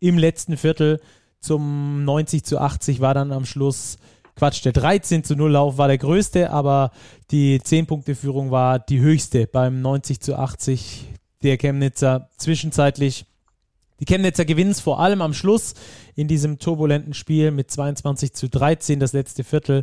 im 0.00 0.18
letzten 0.18 0.56
Viertel 0.56 1.00
zum 1.40 2.04
90 2.04 2.44
zu 2.44 2.58
80 2.58 3.00
war 3.00 3.14
dann 3.14 3.32
am 3.32 3.44
Schluss 3.44 3.98
Quatsch, 4.36 4.64
der 4.64 4.72
13 4.72 5.24
zu 5.24 5.36
0 5.36 5.50
Lauf 5.50 5.76
war 5.76 5.88
der 5.88 5.98
größte, 5.98 6.50
aber 6.50 6.92
die 7.30 7.60
10-Punkte-Führung 7.60 8.50
war 8.50 8.78
die 8.78 9.00
höchste 9.00 9.46
beim 9.46 9.82
90 9.82 10.20
zu 10.20 10.36
80 10.36 11.08
der 11.42 11.58
Chemnitzer 11.58 12.30
zwischenzeitlich. 12.38 13.26
Die 14.00 14.06
Chemnitzer 14.06 14.46
gewinnen 14.46 14.70
es 14.70 14.80
vor 14.80 14.98
allem 14.98 15.20
am 15.20 15.34
Schluss 15.34 15.74
in 16.14 16.26
diesem 16.26 16.58
turbulenten 16.58 17.12
Spiel 17.12 17.50
mit 17.50 17.70
22 17.70 18.32
zu 18.32 18.48
13, 18.48 18.98
das 18.98 19.12
letzte 19.12 19.44
Viertel 19.44 19.82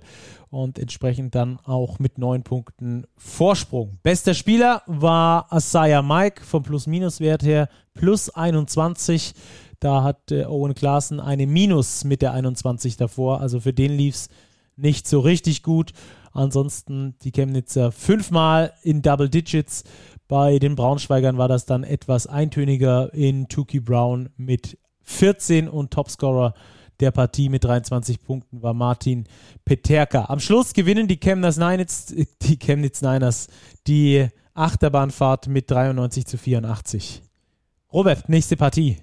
und 0.49 0.79
entsprechend 0.79 1.35
dann 1.35 1.59
auch 1.63 1.99
mit 1.99 2.17
9 2.17 2.41
Punkten 2.41 3.05
Vorsprung. 3.15 3.99
Bester 4.01 4.33
Spieler 4.33 4.81
war 4.87 5.53
Asaya 5.53 6.01
Mike 6.01 6.43
vom 6.43 6.63
Plus-Minus-Wert 6.63 7.43
her 7.43 7.69
plus 7.93 8.31
21. 8.31 9.35
Da 9.79 10.03
hat 10.03 10.31
äh, 10.31 10.45
Owen 10.45 10.73
Klaassen 10.73 11.19
eine 11.19 11.47
Minus 11.47 12.03
mit 12.03 12.21
der 12.21 12.33
21 12.33 12.97
davor. 12.97 13.41
Also 13.41 13.59
für 13.59 13.73
den 13.73 13.95
lief 13.95 14.15
es 14.15 14.29
nicht 14.75 15.07
so 15.07 15.19
richtig 15.19 15.63
gut. 15.63 15.91
Ansonsten 16.31 17.15
die 17.23 17.31
Chemnitzer 17.31 17.91
fünfmal 17.91 18.73
in 18.83 19.01
Double 19.01 19.29
Digits. 19.29 19.83
Bei 20.27 20.59
den 20.59 20.75
Braunschweigern 20.75 21.37
war 21.37 21.47
das 21.47 21.65
dann 21.65 21.83
etwas 21.83 22.27
eintöniger 22.27 23.13
in 23.13 23.47
Tuki 23.47 23.79
Brown 23.79 24.29
mit 24.37 24.77
14 25.03 25.69
und 25.69 25.91
Topscorer 25.91 26.53
der 26.99 27.11
Partie 27.11 27.49
mit 27.49 27.63
23 27.63 28.21
Punkten 28.21 28.61
war 28.61 28.73
Martin 28.73 29.25
Peterka. 29.65 30.25
Am 30.25 30.39
Schluss 30.39 30.73
gewinnen 30.73 31.07
die 31.07 31.19
Chemnitz 31.19 31.57
Niners, 31.57 32.13
die 32.41 32.57
Chemnitz 32.57 33.01
Niners 33.01 33.47
die 33.85 34.27
Achterbahnfahrt 34.53 35.47
mit 35.47 35.69
93 35.69 36.25
zu 36.25 36.37
84. 36.37 37.21
Robert, 37.93 38.27
nächste 38.27 38.57
Partie. 38.57 38.97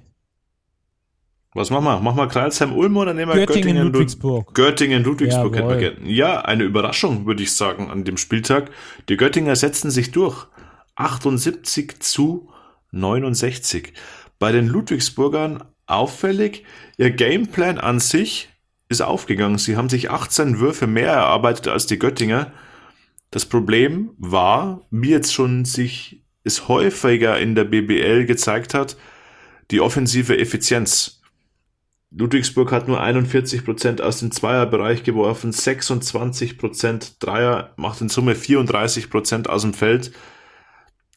Was 1.55 1.71
machen 1.71 1.85
wir? 1.85 2.01
Machen 2.01 2.19
wir 2.19 2.27
Kreilsheim-Ulm 2.27 2.97
oder 2.97 3.15
nehmen 3.15 3.33
wir 3.33 3.47
Göttingen, 3.47 3.63
Göttingen 3.63 3.87
Ludwigsburg? 3.87 4.55
Göttingen, 4.55 5.05
Ludwigsburg 5.05 5.57
hätten 5.57 5.69
wir 5.69 5.77
gerne. 5.77 6.11
Ja, 6.11 6.41
eine 6.41 6.65
Überraschung, 6.65 7.27
würde 7.27 7.45
ich 7.45 7.55
sagen, 7.55 7.91
an 7.91 8.03
dem 8.03 8.17
Spieltag. 8.17 8.73
Die 9.09 9.17
Göttinger 9.17 9.55
setzen 9.55 9.93
sich 9.93 10.11
durch. 10.11 10.49
78 10.97 12.01
zu 12.01 12.51
69. 12.91 13.93
Bei 14.41 14.51
den 14.51 14.67
Ludwigsburgern 14.67 15.63
auffällig, 15.87 16.65
ihr 16.97 17.11
Gameplan 17.11 17.79
an 17.79 18.01
sich 18.01 18.49
ist 18.89 19.03
aufgegangen. 19.03 19.59
Sie 19.59 19.77
haben 19.77 19.89
sich 19.89 20.11
18 20.11 20.59
Würfe 20.59 20.89
mehr 20.89 21.13
erarbeitet 21.13 21.69
als 21.69 21.87
die 21.87 21.99
Göttinger. 21.99 22.53
Das 23.31 23.47
Problem 23.47 24.11
war, 24.19 24.83
wie 24.91 25.11
jetzt 25.11 25.33
schon 25.33 25.65
sich 25.65 26.25
es 26.43 26.69
häufiger 26.69 27.39
in 27.39 27.55
der 27.55 27.65
BBL 27.65 28.27
gezeigt 28.27 28.75
hat, 28.75 28.97
die 29.71 29.81
offensive 29.81 30.37
Effizienz. 30.37 31.23
Ludwigsburg 32.17 32.71
hat 32.71 32.87
nur 32.87 33.03
41% 33.03 34.01
aus 34.01 34.21
dem 34.21 34.31
Zweierbereich 34.31 35.03
geworfen, 35.03 35.51
26% 35.51 37.15
Dreier, 37.19 37.75
macht 37.77 38.01
in 38.01 38.09
Summe 38.09 38.35
34% 38.35 39.49
aus 39.49 39.63
dem 39.63 39.75
Feld. 39.75 40.13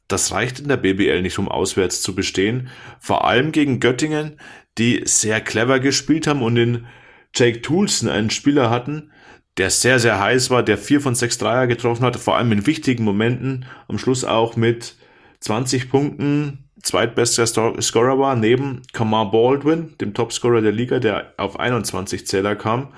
Das 0.08 0.32
reicht 0.32 0.60
in 0.60 0.70
der 0.70 0.78
BBL 0.78 1.22
nicht, 1.22 1.38
um 1.38 1.50
auswärts 1.50 2.02
zu 2.02 2.16
bestehen. 2.16 2.70
Vor 3.00 3.26
allem 3.26 3.52
gegen 3.52 3.80
Göttingen, 3.80 4.40
die 4.80 5.04
sehr 5.06 5.40
clever 5.42 5.80
gespielt 5.80 6.26
haben 6.26 6.42
und 6.42 6.58
in 6.58 6.88
Jake 7.36 7.62
Toulson 7.62 8.10
einen 8.10 8.32
Spieler 8.32 8.72
hatten, 8.72 9.12
der 9.58 9.70
sehr, 9.70 10.00
sehr 10.00 10.20
heiß 10.20 10.50
war, 10.50 10.64
der 10.64 10.78
vier 10.80 11.02
von 11.02 11.14
sechs 11.14 11.38
Dreier 11.38 11.68
getroffen 11.68 12.06
hatte, 12.06 12.20
vor 12.20 12.38
allem 12.38 12.52
in 12.52 12.66
wichtigen 12.66 13.04
Momenten, 13.04 13.66
am 13.88 14.00
Schluss 14.00 14.24
auch 14.24 14.56
mit 14.56 14.96
20 15.42 15.90
Punkten, 15.90 16.67
zweitbester 16.88 17.46
Scorer 17.46 18.20
war, 18.20 18.36
neben 18.36 18.82
Kamar 18.94 19.32
Baldwin, 19.32 19.96
dem 20.00 20.14
Topscorer 20.14 20.62
der 20.62 20.72
Liga, 20.72 21.00
der 21.00 21.34
auf 21.38 21.60
21 21.60 22.26
Zähler 22.26 22.56
kam. 22.56 22.94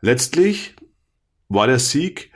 Letztlich 0.00 0.74
war 1.48 1.66
der 1.66 1.78
Sieg 1.78 2.30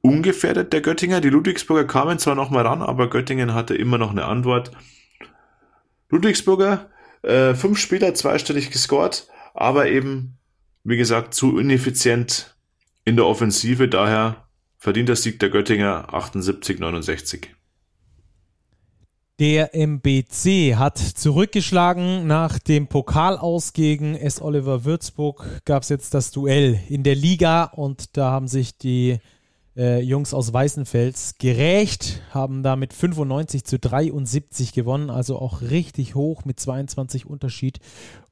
ungefährdet 0.00 0.72
der 0.72 0.80
Göttinger. 0.80 1.20
Die 1.20 1.30
Ludwigsburger 1.30 1.86
kamen 1.86 2.18
zwar 2.18 2.34
noch 2.34 2.50
mal 2.50 2.66
ran, 2.66 2.82
aber 2.82 3.10
Göttingen 3.10 3.54
hatte 3.54 3.74
immer 3.74 3.98
noch 3.98 4.10
eine 4.10 4.24
Antwort. 4.24 4.70
Ludwigsburger, 6.10 6.90
äh, 7.22 7.54
fünf 7.54 7.78
Spieler 7.78 8.14
zweistellig 8.14 8.70
gescored, 8.70 9.28
aber 9.54 9.88
eben, 9.88 10.38
wie 10.84 10.96
gesagt, 10.96 11.34
zu 11.34 11.58
ineffizient 11.58 12.56
in 13.04 13.16
der 13.16 13.26
Offensive. 13.26 13.88
Daher 13.88 14.48
verdient 14.78 15.08
der 15.08 15.16
Sieg 15.16 15.38
der 15.40 15.50
Göttinger 15.50 16.12
78-69. 16.12 17.57
Der 19.38 19.72
MBC 19.72 20.74
hat 20.74 20.98
zurückgeschlagen 20.98 22.26
nach 22.26 22.58
dem 22.58 22.88
Pokalaus 22.88 23.72
gegen 23.72 24.16
S. 24.16 24.42
Oliver 24.42 24.84
Würzburg. 24.84 25.62
Gab 25.64 25.84
es 25.84 25.90
jetzt 25.90 26.12
das 26.12 26.32
Duell 26.32 26.80
in 26.88 27.04
der 27.04 27.14
Liga 27.14 27.62
und 27.62 28.16
da 28.16 28.32
haben 28.32 28.48
sich 28.48 28.78
die 28.78 29.20
äh, 29.76 30.00
Jungs 30.00 30.34
aus 30.34 30.52
Weißenfels 30.52 31.36
gerecht, 31.38 32.20
haben 32.30 32.64
damit 32.64 32.92
95 32.92 33.62
zu 33.62 33.78
73 33.78 34.72
gewonnen, 34.72 35.08
also 35.08 35.38
auch 35.38 35.62
richtig 35.62 36.16
hoch 36.16 36.44
mit 36.44 36.58
22 36.58 37.24
Unterschied. 37.24 37.78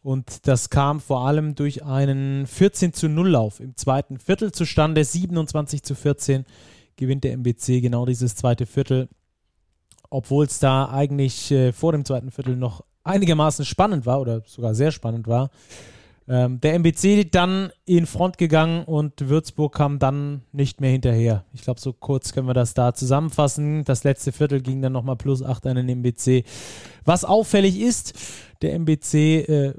Und 0.03 0.49
das 0.49 0.71
kam 0.71 0.99
vor 0.99 1.25
allem 1.25 1.55
durch 1.55 1.85
einen 1.85 2.49
14 2.49 2.93
zu 2.93 3.09
0 3.09 3.31
Lauf 3.31 3.61
im 3.61 3.77
zweiten 3.77 4.19
Viertel 4.19 4.51
zustande. 4.51 5.05
27 5.05 5.85
zu 5.85 5.95
14 5.95 6.45
gewinnt 6.97 7.23
der 7.23 7.35
MBC 7.35 7.81
genau 7.81 8.07
dieses 8.07 8.35
zweite 8.35 8.67
Viertel 8.67 9.09
obwohl 10.17 10.47
es 10.47 10.59
da 10.59 10.89
eigentlich 10.89 11.51
äh, 11.51 11.73
vor 11.73 11.93
dem 11.93 12.07
zweiten 12.07 12.31
Viertel 12.31 12.57
noch 12.57 12.83
einigermaßen 13.05 13.67
spannend 13.67 14.07
war 14.07 14.19
oder 14.19 14.41
sogar 14.47 14.75
sehr 14.75 14.91
spannend 14.91 15.29
war. 15.29 15.51
Ähm, 16.27 16.59
der 16.59 16.73
MBC 16.73 17.31
dann 17.31 17.71
in 17.85 18.07
Front 18.07 18.39
gegangen 18.39 18.85
und 18.85 19.29
Würzburg 19.29 19.75
kam 19.75 19.99
dann 19.99 20.41
nicht 20.53 20.81
mehr 20.81 20.91
hinterher. 20.91 21.45
Ich 21.53 21.61
glaube, 21.61 21.81
so 21.81 21.93
kurz 21.93 22.33
können 22.33 22.49
wir 22.49 22.55
das 22.55 22.73
da 22.73 22.95
zusammenfassen. 22.95 23.85
Das 23.85 24.05
letzte 24.05 24.33
Viertel 24.33 24.63
ging 24.63 24.81
dann 24.81 24.95
nochmal 24.95 25.17
plus 25.17 25.43
8 25.43 25.67
an 25.67 25.77
den 25.77 25.89
MBC. 25.91 26.45
Was 27.05 27.27
auffällig 27.27 27.79
ist, 27.79 28.15
der 28.63 28.73
MBC 28.73 29.15
äh, 29.15 29.75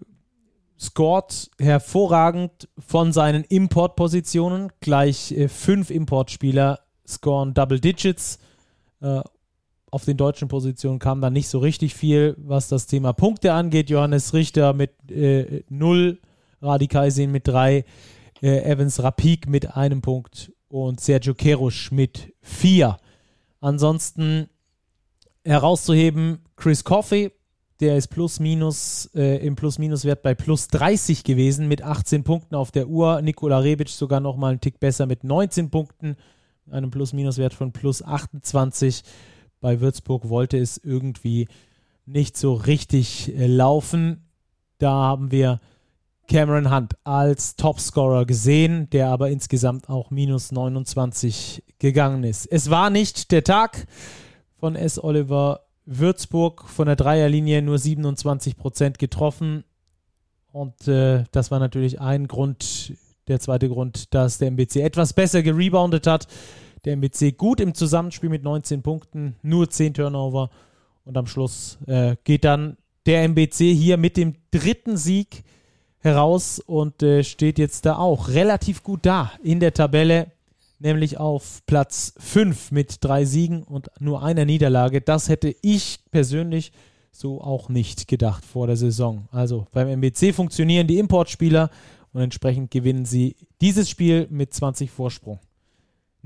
scored 0.79 1.49
hervorragend 1.59 2.69
von 2.77 3.11
seinen 3.11 3.43
Importpositionen. 3.43 4.71
Gleich 4.81 5.31
äh, 5.31 5.47
fünf 5.47 5.89
Importspieler 5.89 6.81
scoren 7.07 7.55
Double 7.55 7.79
Digits. 7.79 8.37
Äh, 9.01 9.21
auf 9.97 10.05
den 10.05 10.15
deutschen 10.15 10.47
Positionen 10.47 10.99
kam 10.99 11.21
dann 11.21 11.33
nicht 11.33 11.47
so 11.47 11.57
richtig 11.57 11.95
viel, 11.95 12.35
was 12.37 12.67
das 12.67 12.85
Thema 12.85 13.13
Punkte 13.13 13.53
angeht. 13.53 13.89
Johannes 13.89 14.31
Richter 14.31 14.73
mit 14.73 14.91
äh, 15.09 15.63
0, 15.69 16.19
Radikaisin 16.61 17.31
mit 17.31 17.47
3, 17.47 17.83
äh, 18.43 18.59
Evans 18.59 19.01
Rapik 19.01 19.49
mit 19.49 19.75
einem 19.75 20.03
Punkt 20.03 20.51
und 20.67 20.99
Sergio 20.99 21.33
Kerusch 21.33 21.91
mit 21.91 22.31
4. 22.43 22.97
Ansonsten 23.59 24.49
herauszuheben, 25.43 26.43
Chris 26.57 26.83
Coffey, 26.83 27.31
der 27.79 27.97
ist 27.97 28.09
plus 28.09 28.39
minus 28.39 29.09
äh, 29.15 29.43
im 29.43 29.55
Plus-Minus-Wert 29.55 30.21
bei 30.21 30.35
plus 30.35 30.67
30 30.67 31.23
gewesen 31.23 31.67
mit 31.67 31.81
18 31.81 32.23
Punkten 32.23 32.53
auf 32.53 32.69
der 32.69 32.87
Uhr. 32.87 33.23
Nikola 33.23 33.57
Rebic 33.57 33.89
sogar 33.89 34.19
nochmal 34.19 34.51
einen 34.51 34.61
Tick 34.61 34.79
besser 34.79 35.07
mit 35.07 35.23
19 35.23 35.71
Punkten, 35.71 36.17
einem 36.69 36.91
Plus-Minus-Wert 36.91 37.55
von 37.55 37.71
plus 37.71 38.03
28 38.03 39.01
bei 39.59 39.81
Würzburg 39.81 40.29
wollte 40.29 40.57
es 40.57 40.77
irgendwie 40.77 41.47
nicht 42.05 42.37
so 42.37 42.53
richtig 42.53 43.35
äh, 43.35 43.47
laufen. 43.47 44.29
Da 44.77 44.91
haben 44.91 45.31
wir 45.31 45.59
Cameron 46.27 46.73
Hunt 46.73 46.95
als 47.03 47.55
Topscorer 47.55 48.25
gesehen, 48.25 48.89
der 48.89 49.09
aber 49.09 49.29
insgesamt 49.29 49.89
auch 49.89 50.11
minus 50.11 50.51
29 50.51 51.63
gegangen 51.79 52.23
ist. 52.23 52.45
Es 52.45 52.69
war 52.69 52.89
nicht 52.89 53.31
der 53.31 53.43
Tag 53.43 53.87
von 54.59 54.75
S. 54.75 55.01
Oliver 55.01 55.61
Würzburg 55.85 56.67
von 56.67 56.87
der 56.87 56.97
Dreierlinie 56.97 57.61
nur 57.61 57.79
27 57.79 58.57
Prozent 58.57 58.99
getroffen. 58.99 59.63
Und 60.51 60.87
äh, 60.87 61.23
das 61.31 61.49
war 61.49 61.59
natürlich 61.59 62.01
ein 62.01 62.27
Grund, 62.27 62.93
der 63.27 63.39
zweite 63.39 63.69
Grund, 63.69 64.13
dass 64.13 64.37
der 64.37 64.49
MBC 64.49 64.77
etwas 64.77 65.13
besser 65.13 65.43
gereboundet 65.43 66.07
hat 66.07 66.27
der 66.85 66.93
MBC 66.93 67.37
gut 67.37 67.59
im 67.59 67.73
Zusammenspiel 67.73 68.29
mit 68.29 68.43
19 68.43 68.81
Punkten, 68.81 69.35
nur 69.41 69.69
10 69.69 69.95
Turnover. 69.95 70.49
Und 71.05 71.17
am 71.17 71.27
Schluss 71.27 71.77
äh, 71.87 72.15
geht 72.23 72.43
dann 72.43 72.77
der 73.05 73.23
MBC 73.23 73.73
hier 73.73 73.97
mit 73.97 74.17
dem 74.17 74.35
dritten 74.51 74.97
Sieg 74.97 75.43
heraus 75.99 76.59
und 76.59 77.01
äh, 77.01 77.23
steht 77.23 77.59
jetzt 77.59 77.85
da 77.85 77.97
auch 77.97 78.29
relativ 78.29 78.83
gut 78.83 79.05
da 79.05 79.31
in 79.43 79.59
der 79.59 79.73
Tabelle, 79.73 80.31
nämlich 80.79 81.17
auf 81.17 81.61
Platz 81.65 82.13
5 82.19 82.71
mit 82.71 83.03
drei 83.03 83.25
Siegen 83.25 83.63
und 83.63 83.89
nur 83.99 84.23
einer 84.23 84.45
Niederlage. 84.45 85.01
Das 85.01 85.29
hätte 85.29 85.55
ich 85.61 85.99
persönlich 86.11 86.71
so 87.11 87.41
auch 87.41 87.69
nicht 87.69 88.07
gedacht 88.07 88.45
vor 88.45 88.67
der 88.67 88.77
Saison. 88.77 89.27
Also 89.31 89.65
beim 89.71 89.87
MBC 89.87 90.33
funktionieren 90.33 90.87
die 90.87 90.99
Importspieler 90.99 91.69
und 92.13 92.21
entsprechend 92.21 92.69
gewinnen 92.71 93.05
sie 93.05 93.35
dieses 93.61 93.89
Spiel 93.89 94.27
mit 94.29 94.53
20 94.53 94.91
Vorsprung. 94.91 95.39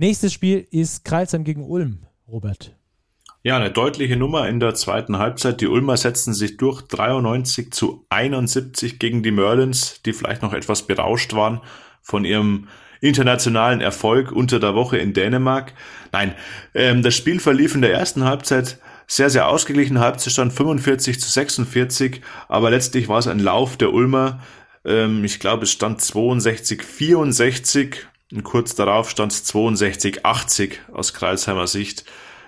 Nächstes 0.02 0.34
Spiel 0.34 0.66
ist 0.72 1.06
Kreilsheim 1.06 1.43
gegen 1.43 1.64
Ulm, 1.64 2.08
Robert. 2.28 2.76
Ja, 3.43 3.58
eine 3.58 3.70
deutliche 3.70 4.16
Nummer 4.16 4.49
in 4.49 4.60
der 4.60 4.74
zweiten 4.74 5.20
Halbzeit. 5.20 5.62
Die 5.62 5.68
Ulmer 5.68 5.95
setzten 5.95 6.34
sich 6.34 6.58
durch 6.58 6.82
93 6.82 7.72
zu 7.72 8.04
71 8.10 8.97
gegen 8.97 9.22
die 9.22 9.30
Merlins, 9.30 10.02
die 10.02 10.14
vielleicht 10.14 10.41
noch 10.41 10.54
etwas 10.54 10.88
berauscht 10.88 11.34
waren 11.34 11.62
von 12.02 12.26
ihrem 12.26 12.68
internationalen 12.99 13.80
Erfolg 13.80 14.32
unter 14.32 14.60
der 14.60 14.74
Woche 14.74 14.97
in 14.97 15.14
Dänemark. 15.14 15.76
Nein, 16.12 16.34
ähm, 16.74 17.04
das 17.04 17.14
Spiel 17.14 17.39
verlief 17.39 17.76
in 17.76 17.84
der 17.84 17.93
ersten 17.93 18.24
Halbzeit 18.24 18.80
sehr, 19.06 19.30
sehr 19.30 19.49
ausgeglichen. 19.49 19.99
Halbzeitstand 19.99 20.52
45 20.52 21.22
zu 21.22 21.30
46, 21.30 22.22
aber 22.47 22.72
letztlich 22.72 23.08
war 23.08 23.20
es 23.20 23.28
ein 23.28 23.38
Lauf 23.38 23.78
der 23.78 23.93
Ulmer. 23.93 24.41
Ähm, 24.84 25.24
ich 25.24 25.39
glaube, 25.39 25.66
es 25.66 25.72
stand 25.72 26.02
62, 26.02 26.82
64 26.82 28.08
und 28.32 28.43
kurz 28.43 28.75
darauf 28.75 29.09
stand 29.09 29.32
es 29.32 29.45
62-80 29.53 30.73
aus 30.93 31.13
Kreisheimer 31.13 31.67
Sicht. 31.67 32.05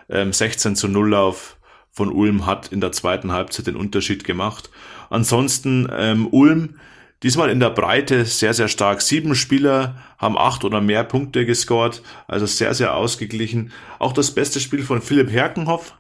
Ähm, 0.09 0.34
16 0.34 0.75
zu 0.75 0.88
0 0.88 1.09
Lauf 1.09 1.57
von 1.91 2.11
Ulm 2.11 2.45
hat 2.45 2.71
in 2.71 2.81
der 2.81 2.91
zweiten 2.91 3.31
Halbzeit 3.31 3.67
den 3.67 3.75
Unterschied 3.75 4.23
gemacht. 4.23 4.69
Ansonsten 5.09 5.88
ähm, 5.95 6.27
Ulm 6.31 6.79
diesmal 7.21 7.49
in 7.49 7.59
der 7.59 7.69
Breite 7.69 8.25
sehr, 8.25 8.53
sehr 8.53 8.67
stark. 8.67 9.01
Sieben 9.01 9.36
Spieler 9.36 9.95
haben 10.17 10.38
acht 10.38 10.65
oder 10.65 10.81
mehr 10.81 11.03
Punkte 11.03 11.45
gescored, 11.45 12.01
also 12.27 12.45
sehr, 12.45 12.73
sehr 12.73 12.95
ausgeglichen. 12.95 13.71
Auch 13.99 14.13
das 14.13 14.31
beste 14.31 14.59
Spiel 14.59 14.84
von 14.84 15.01
Philipp 15.01 15.31
Herkenhoff, 15.31 15.95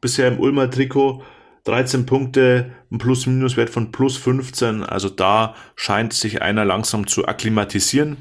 bisher 0.00 0.28
im 0.28 0.38
Ulmer 0.38 0.70
Trikot. 0.70 1.22
13 1.64 2.06
Punkte, 2.06 2.72
ein 2.90 2.96
Plus-Minus-Wert 2.96 3.68
von 3.68 3.92
plus 3.92 4.16
15. 4.16 4.84
Also 4.84 5.10
da 5.10 5.54
scheint 5.76 6.14
sich 6.14 6.40
einer 6.40 6.64
langsam 6.64 7.06
zu 7.06 7.26
akklimatisieren. 7.26 8.16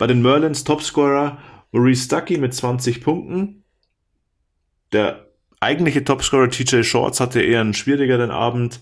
Bei 0.00 0.06
den 0.06 0.22
Merlins 0.22 0.64
Topscorer 0.64 1.36
Maurice 1.72 2.06
Stuckey 2.06 2.38
mit 2.38 2.54
20 2.54 3.02
Punkten. 3.02 3.64
Der 4.92 5.26
eigentliche 5.60 6.02
Topscorer 6.02 6.48
TJ 6.48 6.84
Shorts 6.84 7.20
hatte 7.20 7.42
eher 7.42 7.60
einen 7.60 7.74
schwierigeren 7.74 8.30
Abend. 8.30 8.80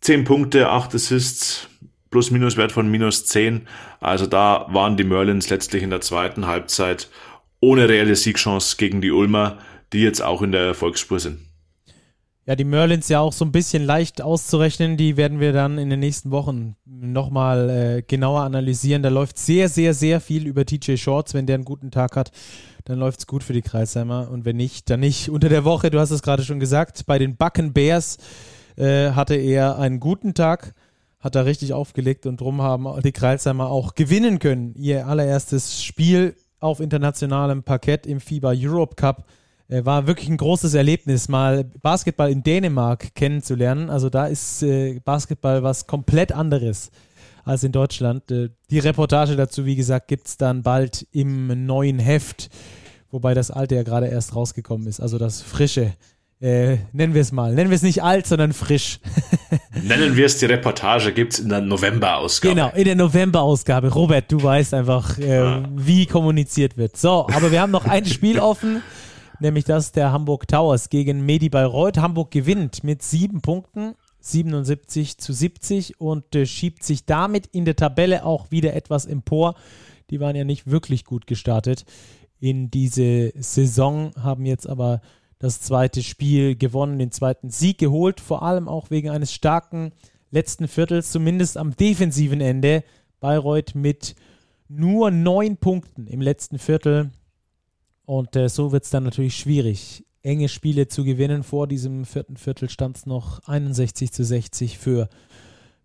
10 0.00 0.24
Punkte, 0.24 0.68
8 0.68 0.92
Assists, 0.96 1.68
Plus-Minus-Wert 2.10 2.72
von 2.72 2.90
minus 2.90 3.26
10. 3.26 3.68
Also 4.00 4.26
da 4.26 4.66
waren 4.70 4.96
die 4.96 5.04
Merlins 5.04 5.50
letztlich 5.50 5.84
in 5.84 5.90
der 5.90 6.00
zweiten 6.00 6.48
Halbzeit 6.48 7.08
ohne 7.60 7.88
reelle 7.88 8.16
Siegchance 8.16 8.76
gegen 8.76 9.00
die 9.00 9.12
Ulmer, 9.12 9.58
die 9.92 10.02
jetzt 10.02 10.20
auch 10.20 10.42
in 10.42 10.50
der 10.50 10.62
Erfolgsspur 10.62 11.20
sind. 11.20 11.49
Ja, 12.46 12.56
die 12.56 12.64
Merlins 12.64 13.08
ja 13.08 13.20
auch 13.20 13.34
so 13.34 13.44
ein 13.44 13.52
bisschen 13.52 13.84
leicht 13.84 14.22
auszurechnen, 14.22 14.96
die 14.96 15.16
werden 15.16 15.40
wir 15.40 15.52
dann 15.52 15.76
in 15.76 15.90
den 15.90 16.00
nächsten 16.00 16.30
Wochen 16.30 16.74
nochmal 16.86 17.70
äh, 17.70 18.02
genauer 18.02 18.40
analysieren. 18.40 19.02
Da 19.02 19.10
läuft 19.10 19.38
sehr, 19.38 19.68
sehr, 19.68 19.92
sehr 19.92 20.20
viel 20.20 20.46
über 20.46 20.64
TJ 20.64 20.96
Shorts. 20.96 21.34
Wenn 21.34 21.46
der 21.46 21.54
einen 21.54 21.66
guten 21.66 21.90
Tag 21.90 22.16
hat, 22.16 22.32
dann 22.86 22.98
läuft 22.98 23.20
es 23.20 23.26
gut 23.26 23.44
für 23.44 23.52
die 23.52 23.62
Kreisheimer 23.62 24.30
und 24.30 24.46
wenn 24.46 24.56
nicht, 24.56 24.88
dann 24.88 25.00
nicht. 25.00 25.28
Unter 25.28 25.50
der 25.50 25.64
Woche, 25.64 25.90
du 25.90 26.00
hast 26.00 26.10
es 26.10 26.22
gerade 26.22 26.42
schon 26.42 26.60
gesagt, 26.60 27.04
bei 27.06 27.18
den 27.18 27.36
Bucken 27.36 27.74
Bears 27.74 28.16
äh, 28.76 29.10
hatte 29.10 29.34
er 29.34 29.78
einen 29.78 30.00
guten 30.00 30.32
Tag, 30.32 30.74
hat 31.20 31.36
er 31.36 31.44
richtig 31.44 31.74
aufgelegt 31.74 32.24
und 32.24 32.40
drum 32.40 32.62
haben 32.62 32.88
die 33.02 33.12
Kreisheimer 33.12 33.68
auch 33.68 33.94
gewinnen 33.94 34.38
können. 34.38 34.74
Ihr 34.76 35.06
allererstes 35.06 35.84
Spiel 35.84 36.34
auf 36.58 36.80
internationalem 36.80 37.62
Parkett 37.62 38.06
im 38.06 38.18
FIBA 38.18 38.54
Europe 38.56 38.96
Cup 38.96 39.26
war 39.70 40.06
wirklich 40.06 40.28
ein 40.28 40.36
großes 40.36 40.74
Erlebnis, 40.74 41.28
mal 41.28 41.64
Basketball 41.82 42.30
in 42.30 42.42
Dänemark 42.42 43.14
kennenzulernen. 43.14 43.90
Also 43.90 44.10
da 44.10 44.26
ist 44.26 44.62
äh, 44.62 45.00
Basketball 45.04 45.62
was 45.62 45.86
komplett 45.86 46.32
anderes 46.32 46.90
als 47.44 47.62
in 47.64 47.72
Deutschland. 47.72 48.30
Äh, 48.30 48.50
die 48.70 48.80
Reportage 48.80 49.36
dazu, 49.36 49.66
wie 49.66 49.76
gesagt, 49.76 50.08
gibt 50.08 50.26
es 50.26 50.36
dann 50.36 50.62
bald 50.62 51.06
im 51.12 51.66
neuen 51.66 51.98
Heft, 51.98 52.50
wobei 53.10 53.34
das 53.34 53.50
alte 53.50 53.76
ja 53.76 53.82
gerade 53.82 54.08
erst 54.08 54.34
rausgekommen 54.34 54.86
ist. 54.86 55.00
Also 55.00 55.18
das 55.18 55.42
frische 55.42 55.92
äh, 56.40 56.78
nennen 56.92 57.12
wir 57.12 57.20
es 57.20 57.32
mal. 57.32 57.54
Nennen 57.54 57.68
wir 57.68 57.76
es 57.76 57.82
nicht 57.82 58.02
alt, 58.02 58.26
sondern 58.26 58.54
frisch. 58.54 58.98
nennen 59.82 60.16
wir 60.16 60.24
es 60.24 60.38
die 60.38 60.46
Reportage, 60.46 61.12
gibt 61.12 61.34
es 61.34 61.38
in 61.38 61.50
der 61.50 61.60
November-Ausgabe. 61.60 62.54
Genau, 62.54 62.70
in 62.74 62.84
der 62.84 62.96
November-Ausgabe. 62.96 63.88
Robert, 63.88 64.32
du 64.32 64.42
weißt 64.42 64.72
einfach, 64.72 65.18
äh, 65.18 65.36
ja. 65.36 65.62
wie 65.76 66.06
kommuniziert 66.06 66.78
wird. 66.78 66.96
So, 66.96 67.26
aber 67.28 67.52
wir 67.52 67.60
haben 67.60 67.70
noch 67.70 67.84
ein 67.84 68.06
Spiel 68.06 68.38
offen, 68.40 68.82
nämlich 69.40 69.64
das 69.64 69.92
der 69.92 70.12
Hamburg 70.12 70.48
Towers 70.48 70.88
gegen 70.88 71.24
Medi 71.24 71.48
Bayreuth. 71.48 71.98
Hamburg 71.98 72.30
gewinnt 72.30 72.84
mit 72.84 73.02
sieben 73.02 73.40
Punkten. 73.40 73.94
77 74.22 75.18
zu 75.18 75.32
70 75.32 76.00
und 76.00 76.34
äh, 76.34 76.44
schiebt 76.44 76.82
sich 76.82 77.06
damit 77.06 77.46
in 77.46 77.64
der 77.64 77.76
Tabelle 77.76 78.24
auch 78.24 78.50
wieder 78.50 78.74
etwas 78.74 79.06
empor. 79.06 79.54
Die 80.10 80.20
waren 80.20 80.36
ja 80.36 80.44
nicht 80.44 80.70
wirklich 80.70 81.04
gut 81.04 81.26
gestartet 81.26 81.84
in 82.40 82.70
diese 82.70 83.32
Saison, 83.36 84.12
haben 84.20 84.46
jetzt 84.46 84.68
aber 84.68 85.00
das 85.38 85.60
zweite 85.60 86.02
Spiel 86.02 86.56
gewonnen, 86.56 86.98
den 86.98 87.12
zweiten 87.12 87.50
Sieg 87.50 87.78
geholt, 87.78 88.20
vor 88.20 88.42
allem 88.42 88.68
auch 88.68 88.90
wegen 88.90 89.10
eines 89.10 89.32
starken 89.32 89.92
letzten 90.30 90.68
Viertels, 90.68 91.10
zumindest 91.10 91.56
am 91.56 91.76
defensiven 91.76 92.40
Ende. 92.40 92.84
Bayreuth 93.20 93.74
mit 93.74 94.14
nur 94.68 95.10
neun 95.10 95.56
Punkten 95.58 96.06
im 96.06 96.20
letzten 96.20 96.58
Viertel. 96.58 97.10
Und 98.10 98.34
äh, 98.34 98.48
so 98.48 98.72
wird 98.72 98.82
es 98.82 98.90
dann 98.90 99.04
natürlich 99.04 99.36
schwierig, 99.36 100.04
enge 100.24 100.48
Spiele 100.48 100.88
zu 100.88 101.04
gewinnen. 101.04 101.44
Vor 101.44 101.68
diesem 101.68 102.04
vierten 102.04 102.36
Viertel 102.36 102.68
stand 102.68 102.96
es 102.96 103.06
noch 103.06 103.38
61 103.46 104.10
zu 104.10 104.24
60 104.24 104.78
für 104.78 105.08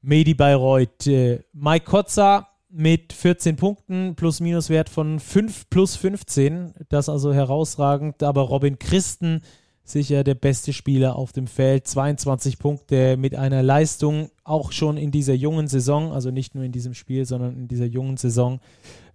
Medi 0.02 0.34
Bayreuth. 0.34 1.06
Äh, 1.06 1.44
Mike 1.54 1.86
Kotzer 1.86 2.48
mit 2.68 3.14
14 3.14 3.58
Punkten, 3.58 4.16
Plus-Minus-Wert 4.16 4.90
von 4.90 5.20
5 5.20 5.70
plus 5.70 5.98
15. 5.98 6.74
Das 6.90 7.10
also 7.10 7.32
herausragend. 7.32 8.24
Aber 8.24 8.42
Robin 8.42 8.80
Christen 8.80 9.42
sicher 9.84 10.24
der 10.24 10.34
beste 10.34 10.74
Spieler 10.74 11.18
auf 11.18 11.32
dem 11.32 11.46
Feld. 11.46 11.88
22 11.88 12.58
Punkte 12.58 13.18
mit 13.18 13.36
einer 13.36 13.62
Leistung 13.62 14.32
auch 14.44 14.72
schon 14.72 14.98
in 14.98 15.12
dieser 15.12 15.36
jungen 15.36 15.68
Saison, 15.68 16.12
also 16.12 16.32
nicht 16.32 16.56
nur 16.56 16.64
in 16.64 16.72
diesem 16.72 16.96
Spiel, 16.96 17.28
sondern 17.28 17.56
in 17.56 17.68
dieser 17.68 17.86
jungen 17.86 18.18
Saison, 18.18 18.62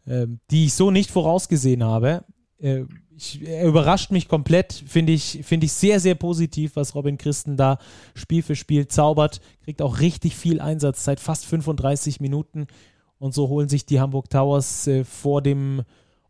äh, 0.06 0.28
die 0.52 0.66
ich 0.66 0.74
so 0.74 0.92
nicht 0.92 1.10
vorausgesehen 1.10 1.82
habe. 1.82 2.22
Äh, 2.60 2.84
ich, 3.16 3.46
er 3.46 3.66
überrascht 3.66 4.10
mich 4.12 4.28
komplett, 4.28 4.72
finde 4.72 5.12
ich, 5.12 5.40
find 5.42 5.62
ich 5.62 5.72
sehr, 5.72 6.00
sehr 6.00 6.14
positiv, 6.14 6.76
was 6.76 6.94
Robin 6.94 7.18
Christen 7.18 7.56
da 7.56 7.78
Spiel 8.14 8.42
für 8.42 8.56
Spiel 8.56 8.88
zaubert. 8.88 9.40
Kriegt 9.64 9.82
auch 9.82 10.00
richtig 10.00 10.36
viel 10.36 10.60
Einsatzzeit, 10.60 11.20
fast 11.20 11.44
35 11.46 12.20
Minuten 12.20 12.66
und 13.18 13.34
so 13.34 13.48
holen 13.48 13.68
sich 13.68 13.84
die 13.84 14.00
Hamburg 14.00 14.30
Towers 14.30 14.86
äh, 14.86 15.04
vor 15.04 15.42
dem 15.42 15.82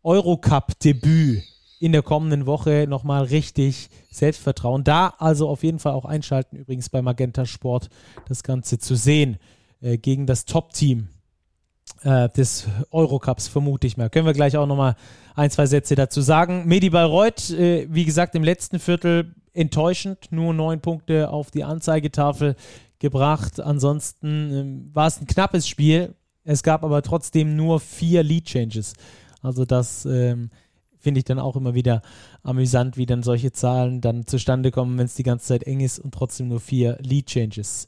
Eurocup-Debüt 0.02 1.44
in 1.78 1.92
der 1.92 2.02
kommenden 2.02 2.46
Woche 2.46 2.86
nochmal 2.88 3.24
richtig 3.24 3.88
Selbstvertrauen. 4.10 4.84
Da 4.84 5.14
also 5.18 5.48
auf 5.48 5.62
jeden 5.62 5.78
Fall 5.78 5.92
auch 5.92 6.04
einschalten, 6.04 6.56
übrigens 6.56 6.90
bei 6.90 7.00
Magenta 7.00 7.46
Sport 7.46 7.88
das 8.28 8.42
Ganze 8.42 8.78
zu 8.78 8.96
sehen 8.96 9.38
äh, 9.80 9.96
gegen 9.96 10.26
das 10.26 10.44
Top-Team 10.44 11.08
äh, 12.02 12.28
des 12.30 12.66
Eurocups, 12.90 13.48
vermute 13.48 13.86
ich 13.86 13.96
mal. 13.96 14.10
Können 14.10 14.26
wir 14.26 14.32
gleich 14.32 14.56
auch 14.56 14.66
nochmal 14.66 14.96
ein, 15.34 15.50
zwei 15.50 15.66
Sätze 15.66 15.94
dazu 15.94 16.20
sagen. 16.20 16.64
Medi 16.66 16.90
Bayreuth, 16.90 17.50
äh, 17.50 17.86
wie 17.90 18.04
gesagt, 18.04 18.34
im 18.34 18.44
letzten 18.44 18.78
Viertel 18.78 19.34
enttäuschend, 19.52 20.30
nur 20.30 20.54
neun 20.54 20.80
Punkte 20.80 21.30
auf 21.30 21.50
die 21.50 21.64
Anzeigetafel 21.64 22.56
gebracht. 22.98 23.60
Ansonsten 23.60 24.90
äh, 24.90 24.94
war 24.94 25.06
es 25.06 25.20
ein 25.20 25.26
knappes 25.26 25.68
Spiel, 25.68 26.14
es 26.44 26.62
gab 26.62 26.84
aber 26.84 27.02
trotzdem 27.02 27.56
nur 27.56 27.80
vier 27.80 28.22
Lead 28.22 28.46
Changes. 28.46 28.94
Also 29.42 29.64
das 29.64 30.04
ähm, 30.04 30.50
finde 30.98 31.18
ich 31.18 31.24
dann 31.24 31.38
auch 31.38 31.56
immer 31.56 31.74
wieder 31.74 32.02
amüsant, 32.42 32.96
wie 32.96 33.06
dann 33.06 33.22
solche 33.22 33.52
Zahlen 33.52 34.00
dann 34.00 34.26
zustande 34.26 34.70
kommen, 34.70 34.98
wenn 34.98 35.06
es 35.06 35.14
die 35.14 35.22
ganze 35.22 35.46
Zeit 35.46 35.64
eng 35.64 35.80
ist 35.80 35.98
und 35.98 36.12
trotzdem 36.12 36.48
nur 36.48 36.60
vier 36.60 36.98
Lead 37.00 37.26
Changes. 37.26 37.86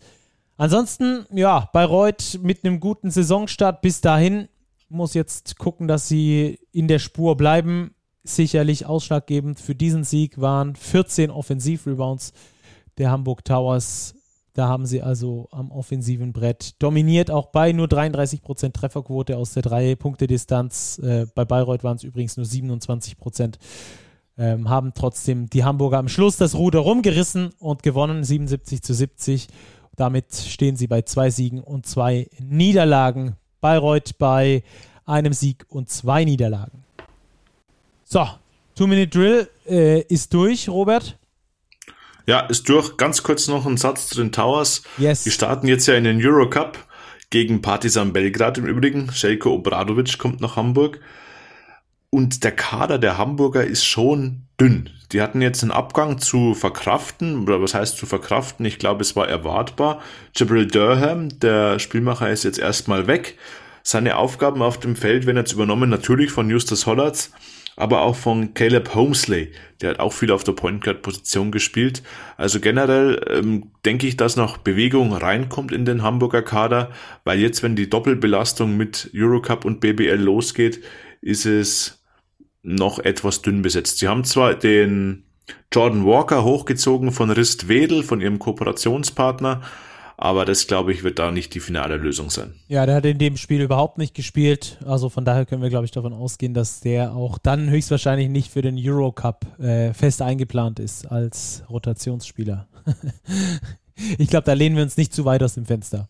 Ansonsten, 0.57 1.26
ja, 1.32 1.68
Bayreuth 1.72 2.38
mit 2.42 2.64
einem 2.64 2.80
guten 2.80 3.11
Saisonstart 3.11 3.80
bis 3.82 4.00
dahin 4.00 4.48
muss 4.88 5.14
jetzt 5.14 5.59
gucken, 5.59 5.88
dass 5.88 6.09
sie 6.09 6.59
in 6.70 6.86
der 6.86 6.98
Spur 6.98 7.36
bleiben. 7.36 7.94
Sicherlich 8.24 8.86
ausschlaggebend 8.86 9.59
für 9.59 9.74
diesen 9.74 10.05
Sieg 10.05 10.40
waren 10.40 10.76
14 10.76 11.30
Offensivrebounds 11.30 12.32
der 12.98 13.11
Hamburg 13.11 13.44
Towers 13.44 14.14
da 14.55 14.68
haben 14.68 14.84
sie 14.84 15.00
also 15.03 15.48
am 15.50 15.70
offensiven 15.70 16.32
Brett 16.32 16.74
dominiert, 16.82 17.30
auch 17.30 17.46
bei 17.46 17.72
nur 17.72 17.86
33% 17.86 18.72
Trefferquote 18.72 19.38
aus 19.38 19.55
der 19.55 19.62
Drei-Punkte-Distanz. 19.62 20.98
Äh, 20.98 21.26
bei 21.34 21.44
Bayreuth 21.46 21.84
waren 21.84 21.96
es 21.96 22.05
übrigens 22.05 22.36
nur 22.36 22.44
27%. 22.44 23.55
Ähm, 24.38 24.68
haben 24.68 24.92
trotzdem 24.94 25.48
die 25.48 25.64
Hamburger 25.64 25.98
am 25.98 26.09
Schluss 26.09 26.36
das 26.36 26.55
Ruder 26.55 26.80
rumgerissen 26.80 27.50
und 27.59 27.82
gewonnen, 27.82 28.24
77 28.24 28.82
zu 28.82 28.94
70. 28.94 29.48
Damit 29.97 30.34
stehen 30.34 30.76
sie 30.76 30.86
bei 30.86 31.03
zwei 31.03 31.30
Siegen 31.30 31.62
und 31.62 31.86
zwei 31.86 32.28
Niederlagen. 32.38 33.36
Bayreuth 33.61 34.18
bei 34.18 34.62
einem 35.07 35.32
Sieg 35.32 35.64
und 35.68 35.90
zwei 35.90 36.24
Niederlagen. 36.24 36.84
So, 38.05 38.28
Two-Minute-Drill 38.74 39.49
äh, 39.68 40.01
ist 40.03 40.34
durch, 40.34 40.68
Robert. 40.68 41.18
Ja, 42.26 42.40
ist 42.40 42.68
durch. 42.68 42.97
Ganz 42.97 43.22
kurz 43.22 43.49
noch 43.49 43.66
ein 43.66 43.76
Satz 43.76 44.09
zu 44.09 44.16
den 44.16 44.32
Towers. 44.32 44.82
Yes. 44.99 45.24
Wir 45.24 45.32
starten 45.32 45.66
jetzt 45.68 45.86
ja 45.86 45.95
in 45.95 46.05
den 46.05 46.24
Eurocup 46.24 46.78
gegen 47.30 47.62
Partizan 47.62 48.12
Belgrad 48.12 48.59
im 48.59 48.66
Übrigen. 48.66 49.11
Shelko 49.12 49.55
Obradovic 49.55 50.18
kommt 50.18 50.40
nach 50.40 50.57
Hamburg. 50.57 51.01
Und 52.15 52.45
der 52.45 52.53
Kader 52.53 52.99
der 52.99 53.17
Hamburger 53.17 53.65
ist 53.65 53.85
schon 53.85 54.43
dünn. 54.61 54.91
Die 55.13 55.23
hatten 55.23 55.41
jetzt 55.41 55.63
einen 55.63 55.73
Abgang 55.73 56.19
zu 56.19 56.55
verkraften, 56.55 57.43
oder 57.43 57.63
was 57.63 57.73
heißt 57.73 57.97
zu 57.97 58.05
verkraften? 58.05 58.67
Ich 58.67 58.79
glaube, 58.79 59.01
es 59.01 59.17
war 59.17 59.29
erwartbar. 59.29 60.01
Jabril 60.37 60.67
Durham, 60.67 61.41
der 61.41 61.79
Spielmacher, 61.79 62.29
ist 62.31 62.45
jetzt 62.45 62.59
erstmal 62.59 63.07
weg. 63.07 63.39
Seine 63.83 64.17
Aufgaben 64.17 64.61
auf 64.61 64.79
dem 64.79 64.95
Feld 64.95 65.25
werden 65.25 65.39
jetzt 65.39 65.55
übernommen, 65.55 65.89
natürlich 65.89 66.31
von 66.31 66.51
Justus 66.51 66.87
Hollatz 66.87 67.31
aber 67.77 68.03
auch 68.03 68.17
von 68.17 68.55
Caleb 68.55 68.95
Homesley. 68.95 69.53
Der 69.81 69.91
hat 69.91 70.01
auch 70.01 70.13
viel 70.13 70.31
auf 70.31 70.45
der 70.45 70.53
Point 70.53 70.85
Guard 70.85 71.03
Position 71.03 71.51
gespielt. 71.51 72.03
Also 72.37 72.61
generell 72.61 73.21
ähm, 73.29 73.71
denke 73.85 74.07
ich, 74.07 74.17
dass 74.17 74.37
noch 74.37 74.59
Bewegung 74.59 75.13
reinkommt 75.13 75.73
in 75.73 75.85
den 75.85 76.03
Hamburger 76.03 76.43
Kader, 76.43 76.91
weil 77.25 77.39
jetzt, 77.39 77.63
wenn 77.63 77.77
die 77.77 77.89
Doppelbelastung 77.89 78.77
mit 78.77 79.11
Eurocup 79.15 79.65
und 79.65 79.81
BBL 79.81 80.21
losgeht, 80.21 80.83
ist 81.21 81.47
es 81.47 82.01
noch 82.63 82.99
etwas 82.99 83.43
dünn 83.43 83.63
besetzt. 83.63 83.99
Sie 83.99 84.09
haben 84.09 84.25
zwar 84.25 84.55
den 84.55 85.25
Jordan 85.73 86.07
Walker 86.07 86.45
hochgezogen 86.45 87.13
von 87.13 87.31
Rist 87.31 87.69
Wedel, 87.69 88.03
von 88.03 88.21
ihrem 88.21 88.39
Kooperationspartner, 88.39 89.63
aber 90.17 90.45
das, 90.45 90.69
glaube 90.69 90.93
ich, 90.93 91.03
wird 91.03 91.19
da 91.19 91.33
nicht 91.33 91.53
die 91.55 91.61
finale 91.61 91.97
Lösung 91.97 92.31
sein. 92.31 92.55
Ja, 92.69 92.87
der 92.87 92.97
hat 92.97 93.07
in 93.07 93.19
dem 93.19 93.37
Spiel 93.37 93.61
überhaupt 93.61 93.99
nicht 93.99 94.15
gespielt. 94.15 94.79
Also 94.85 95.09
von 95.09 95.25
daher 95.25 95.47
können 95.47 95.63
wir, 95.63 95.71
glaube 95.71 95.85
ich, 95.85 95.91
davon 95.91 96.13
ausgehen, 96.13 96.55
dass 96.55 96.81
der 96.81 97.13
auch 97.13 97.39
dann 97.39 97.69
höchstwahrscheinlich 97.69 98.29
nicht 98.29 98.53
für 98.53 98.63
den 98.63 98.77
Eurocup 98.79 99.47
äh, 99.59 99.93
fest 99.93 100.23
eingeplant 100.23 100.79
ist 100.79 101.07
als 101.07 101.65
Rotationsspieler. 101.69 102.69
ich 104.19 104.29
glaube, 104.29 104.45
da 104.45 104.53
lehnen 104.53 104.77
wir 104.77 104.85
uns 104.85 104.97
nicht 104.97 105.13
zu 105.13 105.25
weit 105.25 105.43
aus 105.43 105.55
dem 105.55 105.67
Fenster. 105.67 106.09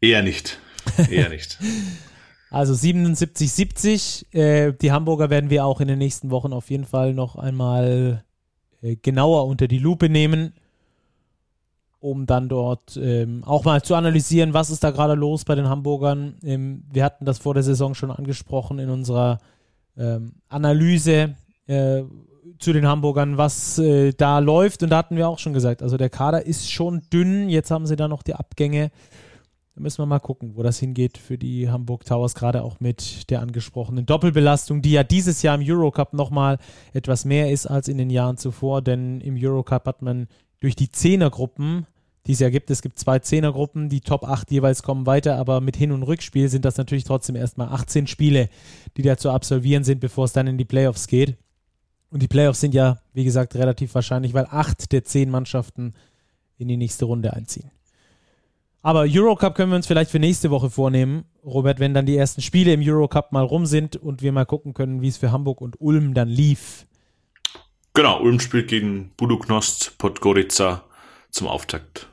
Eher 0.00 0.22
nicht. 0.22 0.60
Eher 1.10 1.28
nicht. 1.28 1.58
Also 2.54 2.74
77, 2.74 3.52
70. 3.52 4.34
Äh, 4.34 4.72
die 4.72 4.92
Hamburger 4.92 5.30
werden 5.30 5.50
wir 5.50 5.64
auch 5.64 5.80
in 5.80 5.88
den 5.88 5.98
nächsten 5.98 6.30
Wochen 6.30 6.52
auf 6.52 6.70
jeden 6.70 6.84
Fall 6.84 7.14
noch 7.14 7.36
einmal 7.36 8.24
äh, 8.82 8.96
genauer 8.96 9.46
unter 9.46 9.68
die 9.68 9.78
Lupe 9.78 10.08
nehmen 10.08 10.52
um 12.04 12.26
dann 12.26 12.50
dort 12.50 12.98
ähm, 13.02 13.42
auch 13.44 13.64
mal 13.64 13.80
zu 13.80 13.94
analysieren, 13.94 14.52
was 14.52 14.68
ist 14.68 14.84
da 14.84 14.90
gerade 14.90 15.14
los 15.14 15.46
bei 15.46 15.54
den 15.54 15.70
Hamburgern. 15.70 16.34
Ähm, 16.42 16.84
wir 16.92 17.02
hatten 17.02 17.24
das 17.24 17.38
vor 17.38 17.54
der 17.54 17.62
Saison 17.62 17.94
schon 17.94 18.10
angesprochen 18.10 18.78
in 18.78 18.90
unserer 18.90 19.38
ähm, 19.96 20.34
Analyse 20.50 21.34
äh, 21.66 22.02
zu 22.58 22.74
den 22.74 22.86
Hamburgern, 22.86 23.38
was 23.38 23.78
äh, 23.78 24.12
da 24.12 24.38
läuft. 24.40 24.82
Und 24.82 24.90
da 24.90 24.98
hatten 24.98 25.16
wir 25.16 25.30
auch 25.30 25.38
schon 25.38 25.54
gesagt, 25.54 25.82
also 25.82 25.96
der 25.96 26.10
Kader 26.10 26.44
ist 26.44 26.70
schon 26.70 27.00
dünn. 27.10 27.48
Jetzt 27.48 27.70
haben 27.70 27.86
sie 27.86 27.96
da 27.96 28.06
noch 28.06 28.22
die 28.22 28.34
Abgänge. 28.34 28.90
Da 29.74 29.80
müssen 29.80 29.98
wir 29.98 30.06
mal 30.06 30.20
gucken, 30.20 30.52
wo 30.54 30.62
das 30.62 30.78
hingeht 30.78 31.18
für 31.18 31.36
die 31.36 31.68
Hamburg 31.68 32.04
Towers, 32.04 32.34
gerade 32.34 32.62
auch 32.62 32.78
mit 32.78 33.28
der 33.30 33.40
angesprochenen 33.40 34.06
Doppelbelastung, 34.06 34.82
die 34.82 34.92
ja 34.92 35.02
dieses 35.02 35.42
Jahr 35.42 35.56
im 35.56 35.62
Eurocup 35.64 36.12
nochmal 36.12 36.58
etwas 36.92 37.24
mehr 37.24 37.50
ist 37.50 37.66
als 37.66 37.88
in 37.88 37.98
den 37.98 38.10
Jahren 38.10 38.36
zuvor, 38.36 38.82
denn 38.82 39.20
im 39.20 39.36
Eurocup 39.36 39.86
hat 39.86 40.02
man 40.02 40.28
durch 40.60 40.76
die 40.76 40.90
Zehnergruppen 40.90 41.86
die 42.26 42.32
es 42.32 42.40
ja 42.40 42.50
gibt. 42.50 42.70
Es 42.70 42.82
gibt 42.82 42.98
zwei 42.98 43.18
Zehnergruppen, 43.18 43.88
die 43.88 44.00
Top 44.00 44.24
8 44.24 44.50
jeweils 44.50 44.82
kommen 44.82 45.06
weiter, 45.06 45.36
aber 45.36 45.60
mit 45.60 45.76
Hin- 45.76 45.92
und 45.92 46.02
Rückspiel 46.02 46.48
sind 46.48 46.64
das 46.64 46.76
natürlich 46.76 47.04
trotzdem 47.04 47.36
erstmal 47.36 47.68
18 47.68 48.06
Spiele, 48.06 48.48
die 48.96 49.02
da 49.02 49.16
zu 49.16 49.30
absolvieren 49.30 49.84
sind, 49.84 50.00
bevor 50.00 50.24
es 50.24 50.32
dann 50.32 50.46
in 50.46 50.58
die 50.58 50.64
Playoffs 50.64 51.06
geht. 51.06 51.36
Und 52.10 52.22
die 52.22 52.28
Playoffs 52.28 52.60
sind 52.60 52.74
ja, 52.74 52.98
wie 53.12 53.24
gesagt, 53.24 53.56
relativ 53.56 53.94
wahrscheinlich, 53.94 54.34
weil 54.34 54.46
acht 54.46 54.92
der 54.92 55.04
zehn 55.04 55.30
Mannschaften 55.30 55.94
in 56.56 56.68
die 56.68 56.76
nächste 56.76 57.04
Runde 57.04 57.32
einziehen. 57.32 57.70
Aber 58.84 59.06
Eurocup 59.08 59.54
können 59.54 59.72
wir 59.72 59.76
uns 59.76 59.86
vielleicht 59.86 60.10
für 60.10 60.18
nächste 60.18 60.50
Woche 60.50 60.68
vornehmen, 60.68 61.24
Robert, 61.42 61.80
wenn 61.80 61.94
dann 61.94 62.04
die 62.04 62.18
ersten 62.18 62.42
Spiele 62.42 62.74
im 62.74 62.82
Eurocup 62.84 63.32
mal 63.32 63.42
rum 63.42 63.64
sind 63.64 63.96
und 63.96 64.20
wir 64.20 64.30
mal 64.30 64.44
gucken 64.44 64.74
können, 64.74 65.00
wie 65.00 65.08
es 65.08 65.16
für 65.16 65.32
Hamburg 65.32 65.62
und 65.62 65.80
Ulm 65.80 66.12
dann 66.12 66.28
lief. 66.28 66.84
Genau, 67.94 68.20
Ulm 68.20 68.40
spielt 68.40 68.68
gegen 68.68 69.10
Buduknost 69.16 69.96
Podgorica 69.96 70.84
zum 71.30 71.46
Auftakt. 71.46 72.10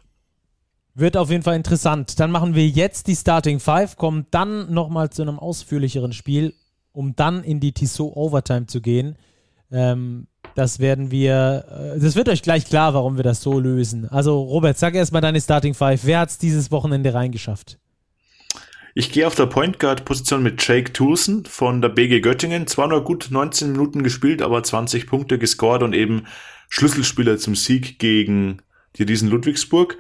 Wird 0.94 1.18
auf 1.18 1.30
jeden 1.30 1.44
Fall 1.44 1.58
interessant. 1.58 2.18
Dann 2.22 2.32
machen 2.32 2.56
wir 2.56 2.66
jetzt 2.66 3.08
die 3.08 3.18
Starting 3.18 3.60
Five, 3.60 3.98
kommen 3.98 4.28
dann 4.32 4.74
nochmal 4.74 5.10
zu 5.10 5.24
einem 5.24 5.40
ausführlicheren 5.40 6.14
Spiel, 6.14 6.54
um 6.94 7.18
dann 7.18 7.44
in 7.44 7.60
die 7.60 7.74
Tissot 7.74 8.16
Overtime 8.16 8.68
zu 8.68 8.80
gehen. 8.80 9.18
Ähm, 9.72 10.28
das 10.56 10.80
werden 10.80 11.12
wir, 11.12 11.96
äh, 11.96 12.00
das 12.00 12.16
wird 12.16 12.30
euch 12.30 12.42
gleich 12.42 12.66
klar, 12.66 12.94
warum 12.94 13.18
wir 13.18 13.24
das 13.24 13.42
so 13.42 13.60
lösen. 13.60 14.08
Also 14.10 14.42
Robert, 14.42 14.78
sag 14.78 14.96
erstmal 14.96 15.22
deine 15.22 15.42
Starting 15.42 15.74
Five. 15.74 16.02
Wer 16.04 16.20
hat 16.20 16.30
es 16.30 16.38
dieses 16.38 16.72
Wochenende 16.72 17.14
reingeschafft? 17.14 17.78
Ich 18.94 19.12
gehe 19.12 19.26
auf 19.26 19.36
der 19.36 19.46
Point 19.46 19.80
Guard 19.80 20.04
Position 20.04 20.44
mit 20.44 20.66
Jake 20.68 20.92
Toulson 20.92 21.46
von 21.46 21.82
der 21.82 21.90
BG 21.90 22.20
Göttingen. 22.20 22.68
Zwar 22.68 22.88
nur 22.88 23.04
gut 23.04 23.30
19 23.32 23.72
Minuten 23.72 24.04
gespielt, 24.04 24.42
aber 24.42 24.62
20 24.64 25.08
Punkte 25.08 25.40
gescored 25.40 25.84
und 25.84 25.94
eben 25.94 26.28
Schlüsselspieler 26.70 27.38
zum 27.38 27.56
Sieg 27.56 28.00
gegen 28.00 28.62
die 28.98 29.04
Riesen 29.04 29.30
Ludwigsburg. 29.30 29.98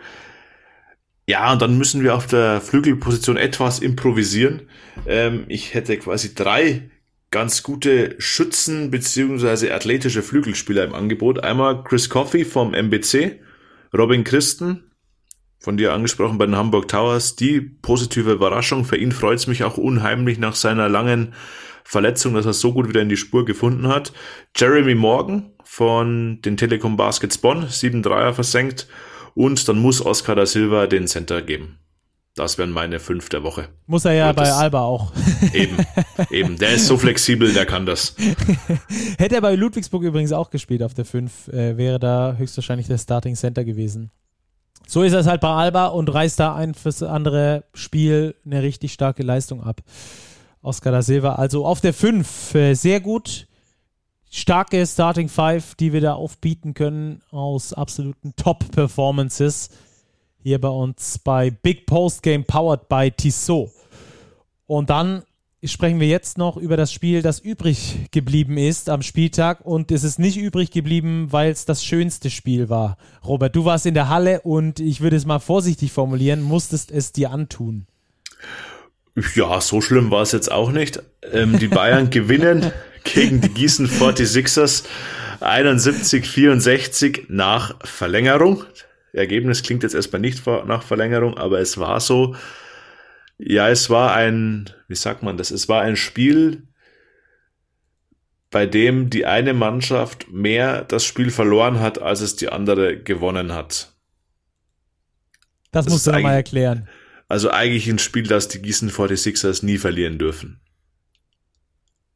Ja, 1.25 1.53
und 1.53 1.61
dann 1.61 1.77
müssen 1.77 2.03
wir 2.03 2.15
auf 2.15 2.27
der 2.27 2.59
Flügelposition 2.59 3.37
etwas 3.37 3.79
improvisieren. 3.79 4.63
Ähm, 5.07 5.45
ich 5.47 5.73
hätte 5.73 5.97
quasi 5.97 6.35
drei 6.35 6.89
ganz 7.31 7.63
gute 7.63 8.15
Schützen 8.19 8.91
beziehungsweise 8.91 9.73
athletische 9.73 10.21
Flügelspieler 10.21 10.83
im 10.83 10.93
Angebot. 10.93 11.43
Einmal 11.43 11.83
Chris 11.83 12.09
Coffey 12.09 12.45
vom 12.45 12.73
MBC, 12.73 13.39
Robin 13.97 14.23
Christen, 14.23 14.91
von 15.57 15.77
dir 15.77 15.93
angesprochen 15.93 16.37
bei 16.37 16.45
den 16.45 16.57
Hamburg 16.57 16.87
Towers, 16.87 17.35
die 17.35 17.61
positive 17.61 18.33
Überraschung. 18.33 18.83
Für 18.83 18.97
ihn 18.97 19.11
freut 19.11 19.39
es 19.39 19.47
mich 19.47 19.63
auch 19.63 19.77
unheimlich 19.77 20.39
nach 20.39 20.55
seiner 20.55 20.89
langen 20.89 21.33
Verletzung, 21.83 22.33
dass 22.33 22.45
er 22.45 22.53
so 22.53 22.73
gut 22.73 22.89
wieder 22.89 23.01
in 23.01 23.09
die 23.09 23.17
Spur 23.17 23.45
gefunden 23.45 23.87
hat. 23.87 24.11
Jeremy 24.55 24.95
Morgan 24.95 25.51
von 25.63 26.41
den 26.41 26.57
Telekom 26.57 26.97
Baskets 26.97 27.37
Bonn, 27.37 27.67
7 27.67 28.01
Dreier 28.03 28.33
versenkt. 28.33 28.87
Und 29.33 29.67
dann 29.69 29.79
muss 29.79 30.05
Oscar 30.05 30.35
da 30.35 30.45
Silva 30.45 30.87
den 30.87 31.07
Center 31.07 31.41
geben. 31.41 31.77
Das 32.35 32.57
wären 32.57 32.71
meine 32.71 32.99
fünf 32.99 33.27
der 33.27 33.43
Woche. 33.43 33.67
Muss 33.87 34.05
er 34.05 34.13
ja 34.13 34.31
bei 34.31 34.49
Alba 34.49 34.83
auch. 34.83 35.11
Eben, 35.53 35.77
eben. 36.29 36.57
Der 36.57 36.71
ist 36.71 36.87
so 36.87 36.97
flexibel, 36.97 37.51
der 37.51 37.65
kann 37.65 37.85
das. 37.85 38.15
Hätte 39.17 39.35
er 39.35 39.41
bei 39.41 39.55
Ludwigsburg 39.55 40.03
übrigens 40.03 40.31
auch 40.31 40.49
gespielt 40.49 40.81
auf 40.81 40.93
der 40.93 41.03
fünf, 41.03 41.49
äh, 41.49 41.75
wäre 41.75 41.99
da 41.99 42.35
höchstwahrscheinlich 42.37 42.87
der 42.87 42.97
Starting 42.97 43.35
Center 43.35 43.65
gewesen. 43.65 44.11
So 44.87 45.03
ist 45.03 45.13
es 45.13 45.27
halt 45.27 45.41
bei 45.41 45.49
Alba 45.49 45.87
und 45.87 46.13
reißt 46.13 46.39
da 46.39 46.55
ein 46.55 46.73
fürs 46.73 47.03
andere 47.03 47.65
Spiel 47.73 48.35
eine 48.45 48.63
richtig 48.63 48.93
starke 48.93 49.23
Leistung 49.23 49.61
ab. 49.61 49.81
Oscar 50.61 50.91
da 50.91 51.01
Silva, 51.01 51.35
also 51.35 51.65
auf 51.65 51.81
der 51.81 51.93
5, 51.93 52.55
äh, 52.55 52.73
sehr 52.75 53.01
gut. 53.01 53.47
Starke 54.29 54.85
Starting 54.85 55.27
Five, 55.27 55.75
die 55.75 55.91
wir 55.91 55.99
da 55.99 56.13
aufbieten 56.13 56.73
können 56.73 57.21
aus 57.31 57.73
absoluten 57.73 58.33
Top-Performances 58.37 59.69
hier 60.43 60.59
bei 60.59 60.69
uns 60.69 61.19
bei 61.19 61.51
Big 61.51 61.85
Post 61.85 62.23
Game 62.23 62.43
powered 62.43 62.87
by 62.89 63.11
Tissot. 63.11 63.69
Und 64.65 64.89
dann 64.89 65.23
sprechen 65.63 65.99
wir 65.99 66.07
jetzt 66.07 66.37
noch 66.37 66.57
über 66.57 66.77
das 66.77 66.91
Spiel, 66.91 67.21
das 67.21 67.39
übrig 67.39 68.07
geblieben 68.11 68.57
ist 68.57 68.89
am 68.89 69.01
Spieltag. 69.01 69.65
Und 69.65 69.91
es 69.91 70.03
ist 70.03 70.17
nicht 70.17 70.37
übrig 70.37 70.71
geblieben, 70.71 71.27
weil 71.31 71.51
es 71.51 71.65
das 71.65 71.83
schönste 71.83 72.29
Spiel 72.29 72.69
war. 72.69 72.97
Robert, 73.25 73.55
du 73.55 73.65
warst 73.65 73.85
in 73.85 73.93
der 73.93 74.09
Halle 74.09 74.41
und 74.41 74.79
ich 74.79 75.01
würde 75.01 75.15
es 75.15 75.25
mal 75.25 75.39
vorsichtig 75.39 75.91
formulieren, 75.91 76.41
musstest 76.41 76.91
es 76.91 77.11
dir 77.11 77.31
antun. 77.31 77.85
Ja, 79.35 79.59
so 79.59 79.81
schlimm 79.81 80.09
war 80.09 80.21
es 80.21 80.31
jetzt 80.31 80.51
auch 80.51 80.71
nicht. 80.71 81.03
Ähm, 81.31 81.59
die 81.59 81.67
Bayern 81.67 82.09
gewinnen 82.09 82.71
gegen 83.03 83.41
die 83.41 83.49
Gießen 83.49 83.87
46ers 83.87 84.85
71-64 85.41 87.25
nach 87.27 87.75
Verlängerung. 87.83 88.63
Ergebnis 89.13 89.63
klingt 89.63 89.83
jetzt 89.83 89.95
erstmal 89.95 90.21
nicht 90.21 90.45
nach 90.45 90.83
Verlängerung, 90.83 91.37
aber 91.37 91.59
es 91.59 91.77
war 91.77 91.99
so. 91.99 92.35
Ja, 93.37 93.69
es 93.69 93.89
war 93.89 94.13
ein, 94.13 94.69
wie 94.87 94.95
sagt 94.95 95.23
man 95.23 95.37
das? 95.37 95.51
Es 95.51 95.67
war 95.67 95.81
ein 95.81 95.95
Spiel, 95.95 96.67
bei 98.51 98.65
dem 98.65 99.09
die 99.09 99.25
eine 99.25 99.53
Mannschaft 99.53 100.29
mehr 100.29 100.83
das 100.83 101.05
Spiel 101.05 101.31
verloren 101.31 101.79
hat, 101.79 102.01
als 102.01 102.21
es 102.21 102.35
die 102.35 102.49
andere 102.49 103.01
gewonnen 103.01 103.53
hat. 103.53 103.93
Das, 105.71 105.85
das 105.85 105.93
musst 105.93 106.07
du 106.07 106.11
nochmal 106.11 106.35
erklären. 106.35 106.87
Also 107.27 107.49
eigentlich 107.49 107.87
ein 107.87 107.99
Spiel, 107.99 108.23
das 108.23 108.49
die 108.49 108.61
Gießen 108.61 108.91
46ers 108.91 109.65
nie 109.65 109.77
verlieren 109.77 110.19
dürfen. 110.19 110.59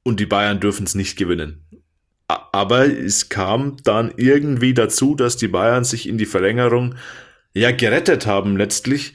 Und 0.03 0.19
die 0.19 0.25
Bayern 0.25 0.59
dürfen 0.59 0.85
es 0.85 0.93
nicht 0.93 1.17
gewinnen. 1.17 1.65
Aber 2.27 2.87
es 2.87 3.29
kam 3.29 3.77
dann 3.83 4.11
irgendwie 4.17 4.73
dazu, 4.73 5.15
dass 5.15 5.37
die 5.37 5.47
Bayern 5.47 5.83
sich 5.83 6.09
in 6.09 6.17
die 6.17 6.25
Verlängerung 6.25 6.95
ja 7.53 7.71
gerettet 7.71 8.25
haben 8.25 8.57
letztlich, 8.57 9.13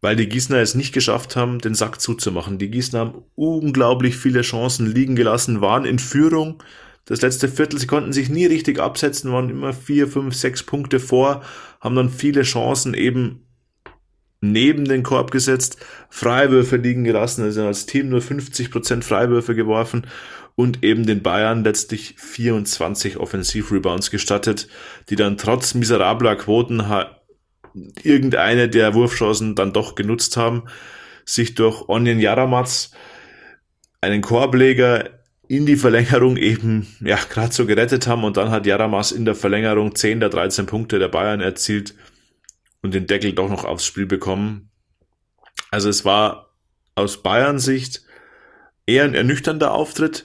weil 0.00 0.16
die 0.16 0.28
Gießener 0.28 0.58
es 0.60 0.74
nicht 0.74 0.94
geschafft 0.94 1.36
haben, 1.36 1.58
den 1.58 1.74
Sack 1.74 2.00
zuzumachen. 2.00 2.58
Die 2.58 2.70
Gießener 2.70 3.00
haben 3.00 3.24
unglaublich 3.34 4.16
viele 4.16 4.42
Chancen 4.42 4.86
liegen 4.86 5.16
gelassen, 5.16 5.60
waren 5.60 5.84
in 5.84 5.98
Führung. 5.98 6.62
Das 7.04 7.20
letzte 7.20 7.48
Viertel, 7.48 7.78
sie 7.78 7.86
konnten 7.86 8.12
sich 8.12 8.30
nie 8.30 8.46
richtig 8.46 8.80
absetzen, 8.80 9.32
waren 9.32 9.50
immer 9.50 9.72
vier, 9.72 10.08
fünf, 10.08 10.34
sechs 10.34 10.62
Punkte 10.62 10.98
vor, 10.98 11.42
haben 11.80 11.94
dann 11.94 12.10
viele 12.10 12.42
Chancen 12.42 12.94
eben 12.94 13.42
neben 14.40 14.86
den 14.86 15.02
Korb 15.02 15.30
gesetzt, 15.30 15.78
Freiwürfe 16.08 16.76
liegen 16.76 17.04
gelassen, 17.04 17.42
also 17.42 17.64
als 17.66 17.86
Team 17.86 18.08
nur 18.08 18.20
50% 18.20 19.02
Freiwürfe 19.02 19.54
geworfen 19.54 20.06
und 20.56 20.82
eben 20.82 21.06
den 21.06 21.22
Bayern 21.22 21.62
letztlich 21.62 22.16
24 22.18 23.18
Offensivrebounds 23.18 24.10
gestattet, 24.10 24.68
die 25.08 25.16
dann 25.16 25.36
trotz 25.36 25.74
miserabler 25.74 26.34
Quoten 26.34 26.82
irgendeine 28.02 28.68
der 28.68 28.94
Wurfchancen 28.94 29.54
dann 29.54 29.72
doch 29.72 29.94
genutzt 29.94 30.36
haben, 30.36 30.64
sich 31.24 31.54
durch 31.54 31.88
Onion 31.88 32.18
Jaramatz 32.18 32.90
einen 34.00 34.22
Korbleger 34.22 35.10
in 35.48 35.66
die 35.66 35.76
Verlängerung 35.76 36.36
eben 36.36 36.86
ja 37.00 37.16
gerade 37.16 37.52
so 37.52 37.66
gerettet 37.66 38.06
haben 38.06 38.24
und 38.24 38.36
dann 38.36 38.50
hat 38.50 38.66
Jaramas 38.66 39.12
in 39.12 39.24
der 39.24 39.34
Verlängerung 39.34 39.94
10 39.94 40.20
der 40.20 40.28
13 40.28 40.66
Punkte 40.66 40.98
der 40.98 41.08
Bayern 41.08 41.40
erzielt 41.40 41.94
und 42.82 42.94
den 42.94 43.06
Deckel 43.06 43.32
doch 43.32 43.48
noch 43.48 43.64
aufs 43.64 43.84
Spiel 43.84 44.06
bekommen. 44.06 44.70
Also 45.70 45.88
es 45.88 46.04
war 46.04 46.54
aus 46.94 47.22
Bayern 47.22 47.58
Sicht 47.58 48.02
eher 48.86 49.04
ein 49.04 49.14
ernüchternder 49.14 49.72
Auftritt. 49.72 50.24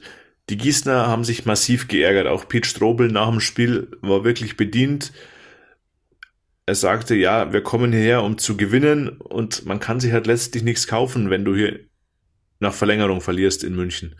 Die 0.52 0.58
Gießner 0.58 1.08
haben 1.08 1.24
sich 1.24 1.46
massiv 1.46 1.88
geärgert. 1.88 2.28
Auch 2.28 2.46
Pete 2.46 2.68
Strobel 2.68 3.08
nach 3.10 3.30
dem 3.30 3.40
Spiel 3.40 3.88
war 4.02 4.26
wirklich 4.26 4.58
bedient. 4.58 5.14
Er 6.66 6.76
sagte, 6.76 7.16
ja, 7.16 7.54
wir 7.54 7.64
kommen 7.64 7.94
hierher, 7.94 8.22
um 8.22 8.38
zu 8.38 8.58
gewinnen 8.58 9.08
und 9.08 9.66
man 9.66 9.80
kann 9.80 10.02
sich 10.02 10.12
halt 10.12 10.28
letztlich 10.28 10.64
nichts 10.64 10.88
kaufen, 10.88 11.30
wenn 11.30 11.46
du 11.46 11.56
hier 11.56 11.80
nach 12.60 12.74
Verlängerung 12.74 13.22
verlierst 13.22 13.64
in 13.64 13.78
München. 13.78 14.18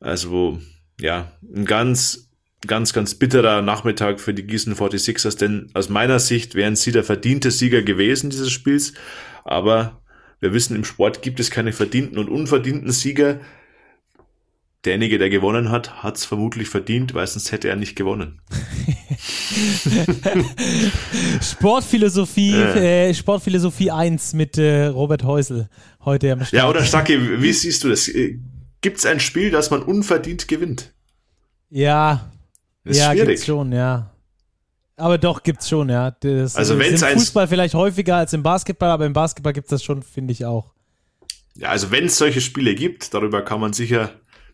Also, 0.00 0.58
ja, 1.00 1.30
ein 1.54 1.66
ganz, 1.66 2.32
ganz, 2.66 2.92
ganz 2.92 3.14
bitterer 3.14 3.62
Nachmittag 3.62 4.18
für 4.18 4.34
die 4.34 4.48
Gießen 4.48 4.74
46ers, 4.74 5.38
denn 5.38 5.70
aus 5.72 5.88
meiner 5.88 6.18
Sicht 6.18 6.56
wären 6.56 6.74
sie 6.74 6.90
der 6.90 7.04
verdiente 7.04 7.52
Sieger 7.52 7.82
gewesen 7.82 8.28
dieses 8.28 8.50
Spiels. 8.50 8.92
Aber 9.44 10.02
wir 10.40 10.52
wissen, 10.52 10.74
im 10.74 10.84
Sport 10.84 11.22
gibt 11.22 11.38
es 11.38 11.52
keine 11.52 11.72
verdienten 11.72 12.18
und 12.18 12.28
unverdienten 12.28 12.90
Sieger 12.90 13.38
derjenige, 14.84 15.18
der 15.18 15.30
gewonnen 15.30 15.70
hat, 15.70 16.02
hat 16.02 16.16
es 16.16 16.24
vermutlich 16.24 16.68
verdient, 16.68 17.14
weil 17.14 17.26
sonst 17.26 17.52
hätte 17.52 17.68
er 17.68 17.76
nicht 17.76 17.96
gewonnen. 17.96 18.40
Sportphilosophie, 21.40 22.54
äh. 22.54 23.10
Äh, 23.10 23.14
Sportphilosophie 23.14 23.90
1 23.90 24.34
mit 24.34 24.58
äh, 24.58 24.86
Robert 24.86 25.24
Häusel 25.24 25.68
heute 26.04 26.32
am 26.32 26.40
Start. 26.40 26.52
Ja, 26.52 26.68
oder 26.68 26.84
Stacke, 26.84 27.40
wie 27.40 27.52
siehst 27.52 27.84
du 27.84 27.88
das? 27.88 28.08
Äh, 28.08 28.38
Gibt 28.80 28.98
es 28.98 29.06
ein 29.06 29.20
Spiel, 29.20 29.50
das 29.50 29.70
man 29.70 29.82
unverdient 29.82 30.46
gewinnt? 30.46 30.92
Ja, 31.70 32.30
ist 32.84 32.98
ja, 32.98 33.12
schwierig. 33.12 33.28
gibt's 33.28 33.46
schon, 33.46 33.72
ja. 33.72 34.10
Aber 34.96 35.18
doch, 35.18 35.42
gibt's 35.42 35.68
schon, 35.68 35.88
ja. 35.88 36.10
Das 36.10 36.54
also 36.54 36.78
wenn 36.78 36.94
es 36.94 37.02
im 37.02 37.18
Fußball 37.18 37.48
vielleicht 37.48 37.74
häufiger 37.74 38.16
als 38.16 38.32
im 38.32 38.42
Basketball, 38.42 38.90
aber 38.90 39.06
im 39.06 39.12
Basketball 39.12 39.52
gibt's 39.52 39.70
das 39.70 39.82
schon, 39.82 40.02
finde 40.02 40.32
ich 40.32 40.44
auch. 40.44 40.72
Ja, 41.56 41.68
also 41.68 41.90
wenn 41.90 42.06
es 42.06 42.16
solche 42.16 42.40
Spiele 42.40 42.74
gibt, 42.74 43.14
darüber 43.14 43.42
kann 43.42 43.60
man 43.60 43.72
sicher 43.72 44.10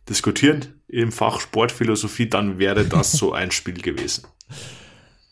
diskutieren 0.08 0.80
im 0.88 1.12
Fach 1.12 1.40
Sportphilosophie, 1.40 2.28
dann 2.28 2.58
wäre 2.58 2.84
das 2.84 3.12
so 3.12 3.32
ein 3.32 3.50
Spiel 3.50 3.80
gewesen. 3.80 4.24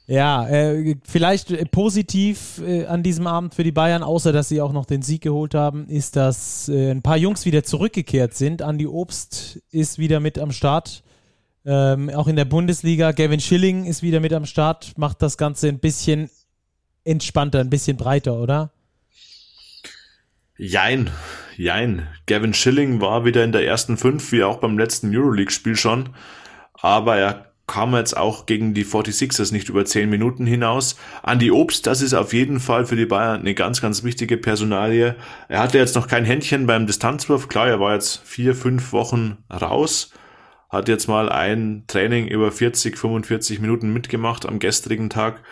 Ja, 0.07 0.49
äh, 0.49 0.97
vielleicht 1.05 1.51
äh, 1.51 1.67
positiv 1.67 2.63
äh, 2.65 2.87
an 2.87 3.03
diesem 3.03 3.27
Abend 3.27 3.55
für 3.55 3.63
die 3.63 3.73
Bayern, 3.73 4.03
außer 4.03 4.33
dass 4.33 4.49
sie 4.49 4.63
auch 4.63 4.73
noch 4.73 4.87
den 4.87 5.03
Sieg 5.03 5.21
geholt 5.21 5.55
haben, 5.55 5.87
ist, 5.89 6.17
dass 6.17 6.71
äh, 6.71 6.91
ein 6.91 7.03
paar 7.03 7.19
Jungs 7.19 7.45
wieder 7.45 7.63
zurückgekehrt 7.63 8.33
sind. 8.33 8.63
Andi 8.63 8.87
Obst 8.87 9.61
ist 9.71 9.99
wieder 9.99 10.19
mit 10.21 10.39
am 10.39 10.51
Start. 10.51 11.03
Ähm, 11.67 12.09
auch 12.09 12.27
in 12.27 12.37
der 12.37 12.47
Bundesliga. 12.47 13.13
Gavin 13.13 13.41
Schilling 13.41 13.85
ist 13.85 14.03
wieder 14.03 14.21
mit 14.21 14.33
am 14.33 14.47
Start, 14.47 14.97
macht 14.97 15.21
das 15.21 15.37
Ganze 15.37 15.69
ein 15.69 15.79
bisschen 15.79 16.31
entspannter, 17.05 17.61
ein 17.61 17.69
bisschen 17.69 17.99
breiter, 17.99 18.41
oder? 18.41 18.73
Jein, 20.57 21.11
jein. 21.59 22.07
Gavin 22.27 22.55
Schilling 22.55 23.01
war 23.01 23.25
wieder 23.25 23.45
in 23.45 23.53
der 23.53 23.67
ersten 23.67 23.97
fünf, 23.97 24.33
wie 24.33 24.45
auch 24.45 24.59
beim 24.59 24.79
letzten 24.79 25.15
Euroleague-Spiel 25.15 25.77
schon. 25.77 26.11
Aber 26.75 27.17
er 27.17 27.53
kam 27.67 27.95
jetzt 27.95 28.17
auch 28.17 28.47
gegen 28.47 28.73
die 28.73 28.85
46ers 28.85 29.53
nicht 29.53 29.69
über 29.69 29.85
10 29.85 30.09
Minuten 30.09 30.47
hinaus. 30.47 30.97
Andi 31.23 31.51
Obst, 31.51 31.87
das 31.87 32.01
ist 32.01 32.15
auf 32.15 32.33
jeden 32.33 32.61
Fall 32.61 32.87
für 32.87 32.97
die 32.97 33.05
Bayern 33.05 33.41
eine 33.41 33.55
ganz, 33.55 33.83
ganz 33.83 34.05
wichtige 34.05 34.39
Personalie. 34.39 35.17
Er 35.49 35.59
hatte 35.59 35.79
jetzt 35.79 35.95
noch 35.95 36.07
kein 36.07 36.25
Händchen 36.25 36.67
beim 36.67 36.87
Distanzwurf. 36.87 37.49
Klar, 37.49 37.69
er 37.69 37.81
war 37.81 37.95
jetzt 37.95 38.23
vier, 38.25 38.55
fünf 38.55 38.93
Wochen 38.93 39.39
raus. 39.51 40.13
Hat 40.71 40.89
jetzt 40.89 41.09
mal 41.09 41.29
ein 41.29 41.85
Training 41.89 42.29
über 42.29 42.53
40, 42.53 42.97
45 42.97 43.61
Minuten 43.61 43.93
mitgemacht 43.93 44.47
am 44.47 44.59
gestrigen 44.59 45.11
Tag. 45.11 45.43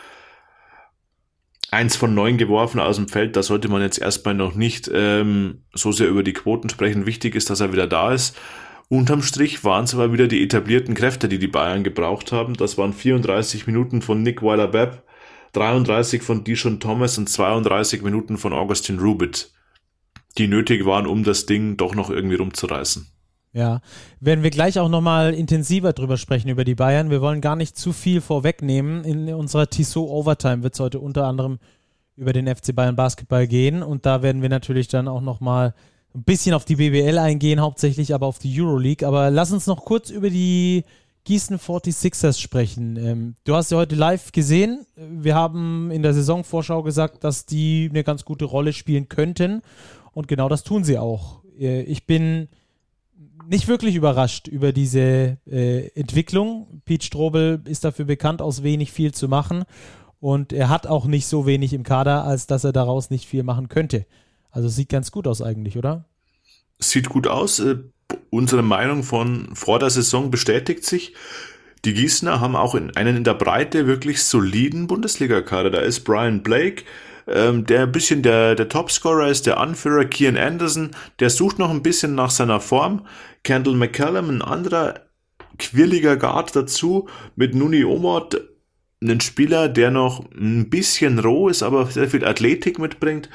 Eins 1.71 1.97
von 1.97 2.15
neun 2.15 2.39
geworfen 2.39 2.79
aus 2.79 2.97
dem 2.97 3.09
Feld, 3.09 3.37
da 3.37 3.43
sollte 3.43 3.69
man 3.69 3.83
jetzt 3.83 3.99
erstmal 3.99 4.35
noch 4.35 4.55
nicht 4.55 4.89
ähm, 4.93 5.65
so 5.75 5.91
sehr 5.91 6.09
über 6.09 6.23
die 6.23 6.33
Quoten 6.33 6.69
sprechen. 6.69 7.07
Wichtig 7.07 7.35
ist, 7.35 7.51
dass 7.51 7.61
er 7.61 7.73
wieder 7.73 7.87
da 7.87 8.13
ist. 8.13 8.37
Unterm 8.89 9.23
Strich 9.23 9.65
waren 9.65 9.85
es 9.85 9.95
aber 9.95 10.13
wieder 10.13 10.29
die 10.29 10.45
etablierten 10.45 10.95
Kräfte, 10.95 11.29
die 11.29 11.41
die 11.41 11.49
Bayern 11.49 11.83
gebraucht 11.83 12.31
haben. 12.31 12.55
Das 12.55 12.79
waren 12.79 12.93
34 12.93 13.67
Minuten 13.67 14.01
von 14.01 14.23
Nick 14.23 14.43
Weiler-Bepp, 14.43 15.03
33 15.55 16.23
von 16.23 16.45
Dijon 16.45 16.79
Thomas 16.79 17.19
und 17.19 17.29
32 17.29 18.03
Minuten 18.03 18.39
von 18.39 18.53
Augustin 18.53 19.01
Rubit, 19.01 19.51
die 20.39 20.47
nötig 20.47 20.87
waren, 20.87 21.07
um 21.07 21.25
das 21.25 21.47
Ding 21.47 21.77
doch 21.77 21.97
noch 21.97 22.11
irgendwie 22.11 22.37
rumzureißen. 22.37 23.11
Ja, 23.57 23.81
werden 24.21 24.45
wir 24.45 24.51
gleich 24.51 24.79
auch 24.79 24.91
nochmal 24.91 25.33
intensiver 25.33 25.95
drüber 25.95 26.19
sprechen, 26.19 26.51
über 26.51 26.65
die 26.65 26.75
Bayern. 26.75 27.09
Wir 27.09 27.23
wollen 27.23 27.41
gar 27.41 27.57
nicht 27.57 27.79
zu 27.79 27.95
viel 27.95 28.21
vorwegnehmen. 28.21 29.03
In 29.03 29.33
unserer 29.33 29.71
Tissot 29.71 30.11
Overtime 30.11 30.63
wird 30.63 30.75
es 30.75 30.81
heute 30.81 31.01
unter 31.01 31.25
anderem 31.25 31.59
über 32.17 32.35
den 32.35 32.55
FC 32.55 32.75
Bayern 32.75 32.97
Basketball 32.97 33.47
gehen 33.47 33.83
und 33.83 34.05
da 34.05 34.21
werden 34.21 34.43
wir 34.43 34.51
natürlich 34.51 34.89
dann 34.89 35.09
auch 35.09 35.23
nochmal 35.23 35.75
ein 36.15 36.23
bisschen 36.23 36.53
auf 36.53 36.67
die 36.67 36.77
BBL 36.77 37.17
eingehen, 37.17 37.63
hauptsächlich 37.63 38.13
aber 38.13 38.27
auf 38.27 38.39
die 38.39 38.61
Euroleague. 38.61 39.09
Aber 39.09 39.31
lass 39.31 39.53
uns 39.53 39.67
noch 39.67 39.87
kurz 39.87 40.11
über 40.11 40.29
die 40.29 40.85
Gießen 41.25 41.59
46ers 41.59 42.39
sprechen. 42.39 42.99
Ähm, 42.99 43.37
du 43.45 43.55
hast 43.55 43.71
ja 43.71 43.79
heute 43.79 43.95
live 43.95 44.33
gesehen. 44.33 44.85
Wir 44.97 45.35
haben 45.35 45.91
in 45.91 46.03
der 46.03 46.13
Saisonvorschau 46.13 46.83
gesagt, 46.83 47.25
dass 47.25 47.47
die 47.47 47.89
eine 47.91 48.05
ganz 48.05 48.27
gute 48.27 48.45
Rolle 48.45 48.75
spielen 48.75 49.09
könnten. 49.09 49.63
Und 50.13 50.29
genau 50.29 50.51
das 50.51 50.63
tun 50.63 50.85
sie 50.85 50.99
auch. 50.99 51.41
Äh, 51.59 51.81
ich 51.85 52.05
bin 52.05 52.49
nicht 53.49 53.69
wirklich 53.69 53.95
überrascht 53.95 54.49
über 54.49 54.73
diese 54.73 55.39
äh, 55.47 55.89
Entwicklung. 55.95 56.83
Pete 56.85 57.05
Strobel 57.05 57.63
ist 57.65 57.85
dafür 57.85 58.05
bekannt, 58.05 58.43
aus 58.43 58.63
wenig 58.63 58.93
viel 58.93 59.13
zu 59.13 59.29
machen. 59.29 59.65
Und 60.19 60.53
er 60.53 60.69
hat 60.69 60.87
auch 60.87 61.07
nicht 61.07 61.27
so 61.27 61.47
wenig 61.47 61.73
im 61.73 61.83
Kader, 61.83 62.25
als 62.25 62.47
dass 62.47 62.65
er 62.65 62.73
daraus 62.73 63.11
nicht 63.11 63.27
viel 63.27 63.43
machen 63.43 63.69
könnte. 63.69 64.07
Also 64.51 64.69
sieht 64.69 64.89
ganz 64.89 65.11
gut 65.11 65.27
aus 65.27 65.43
eigentlich, 65.43 65.77
oder? 65.77 66.07
Sieht 66.79 67.09
gut 67.09 67.27
aus. 67.27 67.59
Äh, 67.59 67.77
unsere 68.31 68.63
Meinung 68.63 69.03
von 69.03 69.55
vor 69.55 69.79
der 69.79 69.91
Saison 69.91 70.31
bestätigt 70.31 70.85
sich. 70.85 71.15
Die 71.85 71.95
Gießener 71.95 72.41
haben 72.41 72.57
auch 72.57 72.75
in, 72.75 72.97
einen 72.97 73.19
in 73.19 73.25
der 73.25 73.35
Breite 73.35 73.87
wirklich 73.87 74.23
soliden 74.23 74.87
Bundesliga-Kader. 74.87 75.71
Da 75.71 75.81
ist 75.81 76.01
Brian 76.01 76.43
Blake, 76.43 76.85
ähm, 77.29 77.65
der 77.67 77.83
ein 77.83 77.93
bisschen 77.93 78.23
der, 78.23 78.55
der 78.55 78.69
Topscorer 78.69 79.29
ist, 79.29 79.47
der 79.47 79.59
Anführer, 79.59 80.05
Kian 80.05 80.37
Anderson, 80.37 80.91
der 81.21 81.31
sucht 81.31 81.59
noch 81.59 81.71
ein 81.71 81.83
bisschen 81.83 82.15
nach 82.15 82.31
seiner 82.31 82.61
Form. 82.61 83.07
Kendall 83.47 83.77
McCallum, 83.77 84.29
ein 84.29 84.43
anderer 84.43 85.03
quirliger 85.59 86.17
Guard 86.17 86.57
dazu, 86.57 87.09
mit 87.37 87.55
Nuni 87.55 87.85
Omot, 87.85 88.41
einen 89.01 89.21
Spieler, 89.21 89.69
der 89.69 89.93
noch 89.93 90.25
ein 90.33 90.69
bisschen 90.69 91.21
roh 91.21 91.49
ist, 91.49 91.63
aber 91.63 91.87
sehr 91.87 92.11
viel 92.11 92.25
Athletik 92.25 92.81
mitbringt. 92.81 93.31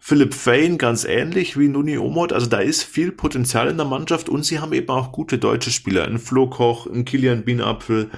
Philipp 0.00 0.34
Fain 0.34 0.78
ganz 0.78 1.04
ähnlich 1.04 1.56
wie 1.56 1.68
Nuni 1.68 1.96
Omot. 1.96 2.32
Also 2.32 2.48
da 2.48 2.58
ist 2.58 2.82
viel 2.82 3.12
Potenzial 3.12 3.68
in 3.68 3.76
der 3.76 3.86
Mannschaft 3.86 4.28
und 4.28 4.44
sie 4.44 4.58
haben 4.58 4.72
eben 4.72 4.88
auch 4.88 5.12
gute 5.12 5.38
deutsche 5.38 5.70
Spieler. 5.70 6.06
Ein 6.06 6.18
Flo 6.18 6.50
Koch, 6.50 6.88
ein 6.88 7.04
Kilian 7.04 7.44
Bienapfel, 7.44 8.10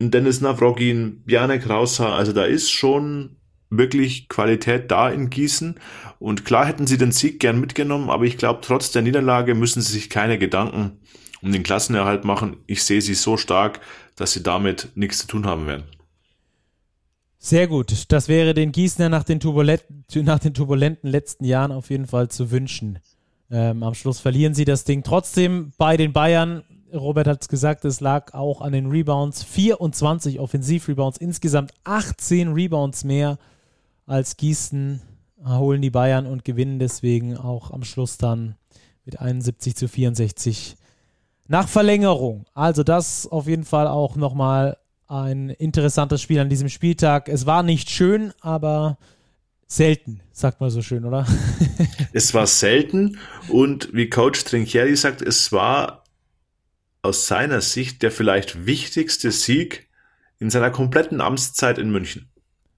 ein 0.00 0.10
Dennis 0.10 0.40
Navrogin, 0.40 1.22
Bjarne 1.26 1.60
Krauser. 1.60 2.14
Also 2.14 2.32
da 2.32 2.44
ist 2.44 2.70
schon 2.70 3.36
wirklich 3.78 4.28
Qualität 4.28 4.90
da 4.90 5.08
in 5.08 5.30
Gießen. 5.30 5.80
Und 6.18 6.44
klar 6.44 6.66
hätten 6.66 6.86
sie 6.86 6.98
den 6.98 7.12
Sieg 7.12 7.40
gern 7.40 7.60
mitgenommen, 7.60 8.10
aber 8.10 8.24
ich 8.24 8.38
glaube, 8.38 8.60
trotz 8.62 8.92
der 8.92 9.02
Niederlage 9.02 9.54
müssen 9.54 9.82
sie 9.82 9.92
sich 9.92 10.10
keine 10.10 10.38
Gedanken 10.38 10.98
um 11.42 11.52
den 11.52 11.62
Klassenerhalt 11.62 12.24
machen. 12.24 12.56
Ich 12.66 12.84
sehe 12.84 13.02
sie 13.02 13.14
so 13.14 13.36
stark, 13.36 13.80
dass 14.16 14.32
sie 14.32 14.42
damit 14.42 14.90
nichts 14.94 15.18
zu 15.18 15.26
tun 15.26 15.46
haben 15.46 15.66
werden. 15.66 15.84
Sehr 17.38 17.66
gut. 17.66 18.12
Das 18.12 18.28
wäre 18.28 18.54
den 18.54 18.70
Gießener 18.70 19.08
nach 19.08 19.24
den, 19.24 19.40
nach 20.22 20.38
den 20.38 20.54
turbulenten 20.54 21.10
letzten 21.10 21.44
Jahren 21.44 21.72
auf 21.72 21.90
jeden 21.90 22.06
Fall 22.06 22.28
zu 22.28 22.52
wünschen. 22.52 23.00
Ähm, 23.50 23.82
am 23.82 23.94
Schluss 23.94 24.20
verlieren 24.20 24.54
sie 24.54 24.64
das 24.64 24.84
Ding 24.84 25.02
trotzdem 25.02 25.72
bei 25.76 25.96
den 25.96 26.12
Bayern. 26.12 26.62
Robert 26.94 27.26
hat 27.26 27.42
es 27.42 27.48
gesagt, 27.48 27.84
es 27.84 28.00
lag 28.00 28.32
auch 28.32 28.60
an 28.60 28.72
den 28.72 28.90
Rebounds. 28.90 29.42
24 29.42 30.38
Offensivrebounds, 30.38 31.18
insgesamt 31.18 31.72
18 31.82 32.52
Rebounds 32.52 33.02
mehr 33.02 33.38
als 34.06 34.36
Gießen 34.36 35.00
holen 35.44 35.82
die 35.82 35.90
Bayern 35.90 36.26
und 36.26 36.44
gewinnen 36.44 36.78
deswegen 36.78 37.36
auch 37.36 37.70
am 37.70 37.84
Schluss 37.84 38.16
dann 38.16 38.56
mit 39.04 39.20
71 39.20 39.76
zu 39.76 39.88
64 39.88 40.76
nach 41.48 41.68
Verlängerung. 41.68 42.46
Also 42.54 42.82
das 42.82 43.26
auf 43.26 43.46
jeden 43.46 43.64
Fall 43.64 43.88
auch 43.88 44.16
nochmal 44.16 44.78
ein 45.08 45.50
interessantes 45.50 46.22
Spiel 46.22 46.38
an 46.38 46.48
diesem 46.48 46.68
Spieltag. 46.68 47.28
Es 47.28 47.44
war 47.44 47.62
nicht 47.62 47.90
schön, 47.90 48.32
aber 48.40 48.98
selten, 49.66 50.20
sagt 50.32 50.60
man 50.60 50.70
so 50.70 50.82
schön, 50.82 51.04
oder? 51.04 51.26
es 52.12 52.32
war 52.34 52.46
selten 52.46 53.18
und 53.48 53.92
wie 53.92 54.08
Coach 54.08 54.44
Trinchieri 54.44 54.96
sagt, 54.96 55.22
es 55.22 55.52
war 55.52 56.04
aus 57.02 57.26
seiner 57.26 57.60
Sicht 57.60 58.02
der 58.02 58.12
vielleicht 58.12 58.64
wichtigste 58.64 59.32
Sieg 59.32 59.88
in 60.38 60.50
seiner 60.50 60.70
kompletten 60.70 61.20
Amtszeit 61.20 61.78
in 61.78 61.90
München. 61.90 62.31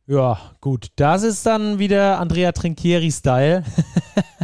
Ja, 0.07 0.39
gut. 0.61 0.89
Das 0.97 1.23
ist 1.23 1.47
dann 1.47 1.79
wieder 1.79 2.21
Andrea 2.21 2.53
Trinchieri-Style. 2.53 3.65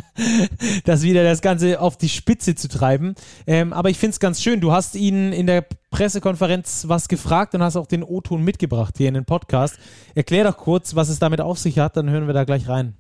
das 0.85 1.03
wieder 1.03 1.23
das 1.23 1.43
Ganze 1.43 1.81
auf 1.81 1.99
die 1.99 2.09
Spitze 2.09 2.55
zu 2.55 2.67
treiben. 2.69 3.15
Ähm, 3.47 3.75
aber 3.75 3.91
ich 3.91 3.99
finde 3.99 4.13
es 4.13 4.21
ganz 4.21 4.43
schön. 4.43 4.61
Du 4.61 4.73
hast 4.73 4.95
ihn 4.95 5.35
in 5.35 5.47
der 5.47 5.67
Pressekonferenz 5.91 6.85
was 6.89 7.09
gefragt 7.09 7.55
und 7.55 7.63
hast 7.63 7.77
auch 7.77 7.87
den 7.87 8.03
O-Ton 8.03 8.43
mitgebracht 8.43 8.95
hier 8.97 9.09
in 9.09 9.15
den 9.15 9.27
Podcast. 9.27 9.79
Erklär 10.15 10.45
doch 10.45 10.57
kurz, 10.57 10.95
was 10.95 11.11
es 11.11 11.19
damit 11.19 11.43
auf 11.43 11.59
sich 11.59 11.79
hat, 11.79 11.95
dann 11.97 12.09
hören 12.09 12.27
wir 12.27 12.35
da 12.35 12.45
gleich 12.45 12.67
rein. 12.67 12.95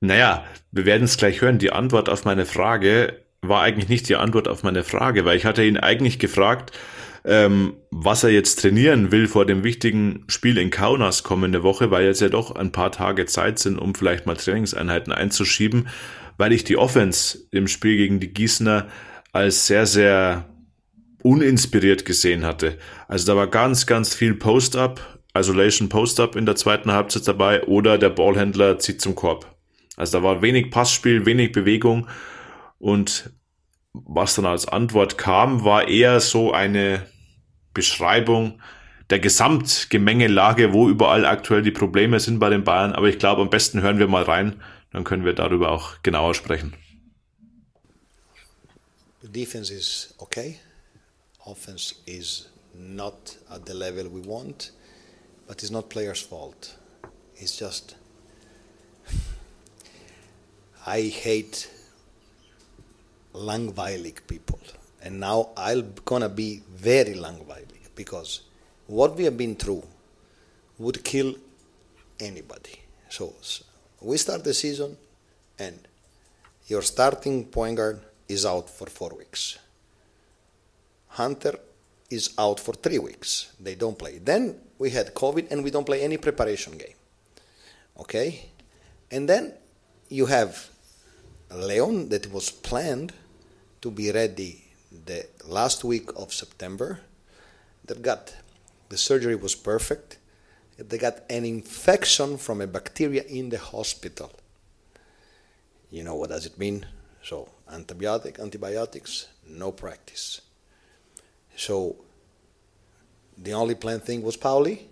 Naja, 0.00 0.44
wir 0.72 0.86
werden 0.86 1.04
es 1.04 1.18
gleich 1.18 1.42
hören. 1.42 1.58
Die 1.58 1.72
Antwort 1.72 2.08
auf 2.08 2.24
meine 2.24 2.46
Frage 2.46 3.20
war 3.42 3.60
eigentlich 3.60 3.90
nicht 3.90 4.08
die 4.08 4.16
Antwort 4.16 4.48
auf 4.48 4.62
meine 4.62 4.84
Frage, 4.84 5.26
weil 5.26 5.36
ich 5.36 5.44
hatte 5.44 5.64
ihn 5.64 5.76
eigentlich 5.76 6.18
gefragt, 6.18 6.72
ähm, 7.24 7.74
was 7.90 8.24
er 8.24 8.30
jetzt 8.30 8.60
trainieren 8.60 9.12
will 9.12 9.28
vor 9.28 9.46
dem 9.46 9.64
wichtigen 9.64 10.24
Spiel 10.28 10.58
in 10.58 10.70
Kaunas 10.70 11.22
kommende 11.22 11.62
Woche, 11.62 11.90
weil 11.90 12.04
jetzt 12.04 12.20
ja 12.20 12.28
doch 12.28 12.54
ein 12.54 12.72
paar 12.72 12.92
Tage 12.92 13.26
Zeit 13.26 13.58
sind, 13.58 13.78
um 13.78 13.94
vielleicht 13.94 14.26
mal 14.26 14.36
Trainingseinheiten 14.36 15.12
einzuschieben, 15.12 15.88
weil 16.38 16.52
ich 16.52 16.64
die 16.64 16.76
Offense 16.76 17.38
im 17.50 17.68
Spiel 17.68 17.96
gegen 17.96 18.20
die 18.20 18.32
Gießener 18.32 18.88
als 19.32 19.66
sehr, 19.66 19.86
sehr 19.86 20.48
uninspiriert 21.22 22.04
gesehen 22.04 22.44
hatte. 22.44 22.78
Also 23.08 23.26
da 23.26 23.36
war 23.36 23.46
ganz, 23.46 23.86
ganz 23.86 24.14
viel 24.14 24.34
Post-up, 24.34 25.20
Isolation 25.36 25.88
Post-up 25.88 26.34
in 26.34 26.46
der 26.46 26.56
zweiten 26.56 26.92
Halbzeit 26.92 27.28
dabei 27.28 27.64
oder 27.64 27.98
der 27.98 28.10
Ballhändler 28.10 28.78
zieht 28.78 29.00
zum 29.00 29.14
Korb. 29.14 29.46
Also 29.96 30.18
da 30.18 30.24
war 30.24 30.42
wenig 30.42 30.70
Passspiel, 30.70 31.26
wenig 31.26 31.52
Bewegung 31.52 32.08
und 32.78 33.30
was 33.92 34.34
dann 34.34 34.46
als 34.46 34.66
Antwort 34.66 35.18
kam, 35.18 35.64
war 35.64 35.88
eher 35.88 36.20
so 36.20 36.52
eine 36.52 37.06
Beschreibung 37.74 38.60
der 39.10 39.18
Gesamtgemengelage, 39.18 40.72
wo 40.72 40.88
überall 40.88 41.24
aktuell 41.26 41.62
die 41.62 41.72
Probleme 41.72 42.20
sind 42.20 42.38
bei 42.38 42.48
den 42.48 42.64
Bayern. 42.64 42.92
Aber 42.92 43.08
ich 43.08 43.18
glaube, 43.18 43.42
am 43.42 43.50
besten 43.50 43.82
hören 43.82 43.98
wir 43.98 44.06
mal 44.06 44.22
rein, 44.22 44.62
dann 44.92 45.04
können 45.04 45.24
wir 45.24 45.34
darüber 45.34 45.72
auch 45.72 46.02
genauer 46.02 46.34
sprechen. 46.34 46.74
The 49.22 49.28
defense 49.28 49.72
is 49.72 50.14
okay. 50.18 50.58
Offense 51.44 51.94
is 52.06 52.48
not 52.74 53.38
at 53.48 53.66
the 53.66 53.72
level 53.72 54.06
we 54.06 54.24
want, 54.24 54.72
but 55.46 55.62
it's 55.62 55.70
not 55.70 55.88
players' 55.88 56.20
fault. 56.20 56.76
It's 57.36 57.58
just 57.58 57.96
I 60.86 61.10
hate 61.10 61.68
langweilig 63.34 64.26
people. 64.26 64.58
And 65.02 65.20
now 65.20 65.50
I'm 65.56 65.94
gonna 66.04 66.28
be 66.28 66.62
very 66.70 67.14
langweilig 67.14 67.94
because 67.94 68.42
what 68.86 69.16
we 69.16 69.24
have 69.24 69.36
been 69.36 69.54
through 69.54 69.82
would 70.78 71.02
kill 71.04 71.34
anybody. 72.18 72.80
So, 73.08 73.34
so 73.40 73.64
we 74.00 74.16
start 74.16 74.44
the 74.44 74.54
season 74.54 74.96
and 75.58 75.78
your 76.66 76.82
starting 76.82 77.44
point 77.44 77.76
guard 77.76 78.00
is 78.28 78.46
out 78.46 78.68
for 78.68 78.86
four 78.86 79.10
weeks. 79.16 79.58
Hunter 81.08 81.58
is 82.10 82.30
out 82.38 82.60
for 82.60 82.74
three 82.74 82.98
weeks. 82.98 83.52
They 83.58 83.74
don't 83.74 83.98
play. 83.98 84.18
Then 84.18 84.56
we 84.78 84.90
had 84.90 85.14
COVID 85.14 85.50
and 85.50 85.64
we 85.64 85.70
don't 85.70 85.84
play 85.84 86.02
any 86.02 86.16
preparation 86.16 86.76
game. 86.76 86.94
Okay? 87.98 88.50
And 89.10 89.28
then 89.28 89.54
you 90.08 90.26
have 90.26 90.68
Leon 91.52 92.08
that 92.10 92.32
was 92.32 92.50
planned 92.50 93.12
to 93.80 93.90
be 93.90 94.10
ready 94.10 94.64
the 95.06 95.26
last 95.46 95.84
week 95.84 96.10
of 96.16 96.32
September, 96.32 97.00
that 97.84 98.02
got 98.02 98.34
the 98.88 98.96
surgery 98.96 99.36
was 99.36 99.54
perfect. 99.54 100.18
They 100.76 100.98
got 100.98 101.20
an 101.30 101.44
infection 101.44 102.38
from 102.38 102.60
a 102.60 102.66
bacteria 102.66 103.22
in 103.22 103.50
the 103.50 103.58
hospital. 103.58 104.32
You 105.90 106.04
know 106.04 106.14
what 106.14 106.30
does 106.30 106.46
it 106.46 106.58
mean? 106.58 106.86
So 107.22 107.48
antibiotic, 107.70 108.40
antibiotics, 108.40 109.28
no 109.46 109.72
practice. 109.72 110.40
So 111.56 111.96
the 113.36 113.52
only 113.52 113.74
planned 113.74 114.04
thing 114.04 114.22
was 114.22 114.36
Pauli. 114.36 114.88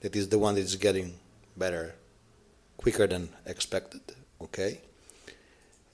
That 0.00 0.14
is 0.16 0.28
the 0.28 0.38
one 0.38 0.54
that 0.54 0.60
is 0.60 0.76
getting 0.76 1.14
better 1.56 1.94
quicker 2.76 3.06
than 3.06 3.28
expected. 3.46 4.00
Okay. 4.40 4.80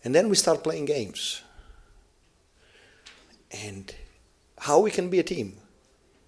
And 0.04 0.14
then 0.14 0.28
we 0.28 0.36
start 0.36 0.62
playing 0.62 0.84
games. 0.84 1.42
And 3.54 3.94
how 4.58 4.80
we 4.80 4.90
can 4.90 5.08
be 5.08 5.20
a 5.20 5.22
team. 5.22 5.54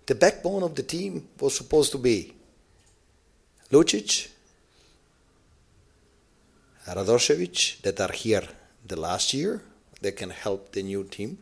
The 0.07 0.15
backbone 0.15 0.63
of 0.63 0.77
the 0.77 0.83
team 0.83 1.29
was 1.41 1.57
supposed 1.57 1.91
to 1.93 1.99
be 1.99 2.33
Lucic, 3.71 4.29
Radosevic, 6.87 7.83
that 7.83 8.01
are 8.01 8.13
here 8.13 8.45
the 8.87 8.99
last 8.99 9.35
year, 9.35 9.63
they 10.01 10.13
can 10.13 10.31
help 10.31 10.73
the 10.73 10.83
new 10.83 11.03
team, 11.03 11.39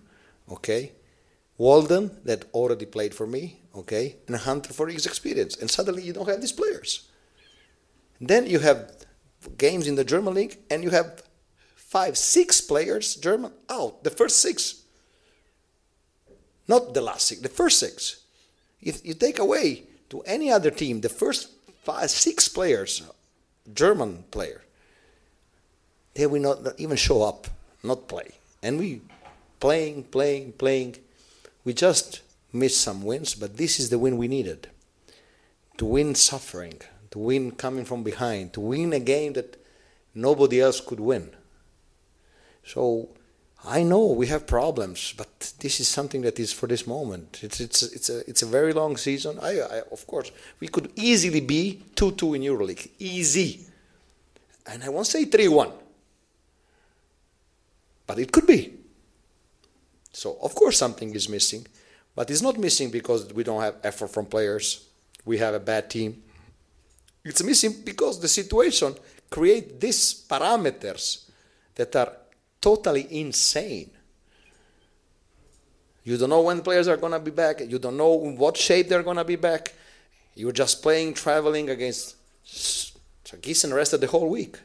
okay? 0.50 0.92
Walden, 1.58 2.10
that 2.24 2.46
already 2.54 2.86
played 2.86 3.14
for 3.14 3.26
me, 3.26 3.60
okay? 3.76 4.16
And 4.26 4.36
Hunter 4.36 4.72
for 4.72 4.88
his 4.88 5.04
experience. 5.04 5.56
And 5.56 5.70
suddenly 5.70 6.02
you 6.02 6.14
don't 6.14 6.28
have 6.28 6.40
these 6.40 6.52
players. 6.52 7.08
Then 8.20 8.46
you 8.46 8.60
have 8.60 8.92
games 9.58 9.86
in 9.86 9.96
the 9.96 10.04
German 10.04 10.32
league, 10.32 10.58
and 10.70 10.82
you 10.82 10.90
have 10.90 11.22
five, 11.76 12.16
six 12.16 12.62
players, 12.62 13.16
German, 13.16 13.52
out. 13.68 14.02
The 14.02 14.10
first 14.10 14.40
six. 14.40 14.83
Not 16.66 16.94
the 16.94 17.00
last 17.00 17.26
six, 17.26 17.40
the 17.40 17.48
first 17.48 17.78
six. 17.78 18.20
If 18.80 19.04
you 19.04 19.14
take 19.14 19.38
away 19.38 19.84
to 20.10 20.20
any 20.22 20.50
other 20.50 20.70
team 20.70 21.00
the 21.00 21.08
first 21.08 21.50
five, 21.82 22.10
six 22.10 22.48
players, 22.48 23.02
German 23.72 24.24
player, 24.30 24.62
they 26.14 26.26
will 26.26 26.40
not 26.40 26.78
even 26.78 26.96
show 26.96 27.22
up, 27.22 27.48
not 27.82 28.08
play. 28.08 28.30
And 28.62 28.78
we 28.78 29.00
playing, 29.60 30.04
playing, 30.04 30.52
playing. 30.52 30.96
We 31.64 31.72
just 31.72 32.20
missed 32.52 32.80
some 32.80 33.02
wins, 33.02 33.34
but 33.34 33.56
this 33.56 33.80
is 33.80 33.90
the 33.90 33.98
win 33.98 34.16
we 34.16 34.28
needed. 34.28 34.68
To 35.78 35.84
win 35.84 36.14
suffering, 36.14 36.80
to 37.10 37.18
win 37.18 37.52
coming 37.52 37.84
from 37.84 38.02
behind, 38.02 38.52
to 38.52 38.60
win 38.60 38.92
a 38.92 39.00
game 39.00 39.32
that 39.32 39.56
nobody 40.14 40.60
else 40.60 40.80
could 40.80 41.00
win. 41.00 41.30
So 42.64 43.08
I 43.66 43.82
know 43.82 44.06
we 44.06 44.26
have 44.26 44.46
problems, 44.46 45.14
but 45.16 45.54
this 45.60 45.80
is 45.80 45.88
something 45.88 46.20
that 46.22 46.38
is 46.38 46.52
for 46.52 46.66
this 46.66 46.86
moment. 46.86 47.40
It's 47.42 47.60
it's 47.60 47.82
it's 47.82 48.10
a 48.10 48.18
it's 48.28 48.42
a 48.42 48.46
very 48.46 48.74
long 48.74 48.96
season. 48.98 49.38
I, 49.40 49.60
I 49.60 49.80
of 49.90 50.06
course 50.06 50.30
we 50.60 50.68
could 50.68 50.92
easily 50.96 51.40
be 51.40 51.82
two 51.94 52.12
two 52.12 52.34
in 52.34 52.42
EuroLeague, 52.42 52.90
easy, 52.98 53.60
and 54.66 54.84
I 54.84 54.90
won't 54.90 55.06
say 55.06 55.24
three 55.24 55.48
one, 55.48 55.70
but 58.06 58.18
it 58.18 58.30
could 58.30 58.46
be. 58.46 58.74
So 60.12 60.36
of 60.42 60.54
course 60.54 60.76
something 60.76 61.14
is 61.14 61.28
missing, 61.28 61.66
but 62.14 62.30
it's 62.30 62.42
not 62.42 62.58
missing 62.58 62.90
because 62.90 63.32
we 63.32 63.44
don't 63.44 63.62
have 63.62 63.76
effort 63.82 64.08
from 64.08 64.26
players. 64.26 64.88
We 65.24 65.38
have 65.38 65.54
a 65.54 65.60
bad 65.60 65.88
team. 65.88 66.22
It's 67.24 67.42
missing 67.42 67.76
because 67.82 68.20
the 68.20 68.28
situation 68.28 68.94
create 69.30 69.80
these 69.80 70.26
parameters 70.28 71.30
that 71.76 71.96
are 71.96 72.12
totally 72.64 73.06
insane. 73.10 73.90
You 76.02 76.16
don't 76.16 76.30
know 76.30 76.40
when 76.40 76.62
players 76.62 76.88
are 76.88 76.96
going 76.96 77.12
to 77.12 77.20
be 77.20 77.30
back. 77.30 77.60
You 77.60 77.78
don't 77.78 77.98
know 77.98 78.12
what 78.12 78.56
shape 78.56 78.88
they're 78.88 79.02
going 79.02 79.18
to 79.18 79.24
be 79.24 79.36
back. 79.36 79.74
You're 80.34 80.52
just 80.52 80.82
playing, 80.82 81.12
traveling 81.12 81.68
against 81.68 82.16
Gießen 82.46 82.94
rested 83.44 83.70
the 83.70 83.74
rest 83.74 83.92
of 83.92 84.00
the 84.00 84.06
whole 84.06 84.30
week. 84.30 84.58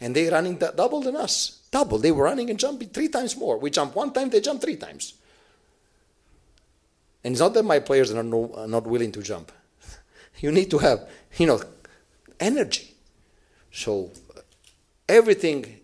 And 0.00 0.14
they 0.14 0.28
running 0.28 0.58
double 0.58 1.00
than 1.00 1.16
us. 1.16 1.60
Double. 1.72 1.98
They 1.98 2.12
were 2.12 2.24
running 2.24 2.50
and 2.50 2.58
jumping 2.58 2.88
three 2.88 3.08
times 3.08 3.36
more. 3.36 3.58
We 3.58 3.70
jump 3.70 3.96
one 3.96 4.12
time, 4.12 4.30
they 4.30 4.40
jump 4.40 4.60
three 4.60 4.76
times. 4.76 5.14
And 7.24 7.32
it's 7.32 7.40
not 7.40 7.54
that 7.54 7.64
my 7.64 7.80
players 7.80 8.12
are, 8.12 8.22
no, 8.22 8.52
are 8.54 8.68
not 8.68 8.86
willing 8.86 9.12
to 9.12 9.22
jump. 9.22 9.50
You 10.40 10.50
need 10.50 10.70
to 10.70 10.78
have, 10.78 11.08
you 11.38 11.46
know, 11.46 11.60
energy. 12.40 12.94
So 13.70 14.10
everything 15.08 15.83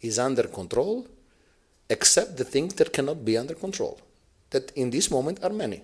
is 0.00 0.18
under 0.18 0.48
control, 0.48 1.06
except 1.88 2.36
the 2.36 2.44
things 2.44 2.74
that 2.74 2.92
cannot 2.92 3.24
be 3.24 3.38
under 3.38 3.54
control, 3.54 3.98
that 4.50 4.70
in 4.72 4.90
this 4.90 5.10
moment 5.10 5.42
are 5.42 5.52
many. 5.52 5.82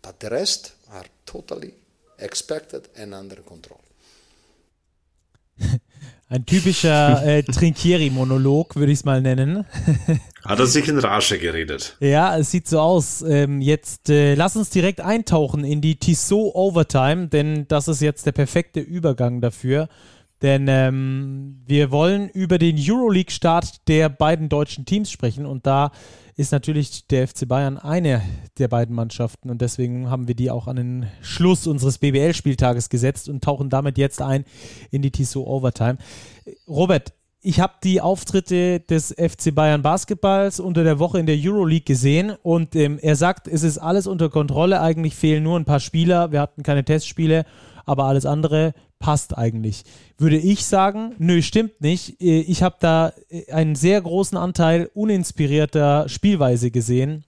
But 0.00 0.20
the 0.20 0.30
rest 0.30 0.72
are 0.92 1.06
totally 1.26 1.74
expected 2.18 2.88
and 2.96 3.14
under 3.14 3.36
control. 3.42 3.80
Ein 6.28 6.46
typischer 6.46 7.22
äh, 7.26 7.42
Trinkieri-Monolog, 7.42 8.76
würde 8.76 8.90
ich 8.90 9.00
es 9.00 9.04
mal 9.04 9.20
nennen. 9.20 9.66
Hat 10.44 10.58
er 10.58 10.66
sich 10.66 10.88
in 10.88 10.98
Rage 10.98 11.38
geredet? 11.38 11.98
Ja, 12.00 12.38
es 12.38 12.50
sieht 12.50 12.66
so 12.66 12.80
aus. 12.80 13.20
Ähm, 13.20 13.60
jetzt 13.60 14.08
äh, 14.08 14.34
lass 14.34 14.56
uns 14.56 14.70
direkt 14.70 15.02
eintauchen 15.02 15.62
in 15.62 15.82
die 15.82 15.96
Tissot 15.96 16.54
Overtime, 16.54 17.28
denn 17.28 17.68
das 17.68 17.86
ist 17.86 18.00
jetzt 18.00 18.24
der 18.24 18.32
perfekte 18.32 18.80
Übergang 18.80 19.42
dafür. 19.42 19.90
Denn 20.42 20.66
ähm, 20.68 21.62
wir 21.66 21.92
wollen 21.92 22.28
über 22.28 22.58
den 22.58 22.76
Euroleague-Start 22.78 23.88
der 23.88 24.08
beiden 24.08 24.48
deutschen 24.48 24.84
Teams 24.84 25.10
sprechen 25.10 25.46
und 25.46 25.66
da 25.66 25.92
ist 26.34 26.50
natürlich 26.50 27.06
der 27.06 27.28
FC 27.28 27.46
Bayern 27.46 27.78
eine 27.78 28.22
der 28.58 28.68
beiden 28.68 28.94
Mannschaften 28.94 29.50
und 29.50 29.60
deswegen 29.60 30.10
haben 30.10 30.26
wir 30.28 30.34
die 30.34 30.50
auch 30.50 30.66
an 30.66 30.76
den 30.76 31.06
Schluss 31.20 31.66
unseres 31.66 31.98
BBL-Spieltages 31.98 32.88
gesetzt 32.88 33.28
und 33.28 33.44
tauchen 33.44 33.70
damit 33.70 33.98
jetzt 33.98 34.20
ein 34.20 34.44
in 34.90 35.02
die 35.02 35.10
Tissot 35.10 35.46
Overtime. 35.46 35.98
Robert, 36.66 37.12
ich 37.40 37.60
habe 37.60 37.74
die 37.82 38.00
Auftritte 38.00 38.80
des 38.80 39.12
FC 39.12 39.54
Bayern 39.54 39.82
Basketballs 39.82 40.58
unter 40.58 40.84
der 40.84 40.98
Woche 40.98 41.18
in 41.18 41.26
der 41.26 41.36
Euroleague 41.38 41.84
gesehen 41.84 42.32
und 42.42 42.74
ähm, 42.76 42.98
er 43.02 43.16
sagt, 43.16 43.46
es 43.46 43.62
ist 43.62 43.78
alles 43.78 44.06
unter 44.06 44.30
Kontrolle, 44.30 44.80
eigentlich 44.80 45.14
fehlen 45.14 45.42
nur 45.42 45.58
ein 45.58 45.64
paar 45.64 45.80
Spieler, 45.80 46.32
wir 46.32 46.40
hatten 46.40 46.62
keine 46.62 46.84
Testspiele, 46.84 47.44
aber 47.84 48.04
alles 48.04 48.26
andere 48.26 48.74
passt 48.98 49.36
eigentlich. 49.36 49.82
Würde 50.16 50.38
ich 50.38 50.64
sagen, 50.64 51.14
nö, 51.18 51.42
stimmt 51.42 51.80
nicht. 51.80 52.20
Äh, 52.20 52.40
ich 52.40 52.62
habe 52.62 52.76
da 52.80 53.12
äh, 53.28 53.52
einen 53.52 53.74
sehr 53.74 54.00
großen 54.00 54.38
Anteil 54.38 54.90
uninspirierter 54.94 56.08
Spielweise 56.08 56.70
gesehen, 56.70 57.24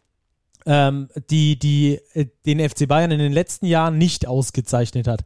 ähm, 0.67 1.09
die, 1.31 1.59
die 1.59 2.01
äh, 2.15 2.27
den 2.47 2.67
FC 2.67 2.89
Bayern 2.89 3.11
in 3.11 3.19
den 3.19 3.33
letzten 3.33 3.67
Jahren 3.67 3.99
nicht 3.99 4.27
ausgezeichnet 4.27 5.07
hat. 5.07 5.25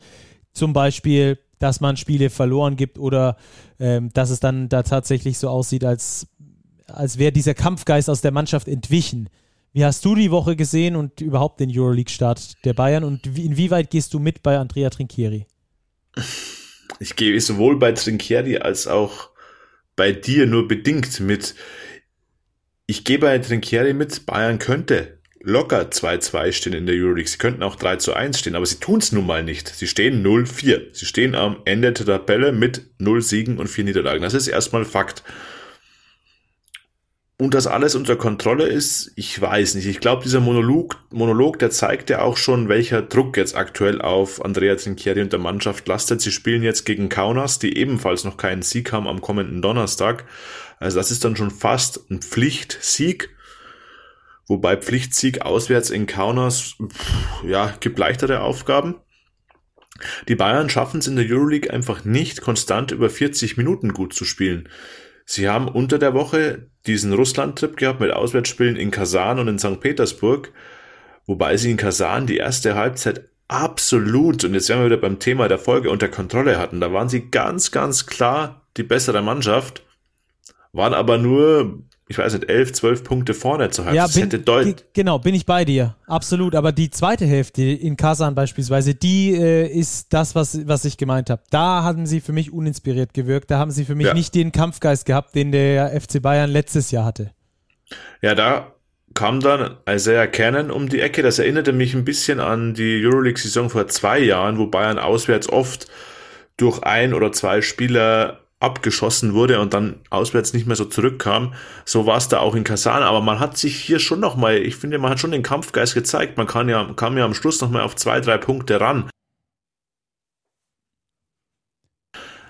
Zum 0.53 0.73
Beispiel, 0.73 1.39
dass 1.59 1.81
man 1.81 1.97
Spiele 1.97 2.31
verloren 2.31 2.77
gibt 2.77 2.99
oder 2.99 3.37
ähm, 3.79 4.11
dass 4.13 4.31
es 4.31 4.41
dann 4.41 4.69
da 4.69 4.83
tatsächlich 4.83 5.39
so 5.39 5.49
aussieht, 5.49 5.85
als, 5.85 6.27
als 6.87 7.19
wäre 7.19 7.33
dieser 7.33 7.55
Kampfgeist 7.55 8.11
aus 8.11 8.21
der 8.21 8.33
Mannschaft 8.33 8.69
entwichen. 8.69 9.29
Wie 9.79 9.85
hast 9.85 10.05
du 10.05 10.17
die 10.17 10.33
Woche 10.33 10.57
gesehen 10.57 10.97
und 10.97 11.21
überhaupt 11.21 11.61
den 11.61 11.71
Euroleague-Start 11.71 12.65
der 12.65 12.73
Bayern 12.73 13.05
und 13.05 13.37
wie, 13.37 13.47
inwieweit 13.47 13.91
gehst 13.91 14.13
du 14.13 14.19
mit 14.19 14.43
bei 14.43 14.59
Andrea 14.59 14.91
Trinchieri? 14.91 15.47
Ich 16.99 17.15
gehe 17.15 17.41
sowohl 17.41 17.79
bei 17.79 17.93
Trinchieri 17.93 18.59
als 18.59 18.89
auch 18.89 19.31
bei 19.95 20.11
dir 20.11 20.49
nur 20.49 20.67
bedingt 20.67 21.21
mit. 21.21 21.55
Ich 22.87 23.05
gehe 23.05 23.21
bei 23.21 23.39
Trinchieri 23.39 23.95
mit, 23.95 24.27
Bayern 24.27 24.59
könnte 24.59 25.21
locker 25.43 25.83
2-2 25.83 26.51
stehen 26.51 26.73
in 26.73 26.87
der 26.87 26.97
Euroleague. 26.97 27.31
Sie 27.31 27.39
könnten 27.39 27.63
auch 27.63 27.77
3 27.77 28.13
1 28.13 28.37
stehen, 28.37 28.57
aber 28.57 28.67
sie 28.67 28.81
tun 28.81 28.99
es 28.99 29.13
nun 29.13 29.27
mal 29.29 29.45
nicht. 29.45 29.69
Sie 29.69 29.87
stehen 29.87 30.27
0-4. 30.27 30.93
Sie 30.93 31.07
stehen 31.07 31.37
am 31.37 31.59
Ende 31.67 31.93
der 31.93 32.05
Tabelle 32.05 32.51
mit 32.51 32.83
0 32.99 33.23
Siegen 33.23 33.59
und 33.59 33.69
4 33.69 33.85
Niederlagen. 33.85 34.23
Das 34.23 34.35
ist 34.35 34.49
erstmal 34.49 34.85
Fakt. 34.85 35.23
Und 37.41 37.55
das 37.55 37.69
alles 37.69 37.95
unter 37.95 38.17
Kontrolle 38.17 38.67
ist, 38.67 39.13
ich 39.15 39.41
weiß 39.41 39.77
nicht. 39.77 39.87
Ich 39.87 40.01
glaube, 40.01 40.25
dieser 40.25 40.41
Monolog, 40.41 40.97
Monolog, 41.11 41.61
der 41.61 41.71
zeigt 41.71 42.11
ja 42.11 42.21
auch 42.21 42.37
schon, 42.37 42.69
welcher 42.69 43.01
Druck 43.01 43.37
jetzt 43.37 43.57
aktuell 43.57 44.03
auf 44.03 44.45
Andrea 44.45 44.75
Trinchieri 44.75 45.23
und 45.23 45.33
der 45.33 45.39
Mannschaft 45.39 45.87
lastet. 45.87 46.21
Sie 46.21 46.33
spielen 46.33 46.65
jetzt 46.65 46.85
gegen 46.85 47.09
Kaunas, 47.09 47.61
die 47.61 47.79
ebenfalls 47.79 48.25
noch 48.25 48.39
keinen 48.39 48.63
Sieg 48.63 48.93
haben 48.93 49.07
am 49.07 49.21
kommenden 49.21 49.63
Donnerstag. 49.63 50.25
Also 50.81 50.99
das 50.99 51.13
ist 51.13 51.25
dann 51.25 51.37
schon 51.37 51.53
fast 51.53 52.11
ein 52.11 52.23
Pflichtsieg. 52.23 53.31
Wobei 54.49 54.77
Pflichtsieg 54.77 55.43
auswärts 55.43 55.91
in 55.91 56.09
Kaunas, 56.09 56.75
ja, 57.47 57.73
gibt 57.79 58.01
leichtere 58.01 58.41
Aufgaben. 58.41 58.97
Die 60.27 60.37
Bayern 60.37 60.71
schaffen 60.71 60.99
es 60.99 61.07
in 61.07 61.15
der 61.15 61.27
Euroleague 61.29 61.73
einfach 61.73 62.05
nicht, 62.05 62.41
konstant 62.41 62.91
über 62.91 63.11
40 63.11 63.57
Minuten 63.57 63.93
gut 63.93 64.13
zu 64.13 64.25
spielen. 64.25 64.69
Sie 65.31 65.47
haben 65.47 65.69
unter 65.69 65.99
der 65.99 66.15
Woche 66.15 66.71
diesen 66.87 67.13
Russland-Trip 67.13 67.77
gehabt 67.77 68.01
mit 68.01 68.11
Auswärtsspielen 68.11 68.77
in 68.77 68.91
Kasan 68.91 69.39
und 69.39 69.47
in 69.47 69.59
St. 69.59 69.79
Petersburg, 69.79 70.55
wobei 71.27 71.59
sie 71.59 71.71
in 71.71 71.77
Kasan 71.77 72.27
die 72.27 72.39
erste 72.39 72.77
Halbzeit 72.77 73.29
absolut, 73.47 74.43
und 74.45 74.55
jetzt 74.55 74.71
wären 74.71 74.81
wir 74.81 74.87
wieder 74.87 74.97
beim 74.97 75.19
Thema 75.19 75.47
der 75.47 75.59
Folge, 75.59 75.91
unter 75.91 76.09
Kontrolle 76.09 76.59
hatten. 76.59 76.81
Da 76.81 76.95
waren 76.95 77.11
sie 77.11 77.31
ganz, 77.31 77.71
ganz 77.73 78.07
klar 78.07 78.63
die 78.79 78.85
bessere 78.85 79.21
Mannschaft, 79.21 79.83
waren 80.73 80.95
aber 80.95 81.19
nur 81.19 81.83
ich 82.11 82.17
weiß 82.17 82.33
nicht, 82.33 82.49
elf, 82.49 82.73
zwölf 82.73 83.05
Punkte 83.05 83.35
vorne 83.35 83.69
zu 83.69 83.85
halten. 83.85 83.97
Ja, 83.97 84.07
bin, 84.07 84.77
genau, 84.95 85.19
bin 85.19 85.35
ich 85.35 85.45
bei 85.45 85.67
dir. 85.67 85.95
Absolut. 86.07 86.55
Aber 86.55 86.73
die 86.73 86.89
zweite 86.89 87.27
Hälfte 87.27 87.63
in 87.63 87.99
Kasan 87.99 88.35
beispielsweise, 88.35 88.95
die 88.95 89.35
äh, 89.35 89.67
ist 89.67 90.15
das, 90.15 90.35
was, 90.35 90.67
was 90.67 90.87
ich 90.87 90.97
gemeint 90.97 91.29
habe. 91.29 91.43
Da 91.51 91.83
haben 91.83 92.07
sie 92.07 92.23
für 92.23 92.33
mich 92.33 92.51
uninspiriert 92.51 93.13
gewirkt. 93.13 93.51
Da 93.51 93.59
haben 93.59 93.71
sie 93.71 93.85
für 93.85 93.95
mich 93.95 94.07
ja. 94.07 94.15
nicht 94.15 94.35
den 94.35 94.53
Kampfgeist 94.53 95.05
gehabt, 95.05 95.35
den 95.35 95.53
der 95.53 96.01
FC 96.01 96.23
Bayern 96.23 96.51
letztes 96.51 96.91
Jahr 96.91 97.05
hatte. 97.05 97.33
Ja, 98.23 98.35
da 98.35 98.73
kam 99.13 99.41
dann 99.41 99.77
Isaiah 99.87 100.27
Cannon 100.27 100.71
um 100.71 100.89
die 100.89 101.01
Ecke. 101.01 101.21
Das 101.23 101.39
erinnerte 101.39 101.75
mich 101.75 101.95
ein 101.95 102.07
bisschen 102.07 102.41
an 102.41 102.73
die 102.73 103.05
Euroleague-Saison 103.05 103.69
vor 103.69 103.87
zwei 103.89 104.19
Jahren, 104.19 104.57
wo 104.57 104.67
Bayern 104.67 104.99
auswärts 104.99 105.51
oft 105.51 105.89
durch 106.57 106.83
ein 106.83 107.13
oder 107.13 107.33
zwei 107.33 107.61
Spieler 107.61 108.48
abgeschossen 108.61 109.35
wurde 109.35 109.61
und 109.61 109.73
dann 109.73 110.01
auswärts 110.11 110.53
nicht 110.53 110.67
mehr 110.67 110.77
so 110.77 110.85
zurückkam. 110.85 111.55
So 111.85 112.07
war 112.07 112.17
es 112.17 112.29
da 112.29 112.41
auch 112.41 112.55
in 112.55 112.65
Kasan, 112.65 113.03
aber 113.03 113.21
man 113.21 113.39
hat 113.39 113.57
sich 113.57 113.77
hier 113.77 114.01
schon 114.01 114.21
nochmal, 114.21 114.57
ich 114.57 114.77
finde, 114.77 114.99
man 114.99 115.11
hat 115.11 115.21
schon 115.21 115.31
den 115.31 115.43
Kampfgeist 115.43 115.95
gezeigt. 115.95 116.37
Man 116.37 116.47
kann 116.47 116.69
ja, 116.69 116.93
kam 116.97 117.17
ja 117.17 117.25
am 117.25 117.35
Schluss 117.35 117.61
nochmal 117.61 117.83
auf 117.83 117.95
zwei, 117.95 118.21
drei 118.21 118.37
Punkte 118.37 118.81
ran. 118.81 119.09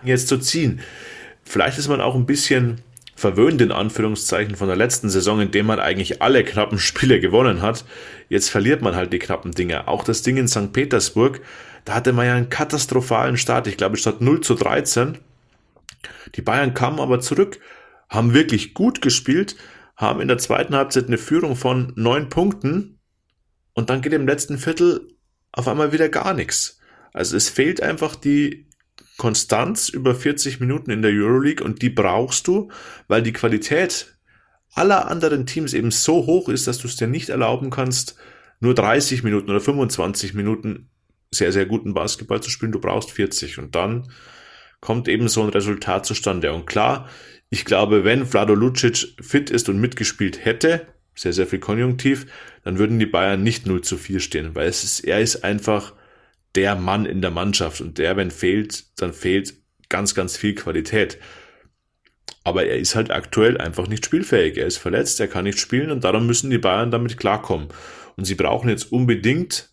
Jetzt 0.03 0.29
zu 0.29 0.39
ziehen. 0.39 0.81
Vielleicht 1.45 1.79
ist 1.79 1.89
man 1.89 2.01
auch 2.01 2.15
ein 2.15 2.27
bisschen 2.27 2.81
verwöhnt 3.15 3.61
in 3.61 3.73
Anführungszeichen 3.73 4.55
von 4.55 4.69
der 4.69 4.77
letzten 4.77 5.11
Saison, 5.11 5.41
in 5.41 5.51
dem 5.51 5.67
man 5.67 5.81
eigentlich 5.81 6.23
alle 6.23 6.45
knappen 6.45 6.79
Spiele 6.79 7.21
gewonnen 7.21 7.63
hat. 7.63 7.85
Jetzt 8.29 8.49
verliert 8.49 8.81
man 8.81 8.95
halt 8.95 9.13
die 9.13 9.19
knappen 9.19 9.51
Dinge. 9.51 9.89
Auch 9.89 10.05
das 10.05 10.23
Ding 10.23 10.37
in 10.37 10.47
St. 10.47 10.73
Petersburg, 10.73 11.41
da 11.85 11.95
hatte 11.95 12.13
man 12.13 12.27
ja 12.27 12.35
einen 12.35 12.49
katastrophalen 12.49 13.37
Start. 13.37 13.67
Ich 13.67 13.77
glaube, 13.77 13.97
statt 13.97 14.21
0 14.21 14.41
zu 14.41 14.55
13 14.55 15.19
die 16.35 16.43
Bayern 16.43 16.75
kamen 16.75 17.01
aber 17.01 17.21
zurück, 17.21 17.59
haben 18.09 18.35
wirklich 18.35 18.75
gut 18.75 19.01
gespielt, 19.03 19.57
haben 19.97 20.21
in 20.21 20.29
der 20.29 20.39
zweiten 20.39 20.75
Halbzeit 20.75 21.09
eine 21.09 21.19
Führung 21.19 21.57
von 21.57 21.93
neun 21.97 22.29
Punkten 22.29 23.01
und 23.75 23.91
dann 23.91 24.01
geht 24.01 24.13
im 24.13 24.27
letzten 24.27 24.59
Viertel 24.59 25.09
auf 25.53 25.69
einmal 25.69 25.93
wieder 25.93 26.09
gar 26.09 26.35
nichts. 26.35 26.81
Also 27.13 27.37
es 27.37 27.49
fehlt 27.49 27.83
einfach 27.83 28.15
die 28.15 28.69
Konstanz 29.17 29.89
über 29.89 30.15
40 30.15 30.61
Minuten 30.61 30.91
in 30.91 31.03
der 31.03 31.11
Euroleague 31.11 31.65
und 31.65 31.83
die 31.83 31.91
brauchst 31.91 32.47
du, 32.47 32.71
weil 33.09 33.23
die 33.23 33.33
Qualität 33.33 34.17
aller 34.73 35.11
anderen 35.11 35.47
Teams 35.47 35.75
eben 35.75 35.91
so 35.91 36.27
hoch 36.27 36.49
ist, 36.49 36.67
dass 36.67 36.79
du 36.79 36.87
es 36.87 36.97
dir 36.97 37.09
nicht 37.09 37.29
erlauben 37.29 37.71
kannst, 37.71 38.17
nur 38.61 38.75
30 38.75 39.25
Minuten 39.25 39.51
oder 39.51 39.61
25 39.61 40.35
Minuten 40.35 40.91
sehr, 41.31 41.53
sehr 41.53 41.67
guten 41.67 41.95
Basketball 41.95 42.41
zu 42.41 42.51
spielen. 42.51 42.73
Du 42.73 42.81
brauchst 42.81 43.11
40 43.11 43.59
und 43.59 43.75
dann 43.75 44.09
kommt 44.81 45.09
eben 45.09 45.29
so 45.29 45.43
ein 45.43 45.49
Resultat 45.49 46.07
zustande. 46.07 46.53
Und 46.53 46.67
klar, 46.67 47.09
ich 47.51 47.65
glaube, 47.65 48.05
wenn 48.05 48.27
Vlado 48.27 48.55
Lucic 48.55 49.15
fit 49.21 49.51
ist 49.51 49.69
und 49.69 49.81
mitgespielt 49.81 50.45
hätte, 50.45 50.87
sehr, 51.15 51.33
sehr 51.33 51.47
viel 51.47 51.59
Konjunktiv, 51.59 52.27
dann 52.65 52.79
würden 52.79 52.99
die 52.99 53.07
Bayern 53.07 53.43
nicht 53.43 53.67
0 53.67 53.83
zu 53.83 53.97
4 53.97 54.21
stehen, 54.21 54.55
weil 54.55 54.69
es 54.69 54.85
ist, 54.85 55.01
er 55.01 55.21
ist 55.21 55.43
einfach 55.45 55.95
der 56.55 56.77
Mann 56.77 57.07
in 57.07 57.21
der 57.21 57.31
Mannschaft 57.31 57.81
und 57.81 57.99
der, 57.99 58.17
wenn 58.17 58.31
fehlt, 58.31 58.85
dann 59.01 59.13
fehlt 59.13 59.55
ganz, 59.89 60.15
ganz 60.15 60.37
viel 60.37 60.55
Qualität. 60.55 61.19
Aber 62.45 62.67
er 62.67 62.79
ist 62.79 62.95
halt 62.95 63.11
aktuell 63.11 63.59
einfach 63.59 63.89
nicht 63.89 64.07
spielfähig. 64.07 64.57
Er 64.57 64.67
ist 64.67 64.79
verletzt, 64.79 65.21
er 65.21 65.29
kann 65.29 65.45
nicht 65.45 65.59
spielen 65.59 65.91
und 65.91 66.05
darum 66.05 66.27
müssen 66.27 66.51
die 66.51 66.59
Bayern 66.59 66.91
damit 66.91 67.19
klarkommen. 67.19 67.69
Und 68.17 68.25
sie 68.25 68.35
brauchen 68.35 68.69
jetzt 68.69 68.91
unbedingt 68.91 69.68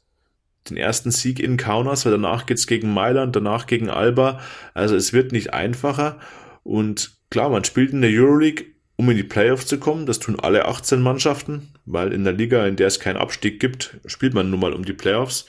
den 0.70 0.78
ersten 0.78 1.11
Sieg 1.11 1.39
in 1.39 1.57
Kaunas, 1.57 2.05
weil 2.05 2.11
danach 2.11 2.45
geht's 2.45 2.68
gegen 2.68 2.93
Mailand, 2.93 3.36
danach 3.36 3.68
gegen 3.68 3.89
Alba. 3.89 4.39
Also 4.74 4.95
es 4.95 5.13
wird 5.13 5.32
nicht 5.32 5.53
einfacher. 5.53 6.20
Und 6.63 7.11
klar, 7.30 7.49
man 7.49 7.63
spielt 7.63 7.91
in 7.91 8.01
der 8.01 8.11
Euroleague, 8.11 8.66
um 8.95 9.09
in 9.09 9.18
die 9.18 9.24
Playoffs 9.24 9.68
zu 9.68 9.78
kommen. 9.78 10.05
Das 10.05 10.20
tun 10.20 10.39
alle 10.39 10.66
18 10.66 11.01
Mannschaften, 11.01 11.70
weil 11.86 12.13
in 12.13 12.24
der 12.24 12.34
Liga, 12.34 12.66
in 12.66 12.76
der 12.76 12.88
es 12.88 12.99
keinen 12.99 13.18
Abstieg 13.18 13.59
gibt, 13.59 13.97
spielt 14.05 14.34
man 14.34 14.49
nun 14.49 14.59
mal 14.59 14.74
um 14.74 14.86
die 14.86 14.93
Playoffs. 14.93 15.45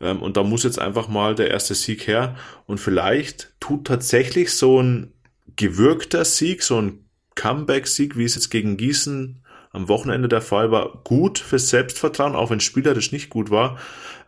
Ähm, 0.00 0.20
und 0.20 0.36
da 0.36 0.42
muss 0.42 0.64
jetzt 0.64 0.78
einfach 0.78 1.08
mal 1.08 1.34
der 1.34 1.50
erste 1.50 1.74
Sieg 1.74 2.06
her. 2.06 2.36
Und 2.66 2.78
vielleicht 2.78 3.52
tut 3.60 3.86
tatsächlich 3.86 4.52
so 4.52 4.82
ein 4.82 5.12
gewürgter 5.56 6.24
Sieg, 6.24 6.62
so 6.62 6.80
ein 6.80 7.04
Comeback-Sieg, 7.34 8.16
wie 8.16 8.24
es 8.24 8.34
jetzt 8.34 8.50
gegen 8.50 8.76
Gießen 8.76 9.42
am 9.70 9.88
Wochenende 9.88 10.28
der 10.28 10.40
Fall 10.40 10.70
war, 10.70 11.00
gut 11.04 11.38
fürs 11.38 11.68
Selbstvertrauen, 11.68 12.34
auch 12.34 12.50
wenn 12.50 12.60
spielerisch 12.60 13.12
nicht 13.12 13.30
gut 13.30 13.50
war, 13.50 13.78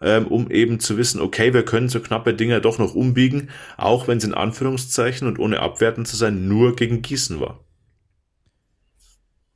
ähm, 0.00 0.26
um 0.26 0.50
eben 0.50 0.80
zu 0.80 0.96
wissen, 0.96 1.20
okay, 1.20 1.54
wir 1.54 1.64
können 1.64 1.88
so 1.88 2.00
knappe 2.00 2.34
Dinge 2.34 2.60
doch 2.60 2.78
noch 2.78 2.94
umbiegen, 2.94 3.50
auch 3.76 4.08
wenn 4.08 4.18
es 4.18 4.24
in 4.24 4.34
Anführungszeichen 4.34 5.26
und 5.26 5.38
ohne 5.38 5.60
abwertend 5.60 6.08
zu 6.08 6.16
sein 6.16 6.48
nur 6.48 6.76
gegen 6.76 7.02
Gießen 7.02 7.40
war. 7.40 7.60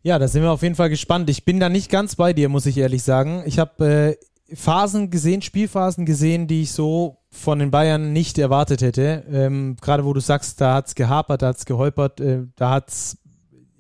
Ja, 0.03 0.19
da 0.19 0.29
sind 0.29 0.43
wir 0.43 0.51
auf 0.51 0.63
jeden 0.63 0.75
Fall 0.75 0.91
gespannt. 0.91 1.31
Ich 1.31 1.47
bin 1.47 1.61
da 1.61 1.71
nicht 1.71 1.91
ganz 1.91 2.17
bei 2.17 2.35
dir, 2.35 2.51
muss 2.51 2.67
ich 2.67 2.77
ehrlich 2.77 3.03
sagen. 3.03 3.43
Ich 3.47 3.59
habe 3.59 4.17
äh, 4.51 4.55
Phasen 4.55 5.11
gesehen, 5.11 5.41
Spielphasen 5.41 6.05
gesehen, 6.05 6.47
die 6.47 6.63
ich 6.63 6.73
so 6.73 7.23
von 7.31 7.59
den 7.59 7.71
Bayern 7.71 8.13
nicht 8.13 8.37
erwartet 8.37 8.83
hätte. 8.83 9.25
Ähm, 9.31 9.77
Gerade 9.81 10.05
wo 10.05 10.13
du 10.13 10.21
sagst, 10.21 10.61
da 10.61 10.75
hat 10.75 10.89
es 10.89 10.95
gehapert, 10.95 11.41
da 11.41 11.49
hat 11.49 11.57
es 11.57 11.65
geholpert, 11.65 12.21
äh, 12.21 12.43
da 12.55 12.71
hat 12.71 12.91
es 12.91 13.17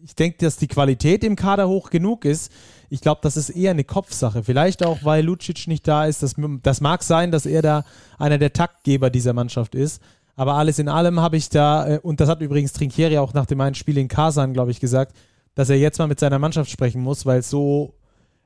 ich 0.05 0.14
denke, 0.14 0.36
dass 0.38 0.59
die 0.59 0.68
Qualität 0.68 1.24
im 1.24 1.34
Kader 1.34 1.66
hoch 1.66 1.88
genug 1.88 2.26
ist. 2.26 2.52
Ich 2.90 3.00
glaube, 3.00 3.20
das 3.22 3.38
ist 3.38 3.48
eher 3.48 3.70
eine 3.70 3.84
Kopfsache. 3.84 4.42
Vielleicht 4.44 4.84
auch, 4.84 4.98
weil 5.02 5.24
Lucic 5.24 5.66
nicht 5.66 5.88
da 5.88 6.05
ist. 6.05 6.22
Das, 6.22 6.34
das 6.62 6.80
mag 6.82 7.02
sein, 7.02 7.30
dass 7.30 7.46
er 7.46 7.62
da 7.62 7.84
einer 8.18 8.36
der 8.36 8.52
Taktgeber 8.52 9.09
dieser 9.09 9.32
Mannschaft 9.32 9.74
ist. 9.74 10.02
Aber 10.36 10.55
alles 10.55 10.78
in 10.78 10.88
allem 10.88 11.20
habe 11.20 11.38
ich 11.38 11.48
da, 11.48 11.88
äh, 11.88 11.98
und 12.00 12.20
das 12.20 12.28
hat 12.28 12.42
übrigens 12.42 12.74
Trinkieri 12.74 13.16
auch 13.16 13.32
nach 13.32 13.46
dem 13.46 13.61
einen 13.62 13.74
Spiel 13.74 13.96
in 13.96 14.09
Kasan, 14.09 14.52
glaube 14.52 14.72
ich, 14.72 14.80
gesagt, 14.80 15.16
dass 15.55 15.70
er 15.70 15.78
jetzt 15.78 15.98
mal 15.98 16.09
mit 16.09 16.20
seiner 16.20 16.38
Mannschaft 16.38 16.70
sprechen 16.70 17.00
muss, 17.00 17.24
weil 17.24 17.42
so 17.42 17.94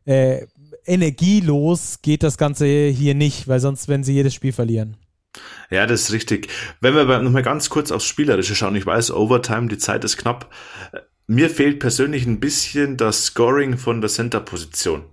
äh, 0.04 0.46
energielos 0.86 2.00
geht 2.02 2.22
das 2.22 2.38
Ganze 2.38 2.66
hier 2.66 3.14
nicht, 3.14 3.48
weil 3.48 3.58
sonst 3.58 3.88
werden 3.88 4.04
sie 4.04 4.12
jedes 4.12 4.34
Spiel 4.34 4.52
verlieren. 4.52 4.96
Ja, 5.70 5.86
das 5.86 6.02
ist 6.02 6.12
richtig. 6.12 6.48
Wenn 6.80 6.94
wir 6.94 7.18
nochmal 7.20 7.42
ganz 7.42 7.68
kurz 7.68 7.90
aufs 7.90 8.06
Spielerische 8.06 8.54
schauen, 8.54 8.76
ich 8.76 8.86
weiß, 8.86 9.10
Overtime, 9.10 9.68
die 9.68 9.78
Zeit 9.78 10.04
ist 10.04 10.16
knapp. 10.16 10.50
Mir 11.30 11.50
fehlt 11.50 11.78
persönlich 11.78 12.24
ein 12.24 12.40
bisschen 12.40 12.96
das 12.96 13.26
Scoring 13.26 13.76
von 13.76 14.00
der 14.00 14.08
Center-Position. 14.08 15.04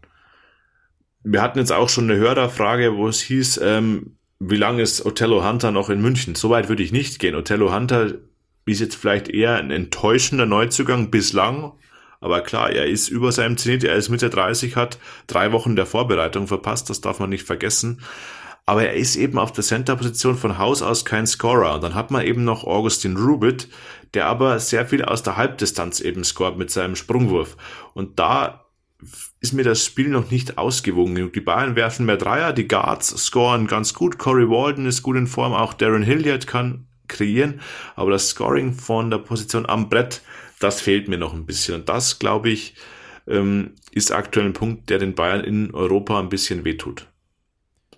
Wir 1.23 1.41
hatten 1.41 1.59
jetzt 1.59 1.73
auch 1.73 1.89
schon 1.89 2.09
eine 2.09 2.17
Hörerfrage, 2.17 2.95
wo 2.95 3.09
es 3.09 3.19
hieß, 3.19 3.59
ähm, 3.61 4.15
wie 4.39 4.55
lange 4.55 4.81
ist 4.81 5.05
Othello 5.05 5.45
Hunter 5.45 5.71
noch 5.71 5.89
in 5.89 6.01
München? 6.01 6.33
Soweit 6.35 6.69
würde 6.69 6.83
ich 6.83 6.93
nicht 6.93 7.19
gehen. 7.19 7.35
Othello 7.35 7.73
Hunter 7.73 8.13
ist 8.65 8.79
jetzt 8.79 8.95
vielleicht 8.95 9.27
eher 9.27 9.57
ein 9.57 9.71
enttäuschender 9.71 10.45
Neuzugang 10.45 11.11
bislang. 11.11 11.73
Aber 12.21 12.39
klar, 12.41 12.69
er 12.69 12.85
ist 12.85 13.09
über 13.09 13.33
seinem 13.33 13.57
Zenit, 13.57 13.83
er 13.83 13.95
ist 13.95 14.07
Mitte 14.07 14.29
30, 14.29 14.77
hat 14.77 14.97
drei 15.27 15.51
Wochen 15.51 15.75
der 15.75 15.85
Vorbereitung 15.85 16.47
verpasst, 16.47 16.89
das 16.89 17.01
darf 17.01 17.19
man 17.19 17.29
nicht 17.29 17.45
vergessen. 17.45 18.01
Aber 18.65 18.83
er 18.83 18.93
ist 18.93 19.15
eben 19.15 19.37
auf 19.37 19.51
der 19.51 19.63
Center-Position 19.63 20.37
von 20.37 20.57
Haus 20.57 20.81
aus 20.81 21.05
kein 21.05 21.27
Scorer. 21.27 21.75
Und 21.75 21.83
dann 21.83 21.93
hat 21.93 22.09
man 22.09 22.25
eben 22.25 22.43
noch 22.43 22.63
Augustin 22.63 23.15
Rubit, 23.15 23.69
der 24.15 24.25
aber 24.25 24.59
sehr 24.59 24.85
viel 24.85 25.03
aus 25.05 25.21
der 25.21 25.37
Halbdistanz 25.37 25.99
eben 25.99 26.23
scoret 26.23 26.57
mit 26.57 26.71
seinem 26.71 26.95
Sprungwurf. 26.95 27.57
Und 27.93 28.17
da 28.17 28.65
ist 29.39 29.53
mir 29.53 29.63
das 29.63 29.85
Spiel 29.85 30.09
noch 30.09 30.31
nicht 30.31 30.57
ausgewogen 30.57 31.15
genug. 31.15 31.33
Die 31.33 31.41
Bayern 31.41 31.75
werfen 31.75 32.05
mehr 32.05 32.17
Dreier, 32.17 32.53
die 32.53 32.67
Guards 32.67 33.09
scoren 33.09 33.67
ganz 33.67 33.93
gut, 33.93 34.17
Corey 34.17 34.49
Walden 34.49 34.87
ist 34.87 35.03
gut 35.03 35.17
in 35.17 35.27
Form, 35.27 35.53
auch 35.53 35.73
Darren 35.73 36.01
Hilliard 36.01 36.47
kann 36.47 36.87
kreieren, 37.07 37.61
aber 37.95 38.11
das 38.11 38.29
Scoring 38.29 38.73
von 38.73 39.11
der 39.11 39.19
Position 39.19 39.67
am 39.67 39.89
Brett, 39.89 40.23
das 40.59 40.81
fehlt 40.81 41.07
mir 41.07 41.17
noch 41.19 41.33
ein 41.33 41.45
bisschen. 41.45 41.75
Und 41.75 41.89
das, 41.89 42.17
glaube 42.17 42.49
ich, 42.49 42.75
ähm, 43.27 43.73
ist 43.91 44.11
aktuell 44.11 44.47
ein 44.47 44.53
Punkt, 44.53 44.89
der 44.89 44.97
den 44.97 45.13
Bayern 45.13 45.43
in 45.43 45.73
Europa 45.73 46.19
ein 46.19 46.29
bisschen 46.29 46.65
wehtut. 46.65 47.07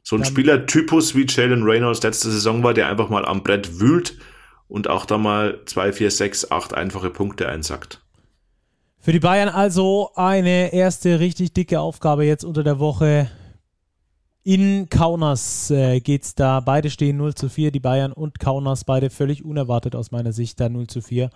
So 0.10 0.16
ein 0.16 0.24
Spielertypus 0.24 1.16
wie 1.16 1.26
Jalen 1.28 1.64
Reynolds 1.64 2.01
letzte 2.01 2.32
Saison 2.32 2.64
war, 2.64 2.74
der 2.74 2.88
einfach 2.88 3.10
mal 3.10 3.26
am 3.26 3.43
Brett 3.43 3.82
wühlt 3.82 4.18
und 4.70 4.89
auch 4.89 5.05
da 5.05 5.18
mal 5.18 5.60
2, 5.66 5.91
4, 5.91 6.12
6, 6.12 6.49
8 6.49 6.74
einfache 6.74 7.10
Punkte 7.10 7.49
einsackt. 7.49 7.99
Für 9.01 9.12
die 9.12 9.20
Bayern 9.20 9.49
also 9.49 10.12
eine 10.16 10.72
erste 10.72 11.20
richtig 11.20 11.51
dicke 11.51 11.82
Aufgabe 11.82 12.24
jetzt 12.24 12.45
unter 12.45 12.64
der 12.64 12.80
Woche. 12.80 13.30
In 14.48 14.88
Kaunas 14.88 15.70
äh, 15.72 15.98
es 16.00 16.34
da. 16.34 16.62
Beide 16.62 16.89
stehen 16.89 17.18
0 17.18 17.36
zu 17.36 17.50
4, 17.50 17.70
die 17.70 17.82
Bayern 17.82 18.14
und 18.14 18.39
Kaunas, 18.39 18.86
beide 18.86 19.10
völlig 19.10 19.43
unerwartet 19.43 19.93
aus 19.93 20.12
meiner 20.12 20.32
Sicht 20.32 20.62
da 20.62 20.70
0 20.70 20.88
zu 20.88 21.02
4. 21.02 21.30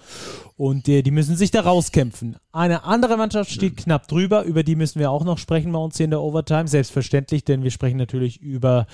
Und 0.55 0.87
äh, 0.87 1.01
die 1.01 1.11
müssen 1.11 1.35
sich 1.35 1.51
da 1.51 1.59
rauskämpfen. 1.59 2.37
Eine 2.53 2.85
andere 2.85 3.17
Mannschaft 3.17 3.51
steht 3.51 3.75
knapp 3.75 4.07
drüber, 4.07 4.43
über 4.43 4.63
die 4.63 4.77
müssen 4.77 5.01
wir 5.01 5.11
auch 5.11 5.25
noch 5.25 5.39
sprechen 5.39 5.73
bei 5.73 5.79
uns 5.79 5.97
hier 5.97 6.05
in 6.05 6.11
der 6.11 6.21
Overtime. 6.21 6.69
Selbstverständlich, 6.69 7.43
denn 7.43 7.63
wir 7.63 7.71
sprechen 7.71 7.97
natürlich 7.97 8.39
über 8.41 8.87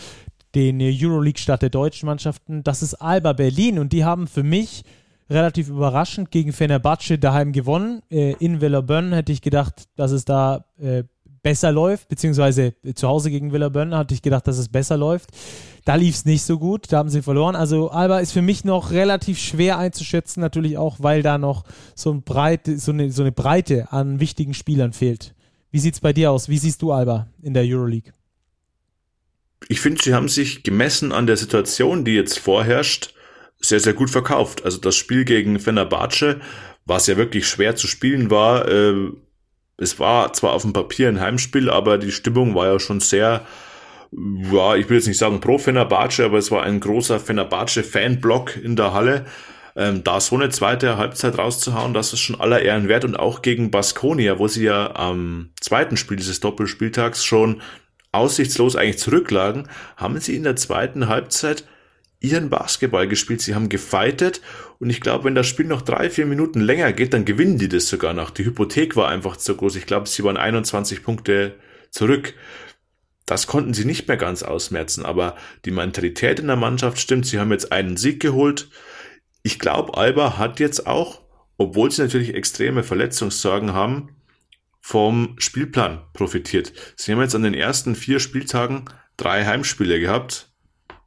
den 0.56 0.82
Euroleague-Start 0.82 1.62
der 1.62 1.70
deutschen 1.70 2.08
Mannschaften. 2.08 2.64
Das 2.64 2.82
ist 2.82 2.96
Alba 2.96 3.34
Berlin 3.34 3.78
und 3.78 3.94
die 3.94 4.04
haben 4.04 4.26
für 4.26 4.42
mich 4.42 4.84
relativ 5.30 5.70
überraschend 5.70 6.32
gegen 6.32 6.54
Fenerbahce 6.54 7.20
daheim 7.20 7.52
gewonnen. 7.52 8.02
Äh, 8.10 8.34
in 8.40 8.62
Villeurbanne 8.62 9.16
hätte 9.16 9.32
ich 9.32 9.44
gedacht, 9.44 9.84
dass 9.96 10.10
es 10.10 10.26
da 10.26 10.66
äh, 10.80 11.04
besser 11.44 11.72
läuft, 11.72 12.10
beziehungsweise 12.10 12.74
zu 12.96 13.08
Hause 13.08 13.30
gegen 13.30 13.52
Villabön 13.52 13.96
hatte 13.96 14.14
ich 14.14 14.22
gedacht, 14.22 14.48
dass 14.48 14.58
es 14.58 14.70
besser 14.70 14.98
läuft. 14.98 15.30
Da 15.86 15.96
lief 15.96 16.16
es 16.16 16.26
nicht 16.26 16.44
so 16.44 16.60
gut, 16.60 16.92
da 16.92 16.98
haben 16.98 17.10
sie 17.10 17.22
verloren. 17.22 17.56
Also 17.56 17.90
Alba 17.90 18.20
ist 18.20 18.34
für 18.34 18.42
mich 18.42 18.66
noch 18.66 18.92
relativ 18.92 19.40
schwer 19.40 19.78
einzuschätzen, 19.78 20.42
natürlich 20.42 20.78
auch, 20.78 20.98
weil 21.00 21.24
da 21.24 21.38
noch 21.38 21.64
so, 21.96 22.12
ein 22.12 22.24
Breite, 22.24 22.78
so, 22.78 22.92
eine, 22.92 23.12
so 23.12 23.24
eine 23.24 23.32
Breite 23.32 23.92
an 23.92 24.20
wichtigen 24.20 24.54
Spielern 24.54 24.94
fehlt. 24.94 25.34
Wie 25.72 25.80
sieht 25.80 25.94
es 25.94 26.02
bei 26.02 26.14
dir 26.14 26.32
aus? 26.32 26.50
Wie 26.50 26.58
siehst 26.58 26.82
du 26.82 26.92
Alba 26.92 27.28
in 27.42 27.54
der 27.54 27.64
Euroleague? 27.64 28.12
Ich 29.70 29.82
finde, 29.82 30.02
sie 30.04 30.14
haben 30.14 30.30
sich 30.30 30.64
gemessen 30.64 31.12
an 31.12 31.28
der 31.28 31.38
Situation, 31.38 32.06
die 32.06 32.14
jetzt 32.14 32.40
vorherrscht, 32.40 33.14
sehr, 33.60 33.80
sehr 33.80 33.94
gut 33.94 34.10
verkauft. 34.10 34.64
Also 34.64 34.78
das 34.78 34.96
Spiel 34.96 35.26
gegen 35.26 35.60
Fenerbahce, 35.60 36.40
was 36.86 37.08
ja 37.08 37.18
wirklich 37.18 37.48
schwer 37.48 37.76
zu 37.76 37.88
spielen 37.88 38.30
war, 38.30 38.68
äh, 38.68 39.12
es 39.78 40.00
war 40.00 40.34
zwar 40.34 40.54
auf 40.54 40.64
dem 40.64 40.74
Papier 40.74 41.08
ein 41.08 41.22
Heimspiel, 41.22 41.70
aber 41.70 41.98
die 41.98 42.12
Stimmung 42.12 42.56
war 42.56 42.68
ja 42.68 42.80
schon 42.80 43.00
sehr 43.00 43.46
ja, 44.12 44.76
ich 44.76 44.90
will 44.90 44.98
jetzt 44.98 45.08
nicht 45.08 45.18
sagen 45.18 45.42
pro 45.42 45.58
Fenerbahce, 45.58 46.26
aber 46.26 46.38
es 46.38 46.52
war 46.52 46.64
ein 46.64 46.80
großer 46.80 47.20
Fenerbahce-Fanblock 47.20 48.56
in 48.56 48.76
der 48.76 48.94
Halle. 48.94 49.26
Ähm, 49.76 50.04
da 50.04 50.20
so 50.20 50.36
eine 50.36 50.50
zweite 50.50 50.98
Halbzeit 50.98 51.38
rauszuhauen, 51.38 51.94
das 51.94 52.14
ist 52.14 52.22
schon 52.22 52.40
aller 52.40 52.62
Ehren 52.62 52.88
wert 52.88 53.06
und 53.06 53.16
auch 53.16 53.44
gegen 53.44 53.70
Baskonia, 53.70 54.40
wo 54.40 54.48
sie 54.48 54.64
ja 54.64 54.96
am 54.96 55.50
zweiten 55.62 55.98
Spiel 55.98 56.18
dieses 56.18 56.40
Doppelspieltags 56.40 57.24
schon 57.24 57.62
aussichtslos 58.12 58.76
eigentlich 58.76 58.98
zurücklagen, 58.98 59.68
haben 59.96 60.20
sie 60.20 60.36
in 60.36 60.44
der 60.44 60.56
zweiten 60.56 61.10
Halbzeit 61.10 61.64
ihren 62.20 62.50
Basketball 62.50 63.08
gespielt. 63.08 63.42
Sie 63.42 63.56
haben 63.56 63.70
gefeitet 63.70 64.42
und 64.80 64.90
ich 64.90 65.02
glaube, 65.02 65.26
wenn 65.26 65.36
das 65.36 65.48
Spiel 65.48 65.66
noch 65.66 65.82
drei, 65.82 66.10
vier 66.10 66.26
Minuten 66.26 66.62
länger 66.62 66.94
geht, 66.94 67.14
dann 67.14 67.26
gewinnen 67.26 67.58
die 67.58 67.70
das 67.70 67.88
sogar 67.88 68.14
noch. 68.14 68.30
Die 68.30 68.46
Hypothek 68.46 68.96
war 68.96 69.10
einfach 69.10 69.38
zu 69.38 69.56
groß. 69.56 69.76
Ich 69.76 69.86
glaube, 69.86 70.08
sie 70.08 70.24
waren 70.24 70.38
21 70.38 71.04
Punkte 71.04 71.56
zurück. 71.92 72.34
Das 73.26 73.46
konnten 73.46 73.74
sie 73.74 73.86
nicht 73.86 74.08
mehr 74.08 74.18
ganz 74.18 74.42
ausmerzen, 74.42 75.06
aber 75.06 75.36
die 75.66 75.72
Mentalität 75.72 76.40
in 76.40 76.48
der 76.48 76.56
Mannschaft 76.56 77.00
stimmt. 77.00 77.26
Sie 77.26 77.40
haben 77.40 77.52
jetzt 77.52 77.72
einen 77.72 77.98
Sieg 77.98 78.22
geholt. 78.22 78.70
Ich 79.44 79.60
glaube, 79.60 79.98
Alba 79.98 80.38
hat 80.38 80.60
jetzt 80.60 80.88
auch, 80.88 81.22
obwohl 81.58 81.92
sie 81.92 82.02
natürlich 82.02 82.34
extreme 82.34 82.84
Verletzungssorgen 82.84 83.74
haben, 83.74 84.16
vom 84.80 85.36
Spielplan 85.38 86.02
profitiert. 86.14 86.72
Sie 86.96 87.12
haben 87.12 87.20
jetzt 87.20 87.36
an 87.36 87.44
den 87.44 87.54
ersten 87.54 87.96
vier 87.96 88.22
Spieltagen 88.22 88.86
drei 89.18 89.46
Heimspiele 89.46 90.00
gehabt. 90.00 90.47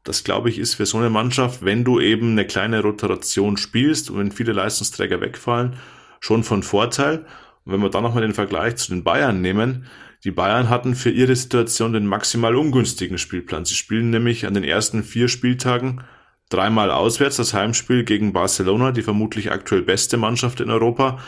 Das 0.05 0.25
glaube 0.25 0.49
ich 0.49 0.59
ist 0.59 0.75
für 0.75 0.87
so 0.87 0.99
eine 0.99 1.11
Mannschaft, 1.11 1.65
wenn 1.65 1.85
du 1.85 2.01
eben 2.01 2.33
eine 2.33 2.47
kleine 2.47 2.83
Rotation 2.83 3.57
spielst 3.57 4.11
und 4.11 4.19
wenn 4.19 4.33
viele 4.33 4.53
Leistungsträger 4.53 5.21
wegfallen, 5.21 5.77
schon 6.21 6.43
von 6.43 6.63
Vorteil. 6.63 7.27
Und 7.65 7.73
wenn 7.73 7.83
wir 7.83 7.91
dann 7.91 8.03
nochmal 8.03 8.23
den 8.23 8.35
Vergleich 8.35 8.77
zu 8.77 8.93
den 8.93 9.05
Bayern 9.05 9.41
nehmen, 9.41 9.87
die 10.25 10.31
Bayern 10.31 10.69
hatten 10.69 10.95
für 10.95 11.11
ihre 11.11 11.35
Situation 11.35 11.93
den 11.93 12.07
maximal 12.07 12.55
ungünstigen 12.55 13.19
Spielplan. 13.19 13.65
Sie 13.65 13.75
spielen 13.75 14.11
nämlich 14.11 14.47
an 14.47 14.55
den 14.55 14.65
ersten 14.65 15.03
vier 15.03 15.29
Spieltagen 15.29 16.03
dreimal 16.51 16.91
auswärts, 16.91 17.37
das 17.37 17.55
Heimspiel 17.55 18.05
gegen 18.05 18.33
Barcelona, 18.33 18.93
die 18.93 19.03
vermutlich 19.03 19.51
aktuell 19.51 19.83
beste 19.83 20.17
Mannschaft 20.17 20.61
in 20.61 20.71
Europa, 20.71 21.19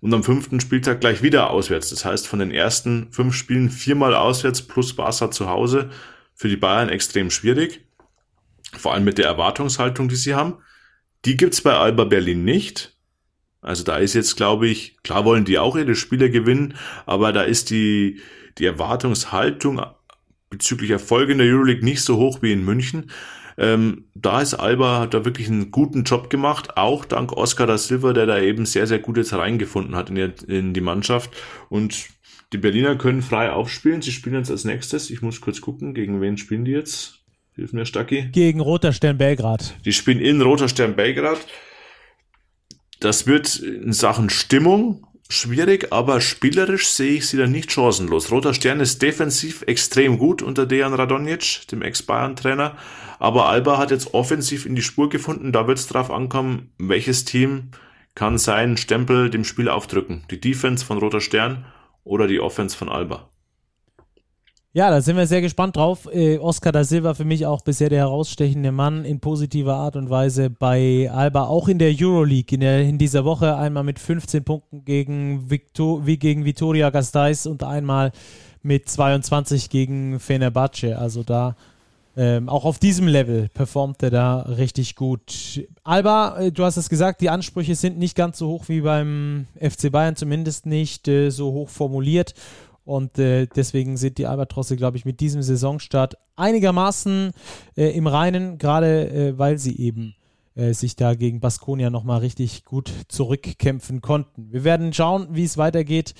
und 0.00 0.14
am 0.14 0.22
fünften 0.22 0.60
Spieltag 0.60 1.00
gleich 1.00 1.22
wieder 1.22 1.50
auswärts. 1.50 1.90
Das 1.90 2.04
heißt, 2.04 2.28
von 2.28 2.38
den 2.38 2.52
ersten 2.52 3.08
fünf 3.10 3.34
Spielen 3.34 3.68
viermal 3.68 4.14
auswärts 4.14 4.62
plus 4.62 4.94
Barca 4.94 5.30
zu 5.30 5.48
Hause 5.48 5.90
für 6.34 6.48
die 6.48 6.56
Bayern 6.56 6.88
extrem 6.88 7.30
schwierig. 7.30 7.80
Vor 8.78 8.94
allem 8.94 9.04
mit 9.04 9.18
der 9.18 9.26
Erwartungshaltung, 9.26 10.08
die 10.08 10.16
sie 10.16 10.34
haben. 10.34 10.58
Die 11.24 11.36
gibt's 11.36 11.60
bei 11.60 11.74
Alba 11.74 12.04
Berlin 12.04 12.44
nicht. 12.44 12.96
Also 13.60 13.82
da 13.82 13.96
ist 13.96 14.14
jetzt, 14.14 14.36
glaube 14.36 14.68
ich, 14.68 14.96
klar 15.02 15.24
wollen 15.24 15.44
die 15.44 15.58
auch 15.58 15.76
ihre 15.76 15.96
Spiele 15.96 16.30
gewinnen, 16.30 16.74
aber 17.06 17.32
da 17.32 17.42
ist 17.42 17.70
die, 17.70 18.20
die 18.58 18.66
Erwartungshaltung 18.66 19.80
bezüglich 20.48 20.90
Erfolge 20.90 21.32
in 21.32 21.38
der 21.38 21.48
Euroleague 21.48 21.84
nicht 21.84 22.02
so 22.02 22.16
hoch 22.16 22.40
wie 22.40 22.52
in 22.52 22.64
München. 22.64 23.10
Ähm, 23.58 24.04
da 24.14 24.40
ist 24.40 24.54
Alba, 24.54 25.00
hat 25.00 25.14
da 25.14 25.24
wirklich 25.24 25.48
einen 25.48 25.72
guten 25.72 26.04
Job 26.04 26.30
gemacht, 26.30 26.76
auch 26.76 27.04
dank 27.04 27.32
Oscar 27.32 27.66
da 27.66 27.76
Silva, 27.76 28.12
der 28.12 28.26
da 28.26 28.38
eben 28.38 28.64
sehr, 28.64 28.86
sehr 28.86 29.00
gut 29.00 29.16
jetzt 29.16 29.32
reingefunden 29.32 29.96
hat 29.96 30.10
in 30.10 30.14
die, 30.14 30.32
in 30.46 30.74
die 30.74 30.80
Mannschaft. 30.80 31.30
Und 31.68 32.08
die 32.52 32.58
Berliner 32.58 32.96
können 32.96 33.20
frei 33.20 33.50
aufspielen. 33.50 34.00
Sie 34.00 34.12
spielen 34.12 34.36
jetzt 34.36 34.50
als 34.50 34.64
nächstes. 34.64 35.10
Ich 35.10 35.22
muss 35.22 35.40
kurz 35.40 35.60
gucken, 35.60 35.92
gegen 35.92 36.20
wen 36.20 36.38
spielen 36.38 36.64
die 36.64 36.70
jetzt? 36.70 37.17
Hilf 37.58 37.72
mir, 37.72 37.86
Stacki. 37.86 38.28
Gegen 38.30 38.60
Roter 38.60 38.92
Stern 38.92 39.18
Belgrad. 39.18 39.74
Die 39.84 39.92
spielen 39.92 40.20
in 40.20 40.40
Roter 40.40 40.68
Stern 40.68 40.94
Belgrad. 40.94 41.38
Das 43.00 43.26
wird 43.26 43.56
in 43.56 43.92
Sachen 43.92 44.30
Stimmung 44.30 45.04
schwierig, 45.28 45.92
aber 45.92 46.20
spielerisch 46.20 46.86
sehe 46.86 47.14
ich 47.14 47.26
sie 47.26 47.36
dann 47.36 47.50
nicht 47.50 47.72
chancenlos. 47.72 48.30
Roter 48.30 48.54
Stern 48.54 48.78
ist 48.78 49.02
defensiv 49.02 49.62
extrem 49.62 50.18
gut 50.18 50.40
unter 50.40 50.66
Dejan 50.66 50.94
Radonjic, 50.94 51.66
dem 51.72 51.82
Ex-Bayern-Trainer, 51.82 52.76
aber 53.18 53.48
Alba 53.48 53.76
hat 53.76 53.90
jetzt 53.90 54.14
offensiv 54.14 54.64
in 54.64 54.76
die 54.76 54.82
Spur 54.82 55.08
gefunden. 55.08 55.50
Da 55.50 55.66
wird 55.66 55.78
es 55.78 55.88
drauf 55.88 56.12
ankommen, 56.12 56.70
welches 56.78 57.24
Team 57.24 57.72
kann 58.14 58.38
seinen 58.38 58.76
Stempel 58.76 59.30
dem 59.30 59.42
Spiel 59.42 59.68
aufdrücken. 59.68 60.22
Die 60.30 60.40
Defense 60.40 60.86
von 60.86 60.98
Roter 60.98 61.20
Stern 61.20 61.66
oder 62.04 62.28
die 62.28 62.38
Offense 62.38 62.76
von 62.76 62.88
Alba. 62.88 63.28
Ja, 64.78 64.92
da 64.92 65.00
sind 65.00 65.16
wir 65.16 65.26
sehr 65.26 65.40
gespannt 65.40 65.74
drauf. 65.74 66.08
Äh, 66.12 66.38
Oscar 66.38 66.70
da 66.70 66.84
Silva 66.84 67.14
für 67.14 67.24
mich 67.24 67.44
auch 67.44 67.62
bisher 67.62 67.88
der 67.88 67.98
herausstechende 67.98 68.70
Mann 68.70 69.04
in 69.04 69.18
positiver 69.18 69.74
Art 69.74 69.96
und 69.96 70.08
Weise 70.08 70.50
bei 70.50 71.10
Alba, 71.12 71.46
auch 71.46 71.66
in 71.66 71.80
der 71.80 71.92
Euroleague. 71.98 72.54
In, 72.54 72.60
der, 72.60 72.82
in 72.82 72.96
dieser 72.96 73.24
Woche 73.24 73.56
einmal 73.56 73.82
mit 73.82 73.98
15 73.98 74.44
Punkten 74.44 74.84
gegen, 74.84 75.50
Victor, 75.50 76.06
wie 76.06 76.16
gegen 76.16 76.44
Vitoria 76.44 76.90
Gasteiz 76.90 77.44
und 77.44 77.64
einmal 77.64 78.12
mit 78.62 78.88
22 78.88 79.68
gegen 79.68 80.20
Fenerbahce. 80.20 80.96
Also 80.96 81.24
da 81.24 81.56
ähm, 82.16 82.48
auch 82.48 82.64
auf 82.64 82.78
diesem 82.78 83.08
Level 83.08 83.48
performt 83.48 84.00
er 84.04 84.10
da 84.10 84.40
richtig 84.42 84.94
gut. 84.94 85.60
Alba, 85.82 86.38
äh, 86.38 86.52
du 86.52 86.62
hast 86.64 86.76
es 86.76 86.88
gesagt, 86.88 87.20
die 87.20 87.30
Ansprüche 87.30 87.74
sind 87.74 87.98
nicht 87.98 88.16
ganz 88.16 88.38
so 88.38 88.46
hoch 88.46 88.64
wie 88.68 88.82
beim 88.82 89.46
FC 89.60 89.90
Bayern, 89.90 90.14
zumindest 90.14 90.66
nicht 90.66 91.08
äh, 91.08 91.30
so 91.30 91.52
hoch 91.52 91.68
formuliert. 91.68 92.34
Und 92.88 93.18
äh, 93.18 93.46
deswegen 93.46 93.98
sind 93.98 94.16
die 94.16 94.26
Albatrosse, 94.26 94.74
glaube 94.74 94.96
ich, 94.96 95.04
mit 95.04 95.20
diesem 95.20 95.42
Saisonstart 95.42 96.16
einigermaßen 96.36 97.32
äh, 97.76 97.90
im 97.90 98.06
Reinen, 98.06 98.56
gerade 98.56 99.10
äh, 99.10 99.38
weil 99.38 99.58
sie 99.58 99.78
eben 99.78 100.14
äh, 100.54 100.72
sich 100.72 100.96
da 100.96 101.14
gegen 101.14 101.38
Baskonia 101.38 101.90
nochmal 101.90 102.20
richtig 102.20 102.64
gut 102.64 102.90
zurückkämpfen 103.08 104.00
konnten. 104.00 104.50
Wir 104.52 104.64
werden 104.64 104.94
schauen, 104.94 105.28
wie 105.32 105.44
es 105.44 105.58
weitergeht. 105.58 106.14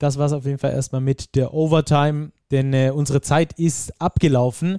Das 0.00 0.18
war 0.18 0.26
es 0.26 0.32
auf 0.32 0.44
jeden 0.44 0.58
Fall 0.58 0.72
erstmal 0.72 1.00
mit 1.00 1.36
der 1.36 1.54
Overtime 1.54 2.32
denn 2.50 2.72
äh, 2.72 2.90
unsere 2.94 3.20
Zeit 3.20 3.52
ist 3.54 4.00
abgelaufen. 4.00 4.78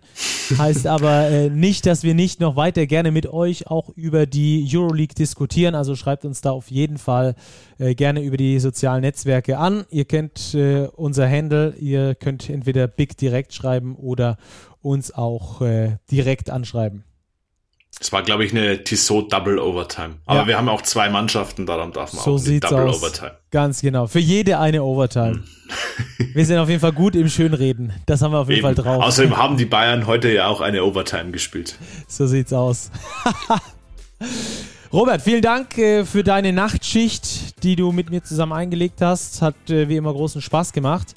Heißt 0.57 0.87
aber 0.87 1.27
äh, 1.29 1.49
nicht, 1.49 1.85
dass 1.85 2.03
wir 2.03 2.13
nicht 2.13 2.39
noch 2.39 2.55
weiter 2.55 2.85
gerne 2.85 3.11
mit 3.11 3.27
euch 3.27 3.67
auch 3.67 3.89
über 3.89 4.25
die 4.25 4.67
Euroleague 4.71 5.15
diskutieren. 5.15 5.75
Also 5.75 5.95
schreibt 5.95 6.25
uns 6.25 6.41
da 6.41 6.51
auf 6.51 6.69
jeden 6.69 6.97
Fall 6.97 7.35
äh, 7.77 7.95
gerne 7.95 8.21
über 8.21 8.37
die 8.37 8.59
sozialen 8.59 9.01
Netzwerke 9.01 9.57
an. 9.57 9.85
Ihr 9.89 10.05
kennt 10.05 10.53
äh, 10.53 10.87
unser 10.95 11.29
Handle. 11.29 11.75
Ihr 11.79 12.15
könnt 12.15 12.49
entweder 12.49 12.87
Big 12.87 13.17
direkt 13.17 13.53
schreiben 13.53 13.95
oder 13.95 14.37
uns 14.81 15.13
auch 15.13 15.61
äh, 15.61 15.97
direkt 16.09 16.49
anschreiben. 16.49 17.03
Es 17.99 18.11
war, 18.11 18.23
glaube 18.23 18.45
ich, 18.45 18.51
eine 18.51 18.83
Tissot 18.83 19.31
Double 19.31 19.59
Overtime. 19.59 20.15
Aber 20.25 20.41
ja. 20.41 20.47
wir 20.47 20.57
haben 20.57 20.69
auch 20.69 20.81
zwei 20.81 21.09
Mannschaften, 21.09 21.65
darum 21.65 21.91
darf 21.91 22.13
man 22.13 22.23
so 22.23 22.35
auch 22.35 22.37
sieht's 22.37 22.69
Double 22.69 22.89
aus. 22.89 23.03
Overtime. 23.03 23.37
Ganz 23.51 23.81
genau. 23.81 24.07
Für 24.07 24.19
jede 24.19 24.59
eine 24.59 24.83
Overtime. 24.83 25.43
Hm. 25.43 25.43
wir 26.33 26.45
sind 26.45 26.57
auf 26.57 26.69
jeden 26.69 26.79
Fall 26.79 26.93
gut 26.93 27.15
im 27.15 27.29
Schönreden. 27.29 27.93
Das 28.05 28.21
haben 28.21 28.31
wir 28.31 28.39
auf 28.39 28.49
jeden 28.49 28.65
Eben. 28.65 28.75
Fall 28.75 28.83
drauf. 28.83 29.03
Außerdem 29.03 29.37
haben 29.37 29.57
die 29.57 29.65
Bayern 29.65 30.07
heute 30.07 30.31
ja 30.31 30.47
auch 30.47 30.61
eine 30.61 30.83
Overtime 30.83 31.31
gespielt. 31.31 31.77
So 32.07 32.27
sieht's 32.27 32.53
aus. 32.53 32.91
Robert, 34.93 35.21
vielen 35.21 35.41
Dank 35.41 35.77
äh, 35.77 36.05
für 36.05 36.23
deine 36.23 36.51
Nachtschicht, 36.53 37.63
die 37.63 37.75
du 37.75 37.91
mit 37.91 38.09
mir 38.09 38.23
zusammen 38.23 38.53
eingelegt 38.53 39.01
hast. 39.01 39.41
Hat 39.41 39.69
äh, 39.69 39.87
wie 39.89 39.97
immer 39.97 40.13
großen 40.13 40.41
Spaß 40.41 40.73
gemacht. 40.73 41.13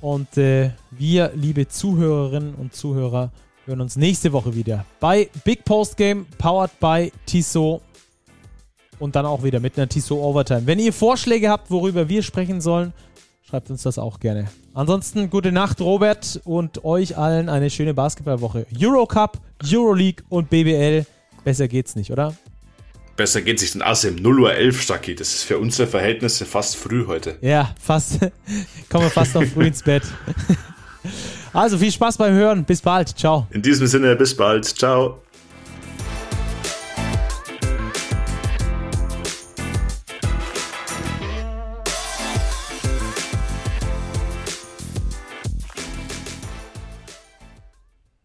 Und 0.00 0.36
äh, 0.36 0.70
wir, 0.90 1.30
liebe 1.34 1.68
Zuhörerinnen 1.68 2.54
und 2.54 2.74
Zuhörer, 2.74 3.30
wir 3.64 3.72
hören 3.72 3.80
uns 3.80 3.96
nächste 3.96 4.32
Woche 4.32 4.54
wieder 4.56 4.84
bei 4.98 5.30
Big 5.44 5.64
Post 5.64 5.96
Game, 5.96 6.26
powered 6.38 6.78
by 6.80 7.12
Tissot. 7.26 7.80
Und 8.98 9.16
dann 9.16 9.26
auch 9.26 9.42
wieder 9.42 9.60
mit 9.60 9.76
einer 9.76 9.88
Tissot 9.88 10.18
Overtime. 10.18 10.62
Wenn 10.66 10.78
ihr 10.78 10.92
Vorschläge 10.92 11.48
habt, 11.48 11.70
worüber 11.70 12.08
wir 12.08 12.22
sprechen 12.22 12.60
sollen, 12.60 12.92
schreibt 13.48 13.70
uns 13.70 13.82
das 13.82 13.98
auch 13.98 14.20
gerne. 14.20 14.48
Ansonsten 14.74 15.30
gute 15.30 15.52
Nacht, 15.52 15.80
Robert, 15.80 16.40
und 16.44 16.84
euch 16.84 17.16
allen 17.16 17.48
eine 17.48 17.70
schöne 17.70 17.94
Basketballwoche. 17.94 18.66
Eurocup, 18.76 19.40
Euroleague 19.64 20.24
und 20.28 20.50
BBL. 20.50 21.06
Besser 21.44 21.68
geht's 21.68 21.94
nicht, 21.94 22.10
oder? 22.10 22.34
Besser 23.16 23.42
geht's 23.42 23.62
nicht. 23.62 23.74
Und 23.76 23.82
außerdem 23.82 24.22
0 24.22 24.40
Uhr 24.40 24.54
11, 24.54 24.82
Stacki. 24.82 25.14
Das 25.14 25.34
ist 25.34 25.44
für 25.44 25.58
unsere 25.58 25.88
Verhältnisse 25.88 26.46
fast 26.46 26.76
früh 26.76 27.06
heute. 27.06 27.38
Ja, 27.40 27.74
fast. 27.80 28.18
Kommen 28.88 29.04
wir 29.04 29.10
fast 29.10 29.34
noch 29.34 29.44
früh 29.44 29.66
ins 29.66 29.82
Bett. 29.82 30.02
Also 31.52 31.78
viel 31.78 31.92
Spaß 31.92 32.18
beim 32.18 32.34
Hören. 32.34 32.64
Bis 32.64 32.80
bald. 32.80 33.16
Ciao. 33.18 33.46
In 33.50 33.62
diesem 33.62 33.86
Sinne, 33.86 34.16
bis 34.16 34.36
bald. 34.36 34.64
Ciao. 34.64 35.20